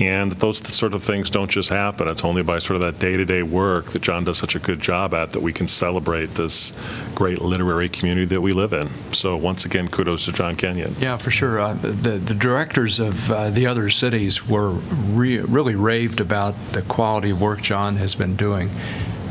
And 0.00 0.30
that 0.30 0.40
those 0.40 0.58
sort 0.58 0.94
of 0.94 1.02
things 1.02 1.30
don't 1.30 1.50
just 1.50 1.68
happen. 1.68 2.08
It's 2.08 2.24
only 2.24 2.42
by 2.42 2.58
sort 2.58 2.76
of 2.76 2.82
that 2.82 2.98
day-to-day 2.98 3.42
work 3.42 3.86
that 3.92 4.02
John 4.02 4.24
does 4.24 4.38
such 4.38 4.54
a 4.54 4.58
good 4.58 4.80
job 4.80 5.14
at 5.14 5.30
that 5.32 5.40
we 5.40 5.52
can 5.52 5.68
celebrate 5.68 6.34
this 6.34 6.72
great 7.14 7.40
literary 7.40 7.88
community 7.88 8.26
that 8.26 8.40
we 8.40 8.52
live 8.52 8.72
in. 8.72 8.88
So 9.12 9.36
once 9.36 9.64
again, 9.64 9.88
kudos 9.88 10.24
to 10.24 10.32
John 10.32 10.56
Kenyon. 10.56 10.94
Yeah, 10.98 11.17
for 11.18 11.30
sure. 11.30 11.60
Uh, 11.60 11.74
The 11.74 12.18
the 12.18 12.34
directors 12.34 13.00
of 13.00 13.30
uh, 13.30 13.50
the 13.50 13.66
other 13.66 13.90
cities 13.90 14.46
were 14.48 14.70
re- 14.70 15.40
really 15.40 15.74
raved 15.74 16.20
about 16.20 16.54
the 16.72 16.82
quality 16.82 17.30
of 17.30 17.40
work 17.40 17.60
John 17.62 17.96
has 17.96 18.14
been 18.14 18.36
doing. 18.36 18.70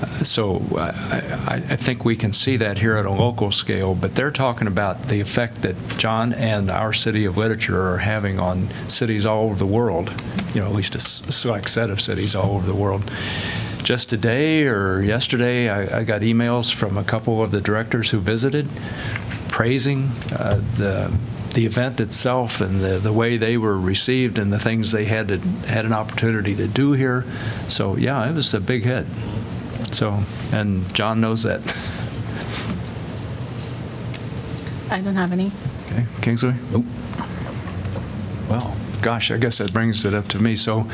Uh, 0.01 0.23
So 0.23 0.61
I 0.77 1.55
I- 1.55 1.63
I 1.73 1.75
think 1.75 2.05
we 2.05 2.15
can 2.15 2.33
see 2.33 2.57
that 2.57 2.77
here 2.79 2.97
at 2.97 3.05
a 3.05 3.11
local 3.11 3.51
scale, 3.51 3.95
but 3.95 4.15
they're 4.15 4.31
talking 4.45 4.67
about 4.67 5.07
the 5.07 5.21
effect 5.21 5.61
that 5.61 5.75
John 5.97 6.33
and 6.33 6.69
our 6.71 6.93
city 6.93 7.25
of 7.25 7.37
literature 7.37 7.81
are 7.93 7.97
having 7.99 8.39
on 8.39 8.67
cities 8.87 9.25
all 9.25 9.43
over 9.45 9.55
the 9.57 9.71
world, 9.79 10.11
you 10.53 10.61
know, 10.61 10.67
at 10.67 10.75
least 10.75 10.95
a 10.95 10.99
select 10.99 11.69
set 11.69 11.89
of 11.89 11.99
cities 12.01 12.35
all 12.35 12.51
over 12.55 12.65
the 12.71 12.77
world. 12.77 13.03
Just 13.83 14.09
today 14.09 14.67
or 14.67 15.01
yesterday, 15.03 15.69
I 15.69 15.99
I 15.99 16.03
got 16.03 16.21
emails 16.21 16.73
from 16.73 16.97
a 16.97 17.03
couple 17.03 17.41
of 17.41 17.51
the 17.51 17.61
directors 17.61 18.09
who 18.13 18.19
visited 18.19 18.67
praising 19.49 20.11
uh, 20.33 20.59
the 20.75 21.09
the 21.57 21.65
event 21.65 21.99
itself 21.99 22.61
and 22.61 22.81
the, 22.81 22.99
the 22.99 23.11
way 23.11 23.35
they 23.35 23.57
were 23.57 23.79
received 23.79 24.37
and 24.37 24.53
the 24.53 24.59
things 24.59 24.91
they 24.91 25.05
had 25.05 25.27
to, 25.27 25.39
had 25.65 25.85
an 25.85 25.91
opportunity 25.91 26.55
to 26.55 26.67
do 26.67 26.91
here. 26.91 27.25
So 27.67 27.95
yeah, 27.95 28.29
it 28.29 28.35
was 28.35 28.53
a 28.53 28.59
big 28.59 28.83
hit. 28.83 29.07
So 29.91 30.19
and 30.53 30.93
John 30.93 31.19
knows 31.19 31.41
that. 31.41 31.61
I 34.91 35.01
don't 35.01 35.15
have 35.15 35.31
any. 35.31 35.51
Okay, 35.87 36.05
Kingsley. 36.21 36.53
Nope. 36.71 36.85
Well, 38.47 38.77
gosh, 39.01 39.31
I 39.31 39.37
guess 39.37 39.57
that 39.57 39.73
brings 39.73 40.05
it 40.05 40.13
up 40.13 40.27
to 40.27 40.39
me. 40.39 40.55
So, 40.55 40.87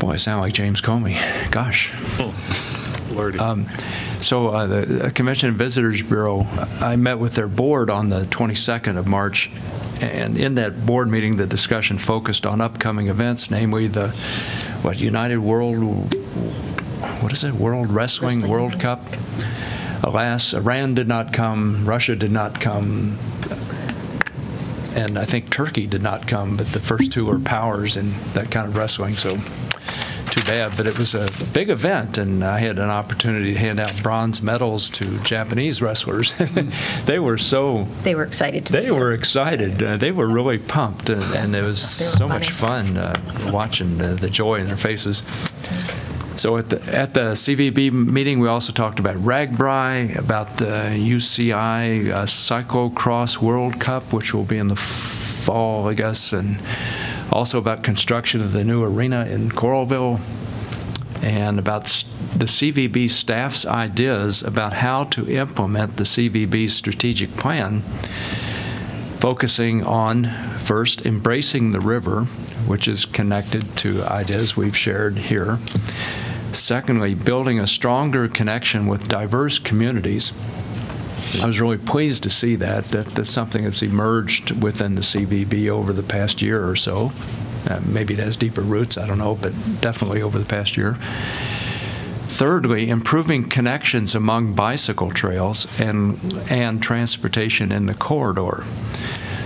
boy, 0.00 0.10
I 0.10 0.16
sound 0.16 0.42
like 0.42 0.52
James 0.52 0.82
Comey. 0.82 1.16
Gosh. 1.50 1.94
Lordy. 3.14 3.38
Um, 3.38 3.66
So 4.20 4.48
uh, 4.48 4.66
the 4.66 5.12
Convention 5.14 5.50
and 5.50 5.58
Visitors 5.58 6.02
Bureau, 6.02 6.46
I 6.80 6.96
met 6.96 7.18
with 7.18 7.34
their 7.34 7.48
board 7.48 7.90
on 7.90 8.08
the 8.08 8.22
22nd 8.22 8.96
of 8.96 9.06
March, 9.06 9.50
and 10.00 10.38
in 10.38 10.54
that 10.54 10.86
board 10.86 11.08
meeting, 11.08 11.36
the 11.36 11.46
discussion 11.46 11.98
focused 11.98 12.46
on 12.46 12.62
upcoming 12.62 13.08
events, 13.08 13.50
namely 13.50 13.86
the, 13.86 14.08
what, 14.82 14.98
United 14.98 15.38
World, 15.38 16.14
what 17.20 17.32
is 17.32 17.44
it, 17.44 17.52
World 17.52 17.90
Wrestling 17.90 18.36
Wrestling. 18.36 18.50
World 18.50 18.80
Cup? 18.80 19.02
Alas, 20.02 20.54
Iran 20.54 20.94
did 20.94 21.08
not 21.08 21.32
come, 21.34 21.84
Russia 21.86 22.16
did 22.16 22.32
not 22.32 22.60
come, 22.60 23.18
and 24.94 25.18
I 25.18 25.24
think 25.24 25.50
Turkey 25.50 25.86
did 25.86 26.02
not 26.02 26.26
come, 26.26 26.56
but 26.56 26.68
the 26.68 26.80
first 26.80 27.12
two 27.12 27.28
are 27.30 27.38
powers 27.38 27.96
in 27.96 28.14
that 28.32 28.50
kind 28.50 28.68
of 28.68 28.76
wrestling, 28.76 29.14
so 29.14 29.36
too 30.30 30.42
bad. 30.46 30.76
But 30.76 30.86
it 30.86 30.98
was 30.98 31.14
a 31.14 31.26
big 31.54 31.70
event, 31.70 32.18
and 32.18 32.44
I 32.44 32.58
had 32.58 32.78
an 32.80 32.90
opportunity 32.90 33.54
to 33.54 33.58
hand 33.58 33.78
out 33.78 34.02
bronze 34.02 34.42
medals 34.42 34.90
to 34.90 35.18
Japanese 35.20 35.80
wrestlers. 35.80 36.34
they 37.06 37.20
were 37.20 37.38
so 37.38 37.84
They 38.02 38.14
were 38.14 38.24
excited 38.24 38.66
to 38.66 38.72
be 38.72 38.80
they 38.80 38.90
were 38.90 39.12
excited. 39.12 39.82
Uh, 39.82 39.96
they 39.96 40.10
were 40.10 40.26
really 40.26 40.58
pumped, 40.58 41.08
and, 41.08 41.22
and 41.34 41.54
it 41.54 41.62
was 41.62 41.80
so 41.80 42.28
much 42.28 42.50
fun 42.50 42.96
uh, 42.98 43.14
watching 43.52 43.98
the, 43.98 44.08
the 44.08 44.28
joy 44.28 44.56
in 44.56 44.66
their 44.66 44.76
faces. 44.76 45.22
So 46.36 46.56
at 46.56 46.68
the, 46.70 46.82
at 46.92 47.14
the 47.14 47.32
CVB 47.32 47.92
meeting, 47.92 48.40
we 48.40 48.48
also 48.48 48.72
talked 48.72 48.98
about 48.98 49.16
RAGBRAI, 49.16 50.18
about 50.18 50.56
the 50.56 50.90
UCI 50.96 52.10
uh, 52.10 52.24
Cyclocross 52.24 53.38
World 53.38 53.80
Cup, 53.80 54.12
which 54.12 54.34
will 54.34 54.44
be 54.44 54.58
in 54.58 54.66
the 54.66 54.76
fall, 54.76 55.88
I 55.88 55.94
guess, 55.94 56.32
and 56.32 56.58
also 57.30 57.58
about 57.58 57.84
construction 57.84 58.40
of 58.40 58.52
the 58.52 58.64
new 58.64 58.82
arena 58.82 59.26
in 59.26 59.50
Coralville, 59.50 60.20
and 61.24 61.58
about 61.58 61.84
the 62.36 62.44
CVB 62.44 63.08
staff's 63.08 63.64
ideas 63.64 64.42
about 64.42 64.74
how 64.74 65.04
to 65.04 65.26
implement 65.26 65.96
the 65.96 66.04
CVB 66.04 66.68
strategic 66.68 67.34
plan, 67.38 67.80
focusing 69.20 69.82
on, 69.82 70.24
first, 70.58 71.06
embracing 71.06 71.72
the 71.72 71.80
river, 71.80 72.24
which 72.66 72.86
is 72.86 73.06
connected 73.06 73.74
to 73.78 74.04
ideas 74.04 74.54
we've 74.54 74.76
shared 74.76 75.16
here. 75.16 75.58
Secondly, 76.52 77.14
building 77.14 77.58
a 77.58 77.66
stronger 77.66 78.28
connection 78.28 78.86
with 78.86 79.08
diverse 79.08 79.58
communities. 79.58 80.32
I 81.42 81.46
was 81.46 81.58
really 81.58 81.78
pleased 81.78 82.22
to 82.24 82.30
see 82.30 82.54
that. 82.56 82.84
that 82.86 83.06
that's 83.06 83.30
something 83.30 83.64
that's 83.64 83.82
emerged 83.82 84.62
within 84.62 84.94
the 84.94 85.00
CVB 85.00 85.70
over 85.70 85.94
the 85.94 86.02
past 86.02 86.42
year 86.42 86.68
or 86.68 86.76
so. 86.76 87.12
Uh, 87.68 87.80
maybe 87.86 88.14
it 88.14 88.20
has 88.20 88.36
deeper 88.36 88.60
roots, 88.60 88.98
I 88.98 89.06
don't 89.06 89.18
know, 89.18 89.34
but 89.34 89.52
definitely 89.80 90.22
over 90.22 90.38
the 90.38 90.44
past 90.44 90.76
year. 90.76 90.96
Thirdly, 92.26 92.88
improving 92.88 93.48
connections 93.48 94.14
among 94.14 94.54
bicycle 94.54 95.10
trails 95.10 95.80
and, 95.80 96.18
and 96.50 96.82
transportation 96.82 97.70
in 97.70 97.86
the 97.86 97.94
corridor. 97.94 98.64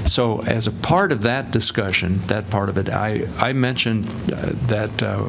So 0.07 0.43
as 0.45 0.67
a 0.67 0.73
part 0.73 1.13
of 1.13 1.21
that 1.23 1.51
discussion, 1.51 2.21
that 2.29 2.49
part 2.49 2.71
of 2.71 2.79
it, 2.79 2.89
I, 2.89 3.29
I 3.39 3.53
mentioned 3.53 4.07
uh, 4.33 4.53
that 4.69 5.03
uh, 5.03 5.29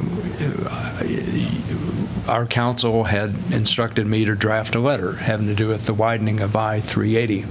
our 2.30 2.46
council 2.46 3.04
had 3.04 3.36
instructed 3.52 4.08
me 4.08 4.24
to 4.24 4.36
draft 4.36 4.76
a 4.76 4.80
letter 4.80 5.14
having 5.14 5.48
to 5.48 5.56
do 5.56 5.68
with 5.68 5.86
the 5.86 5.94
widening 5.94 6.40
of 6.40 6.56
I-380. 6.56 7.46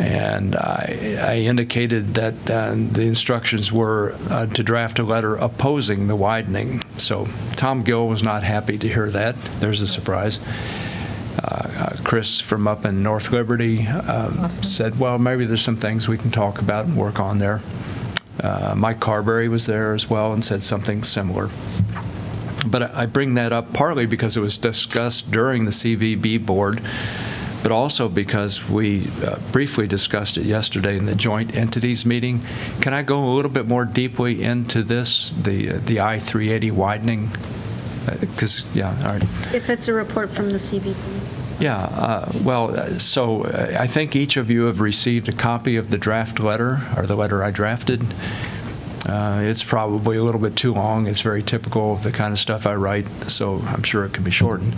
And 0.00 0.56
I, 0.56 1.18
I 1.20 1.36
indicated 1.40 2.14
that 2.14 2.50
uh, 2.50 2.74
the 2.74 3.02
instructions 3.02 3.70
were 3.70 4.16
uh, 4.30 4.46
to 4.46 4.62
draft 4.62 4.98
a 4.98 5.02
letter 5.02 5.36
opposing 5.36 6.08
the 6.08 6.16
widening. 6.16 6.82
So 6.96 7.28
Tom 7.56 7.82
Gill 7.82 8.08
was 8.08 8.22
not 8.22 8.42
happy 8.42 8.78
to 8.78 8.88
hear 8.88 9.10
that. 9.10 9.36
There's 9.60 9.82
a 9.82 9.86
surprise. 9.86 10.40
Uh, 11.38 11.44
uh, 11.44 11.96
Chris 12.02 12.40
from 12.40 12.66
up 12.66 12.84
in 12.84 13.02
North 13.02 13.30
Liberty 13.30 13.86
um, 13.86 14.50
said, 14.62 14.98
well, 14.98 15.18
maybe 15.18 15.44
there's 15.44 15.62
some 15.62 15.76
things 15.76 16.08
we 16.08 16.18
can 16.18 16.30
talk 16.30 16.60
about 16.60 16.86
and 16.86 16.96
work 16.96 17.20
on 17.20 17.38
there. 17.38 17.60
Uh, 18.42 18.74
Mike 18.76 19.00
Carberry 19.00 19.48
was 19.48 19.66
there 19.66 19.94
as 19.94 20.08
well 20.08 20.32
and 20.32 20.44
said 20.44 20.62
something 20.62 21.02
similar. 21.02 21.50
But 22.66 22.94
I 22.94 23.06
bring 23.06 23.34
that 23.34 23.52
up 23.52 23.72
partly 23.72 24.06
because 24.06 24.36
it 24.36 24.40
was 24.40 24.58
discussed 24.58 25.30
during 25.30 25.64
the 25.64 25.70
CVB 25.70 26.44
board, 26.44 26.82
but 27.62 27.72
also 27.72 28.08
because 28.08 28.68
we 28.68 29.08
uh, 29.24 29.38
briefly 29.52 29.86
discussed 29.86 30.36
it 30.36 30.44
yesterday 30.44 30.96
in 30.96 31.06
the 31.06 31.14
joint 31.14 31.54
entities 31.54 32.06
meeting. 32.06 32.40
Can 32.80 32.94
I 32.94 33.02
go 33.02 33.24
a 33.24 33.32
little 33.34 33.50
bit 33.50 33.66
more 33.66 33.84
deeply 33.84 34.42
into 34.42 34.82
this, 34.82 35.30
the, 35.30 35.70
uh, 35.72 35.80
the 35.84 36.00
I-380 36.00 36.72
widening? 36.72 37.30
Because, 38.18 38.64
yeah, 38.74 38.96
all 39.04 39.12
right. 39.12 39.22
If 39.54 39.68
it's 39.68 39.86
a 39.88 39.92
report 39.92 40.30
from 40.30 40.52
the 40.52 40.58
CVB. 40.58 41.60
Yeah, 41.60 41.76
uh, 41.76 42.32
well, 42.42 42.76
uh, 42.76 42.98
so 42.98 43.42
uh, 43.44 43.76
I 43.78 43.86
think 43.86 44.16
each 44.16 44.38
of 44.38 44.50
you 44.50 44.64
have 44.64 44.80
received 44.80 45.28
a 45.28 45.32
copy 45.32 45.76
of 45.76 45.90
the 45.90 45.98
draft 45.98 46.40
letter, 46.40 46.80
or 46.96 47.04
the 47.04 47.14
letter 47.14 47.44
I 47.44 47.50
drafted. 47.50 48.02
Uh, 49.06 49.40
It's 49.44 49.62
probably 49.62 50.16
a 50.16 50.24
little 50.24 50.40
bit 50.40 50.56
too 50.56 50.72
long. 50.72 51.06
It's 51.06 51.20
very 51.20 51.42
typical 51.42 51.92
of 51.92 52.02
the 52.02 52.12
kind 52.12 52.32
of 52.32 52.38
stuff 52.38 52.66
I 52.66 52.74
write, 52.74 53.06
so 53.30 53.62
I'm 53.66 53.82
sure 53.82 54.06
it 54.06 54.14
can 54.14 54.24
be 54.24 54.30
shortened. 54.30 54.74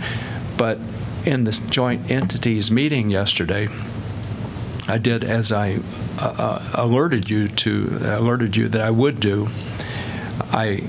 But 0.57 0.77
in 1.25 1.43
this 1.43 1.59
joint 1.59 2.11
entities 2.11 2.69
meeting 2.69 3.09
yesterday, 3.09 3.67
I 4.87 4.97
did 4.97 5.23
as 5.23 5.51
I 5.51 5.79
uh, 6.19 6.35
uh, 6.37 6.71
alerted 6.73 7.29
you 7.29 7.47
to, 7.47 7.99
alerted 8.01 8.55
you 8.57 8.67
that 8.69 8.81
I 8.81 8.91
would 8.91 9.19
do. 9.19 9.47
I 10.51 10.83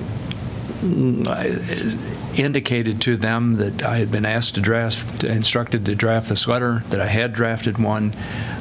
I 0.84 1.96
indicated 2.36 3.00
to 3.02 3.16
them 3.16 3.54
that 3.54 3.82
I 3.82 3.96
had 3.98 4.10
been 4.10 4.26
asked 4.26 4.56
to 4.56 4.60
draft, 4.60 5.24
instructed 5.24 5.86
to 5.86 5.94
draft 5.94 6.28
this 6.28 6.46
letter, 6.46 6.82
that 6.90 7.00
I 7.00 7.06
had 7.06 7.32
drafted 7.32 7.78
one. 7.78 8.12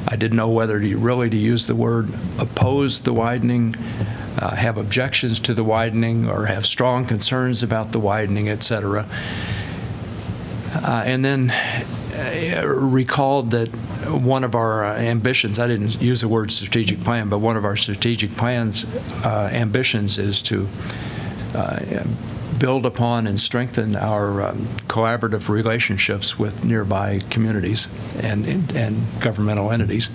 I 0.08 0.16
didn't 0.16 0.36
know 0.36 0.48
whether 0.48 0.80
to 0.80 0.96
really 0.96 1.28
to 1.28 1.36
use 1.36 1.66
the 1.66 1.74
word 1.74 2.08
oppose 2.38 3.00
the 3.00 3.12
widening, 3.12 3.76
uh, 4.38 4.54
have 4.54 4.78
objections 4.78 5.38
to 5.40 5.54
the 5.54 5.64
widening, 5.64 6.26
or 6.28 6.46
have 6.46 6.64
strong 6.64 7.04
concerns 7.04 7.62
about 7.62 7.92
the 7.92 8.00
widening, 8.00 8.48
et 8.48 8.62
cetera. 8.62 9.06
Uh, 10.74 11.02
And 11.06 11.24
then 11.24 11.50
uh, 11.50 12.66
recalled 12.66 13.50
that 13.50 13.68
one 14.08 14.44
of 14.44 14.54
our 14.54 14.84
uh, 14.84 14.96
ambitions, 14.96 15.58
I 15.58 15.66
didn't 15.68 16.00
use 16.00 16.20
the 16.20 16.28
word 16.28 16.50
strategic 16.50 17.00
plan, 17.00 17.28
but 17.28 17.38
one 17.38 17.56
of 17.56 17.64
our 17.64 17.76
strategic 17.76 18.36
plans, 18.36 18.84
uh, 19.24 19.48
ambitions 19.52 20.18
is 20.18 20.42
to 20.42 20.68
uh, 21.54 22.04
build 22.58 22.86
upon 22.86 23.26
and 23.26 23.40
strengthen 23.40 23.96
our 23.96 24.42
um, 24.42 24.66
collaborative 24.86 25.48
relationships 25.48 26.38
with 26.38 26.64
nearby 26.64 27.20
communities 27.30 27.88
and, 28.22 28.46
and 28.74 29.06
governmental 29.20 29.70
entities. 29.70 30.08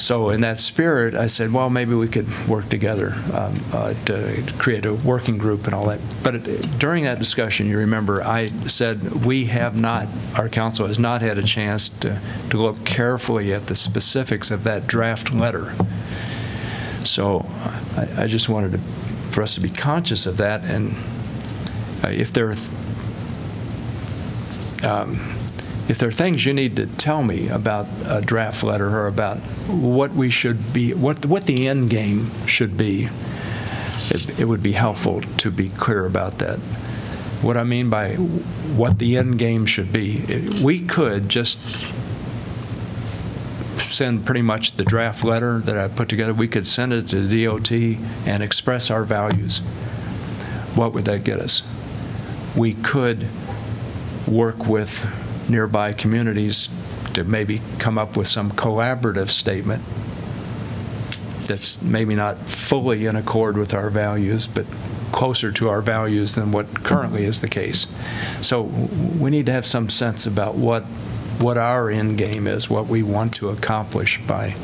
So 0.00 0.30
in 0.30 0.40
that 0.40 0.58
spirit, 0.58 1.14
I 1.14 1.26
said, 1.26 1.52
well, 1.52 1.68
maybe 1.68 1.94
we 1.94 2.08
could 2.08 2.26
work 2.48 2.70
together 2.70 3.12
um, 3.34 3.60
uh, 3.70 3.92
to 4.06 4.42
create 4.58 4.86
a 4.86 4.94
working 4.94 5.36
group 5.36 5.66
and 5.66 5.74
all 5.74 5.86
that. 5.88 6.00
But 6.22 6.36
it- 6.36 6.78
during 6.78 7.04
that 7.04 7.18
discussion, 7.18 7.68
you 7.68 7.76
remember, 7.76 8.22
I 8.22 8.46
said, 8.46 9.24
we 9.26 9.44
have 9.46 9.76
not, 9.76 10.08
our 10.36 10.48
council 10.48 10.86
has 10.86 10.98
not 10.98 11.20
had 11.20 11.36
a 11.38 11.42
chance 11.42 11.90
to, 11.90 12.18
to 12.48 12.56
look 12.56 12.82
carefully 12.86 13.52
at 13.52 13.66
the 13.66 13.74
specifics 13.74 14.50
of 14.50 14.64
that 14.64 14.86
draft 14.86 15.34
letter. 15.34 15.74
So 17.04 17.46
I, 17.96 18.22
I 18.22 18.26
just 18.26 18.48
wanted 18.48 18.72
to, 18.72 18.78
for 19.32 19.42
us 19.42 19.54
to 19.56 19.60
be 19.60 19.68
conscious 19.68 20.24
of 20.24 20.38
that, 20.38 20.64
and 20.64 20.94
uh, 22.02 22.08
if 22.08 22.32
there, 22.32 22.54
um, 24.82 25.20
if 25.90 25.98
there 25.98 26.08
are 26.08 26.12
things 26.12 26.46
you 26.46 26.54
need 26.54 26.76
to 26.76 26.86
tell 26.86 27.24
me 27.24 27.48
about 27.48 27.84
a 28.06 28.20
draft 28.20 28.62
letter 28.62 28.88
or 28.96 29.08
about 29.08 29.38
what 29.66 30.12
we 30.12 30.30
should 30.30 30.72
be, 30.72 30.94
what, 30.94 31.26
what 31.26 31.46
the 31.46 31.66
end 31.66 31.90
game 31.90 32.30
should 32.46 32.76
be, 32.76 33.08
it, 34.08 34.38
it 34.38 34.44
would 34.44 34.62
be 34.62 34.70
helpful 34.70 35.20
to 35.20 35.50
be 35.50 35.68
clear 35.70 36.06
about 36.06 36.38
that. 36.38 36.58
What 37.42 37.56
I 37.56 37.64
mean 37.64 37.90
by 37.90 38.14
what 38.14 39.00
the 39.00 39.16
end 39.16 39.40
game 39.40 39.66
should 39.66 39.92
be, 39.92 40.22
we 40.62 40.80
could 40.80 41.28
just 41.28 41.58
send 43.80 44.24
pretty 44.24 44.42
much 44.42 44.76
the 44.76 44.84
draft 44.84 45.24
letter 45.24 45.58
that 45.58 45.76
I 45.76 45.88
put 45.88 46.08
together, 46.08 46.32
we 46.32 46.46
could 46.46 46.68
send 46.68 46.92
it 46.92 47.08
to 47.08 47.26
DOT 47.26 47.72
and 47.72 48.44
express 48.44 48.92
our 48.92 49.02
values. 49.02 49.58
What 50.76 50.92
would 50.92 51.06
that 51.06 51.24
get 51.24 51.40
us? 51.40 51.64
We 52.54 52.74
could 52.74 53.26
work 54.28 54.66
with 54.66 55.04
nearby 55.50 55.92
communities 55.92 56.68
to 57.14 57.24
maybe 57.24 57.60
come 57.78 57.98
up 57.98 58.16
with 58.16 58.28
some 58.28 58.52
collaborative 58.52 59.28
statement 59.28 59.82
that's 61.46 61.82
maybe 61.82 62.14
not 62.14 62.38
fully 62.38 63.06
in 63.06 63.16
accord 63.16 63.56
with 63.58 63.74
our 63.74 63.90
values, 63.90 64.46
but 64.46 64.64
closer 65.10 65.50
to 65.50 65.68
our 65.68 65.82
values 65.82 66.36
than 66.36 66.52
what 66.52 66.84
currently 66.84 67.24
is 67.24 67.40
the 67.40 67.48
case. 67.48 67.88
So 68.40 68.62
we 68.62 69.30
need 69.30 69.46
to 69.46 69.52
have 69.52 69.66
some 69.66 69.88
sense 69.88 70.26
about 70.26 70.54
what, 70.54 70.84
what 71.40 71.58
our 71.58 71.90
end 71.90 72.18
game 72.18 72.46
is, 72.46 72.70
what 72.70 72.86
we 72.86 73.02
want 73.02 73.34
to 73.34 73.48
accomplish 73.48 74.20
by, 74.28 74.54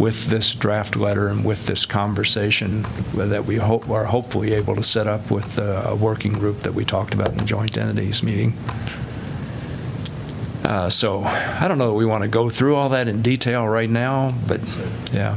with 0.00 0.26
this 0.26 0.54
draft 0.54 0.96
letter 0.96 1.28
and 1.28 1.44
with 1.44 1.66
this 1.66 1.86
conversation 1.86 2.84
that 3.14 3.44
we 3.44 3.56
hope, 3.56 3.88
are 3.88 4.06
hopefully 4.06 4.54
able 4.54 4.74
to 4.74 4.82
set 4.82 5.06
up 5.06 5.30
with 5.30 5.58
uh, 5.58 5.82
a 5.86 5.94
working 5.94 6.32
group 6.32 6.62
that 6.62 6.74
we 6.74 6.84
talked 6.84 7.14
about 7.14 7.28
in 7.28 7.36
the 7.36 7.44
joint 7.44 7.78
entities 7.78 8.22
meeting. 8.22 8.54
Uh, 10.70 10.88
So 10.88 11.24
I 11.24 11.66
don't 11.66 11.78
know 11.78 11.88
that 11.88 11.94
we 11.94 12.06
want 12.06 12.22
to 12.22 12.28
go 12.28 12.48
through 12.48 12.76
all 12.76 12.90
that 12.90 13.08
in 13.08 13.22
detail 13.22 13.66
right 13.66 13.90
now, 13.90 14.32
but 14.46 14.60
yeah, 15.12 15.36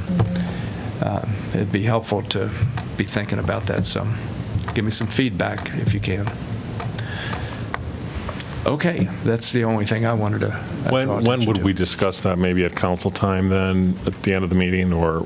Uh, 1.01 1.25
it'd 1.53 1.71
be 1.71 1.83
helpful 1.83 2.21
to 2.21 2.49
be 2.97 3.03
thinking 3.03 3.39
about 3.39 3.65
that 3.65 3.83
some. 3.83 4.13
Give 4.73 4.85
me 4.85 4.91
some 4.91 5.07
feedback 5.07 5.69
if 5.75 5.93
you 5.93 5.99
can. 5.99 6.27
Okay, 8.65 9.09
that's 9.25 9.51
the 9.51 9.65
only 9.65 9.85
thing 9.85 10.05
I 10.05 10.13
wanted 10.13 10.41
to. 10.41 10.51
When, 10.89 11.09
when 11.09 11.17
attention 11.23 11.47
would 11.47 11.57
to. 11.57 11.63
we 11.63 11.73
discuss 11.73 12.21
that? 12.21 12.37
Maybe 12.37 12.63
at 12.63 12.73
council 12.75 13.11
time 13.11 13.49
then, 13.49 13.97
at 14.05 14.13
the 14.23 14.33
end 14.33 14.43
of 14.45 14.49
the 14.49 14.55
meeting? 14.55 14.93
Or 14.93 15.19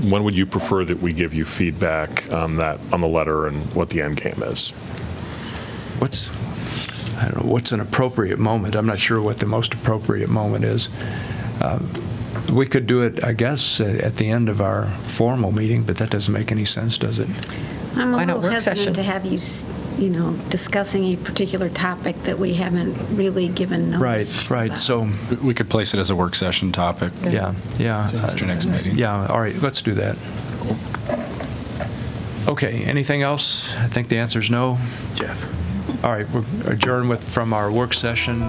when 0.00 0.24
would 0.24 0.34
you 0.36 0.46
prefer 0.46 0.84
that 0.86 1.00
we 1.02 1.12
give 1.12 1.34
you 1.34 1.44
feedback 1.44 2.32
on 2.32 2.56
that, 2.56 2.78
on 2.92 3.02
the 3.02 3.08
letter 3.08 3.46
and 3.48 3.62
what 3.74 3.90
the 3.90 4.00
end 4.00 4.16
game 4.16 4.42
is? 4.42 4.70
What's, 5.98 6.28
I 7.18 7.28
don't 7.28 7.44
know, 7.44 7.50
what's 7.52 7.72
an 7.72 7.80
appropriate 7.80 8.38
moment? 8.38 8.74
I'm 8.74 8.86
not 8.86 8.98
sure 8.98 9.20
what 9.20 9.38
the 9.38 9.46
most 9.46 9.74
appropriate 9.74 10.28
moment 10.30 10.64
is. 10.64 10.88
Um, 11.60 11.88
We 12.52 12.66
could 12.66 12.86
do 12.86 13.02
it, 13.02 13.22
I 13.24 13.32
guess, 13.34 13.80
uh, 13.80 13.84
at 14.02 14.16
the 14.16 14.30
end 14.30 14.48
of 14.48 14.60
our 14.60 14.86
formal 15.06 15.52
meeting, 15.52 15.82
but 15.82 15.96
that 15.96 16.08
doesn't 16.10 16.32
make 16.32 16.50
any 16.52 16.64
sense, 16.64 16.96
does 16.96 17.18
it? 17.18 17.28
I'm 17.96 18.14
a 18.14 18.16
Why 18.16 18.24
not 18.24 18.36
little 18.36 18.52
work 18.52 18.60
session? 18.62 18.70
hesitant 18.76 18.96
to 18.96 19.02
have 19.02 19.26
you, 19.26 19.36
s- 19.38 19.68
you 19.98 20.08
know, 20.08 20.32
discussing 20.48 21.04
a 21.12 21.16
particular 21.16 21.68
topic 21.68 22.22
that 22.24 22.38
we 22.38 22.54
haven't 22.54 22.96
really 23.16 23.48
given 23.48 23.90
notice. 23.90 24.48
Right, 24.50 24.50
right, 24.68 24.78
so, 24.78 25.08
We- 25.30 25.48
We 25.48 25.54
could 25.54 25.68
place 25.68 25.92
it 25.94 26.00
as 26.00 26.10
a 26.10 26.16
work 26.16 26.34
session 26.36 26.72
topic. 26.72 27.10
yeah, 27.24 27.52
yeah. 27.78 28.08
After 28.22 28.46
next 28.46 28.64
meeting. 28.66 28.96
Yeah, 28.96 29.26
all 29.26 29.40
right, 29.40 29.60
let's 29.60 29.82
do 29.82 29.94
that. 29.94 30.16
Okay, 32.46 32.82
anything 32.84 33.22
else? 33.22 33.74
I 33.76 33.88
think 33.88 34.08
the 34.08 34.18
answer 34.18 34.38
is 34.40 34.48
no. 34.50 34.78
Jeff. 35.14 35.36
All 36.04 36.12
right, 36.12 36.28
we're 36.30 36.44
adjourned 36.70 37.08
with, 37.08 37.26
from 37.28 37.52
our 37.52 37.72
work 37.72 37.94
session. 37.94 38.42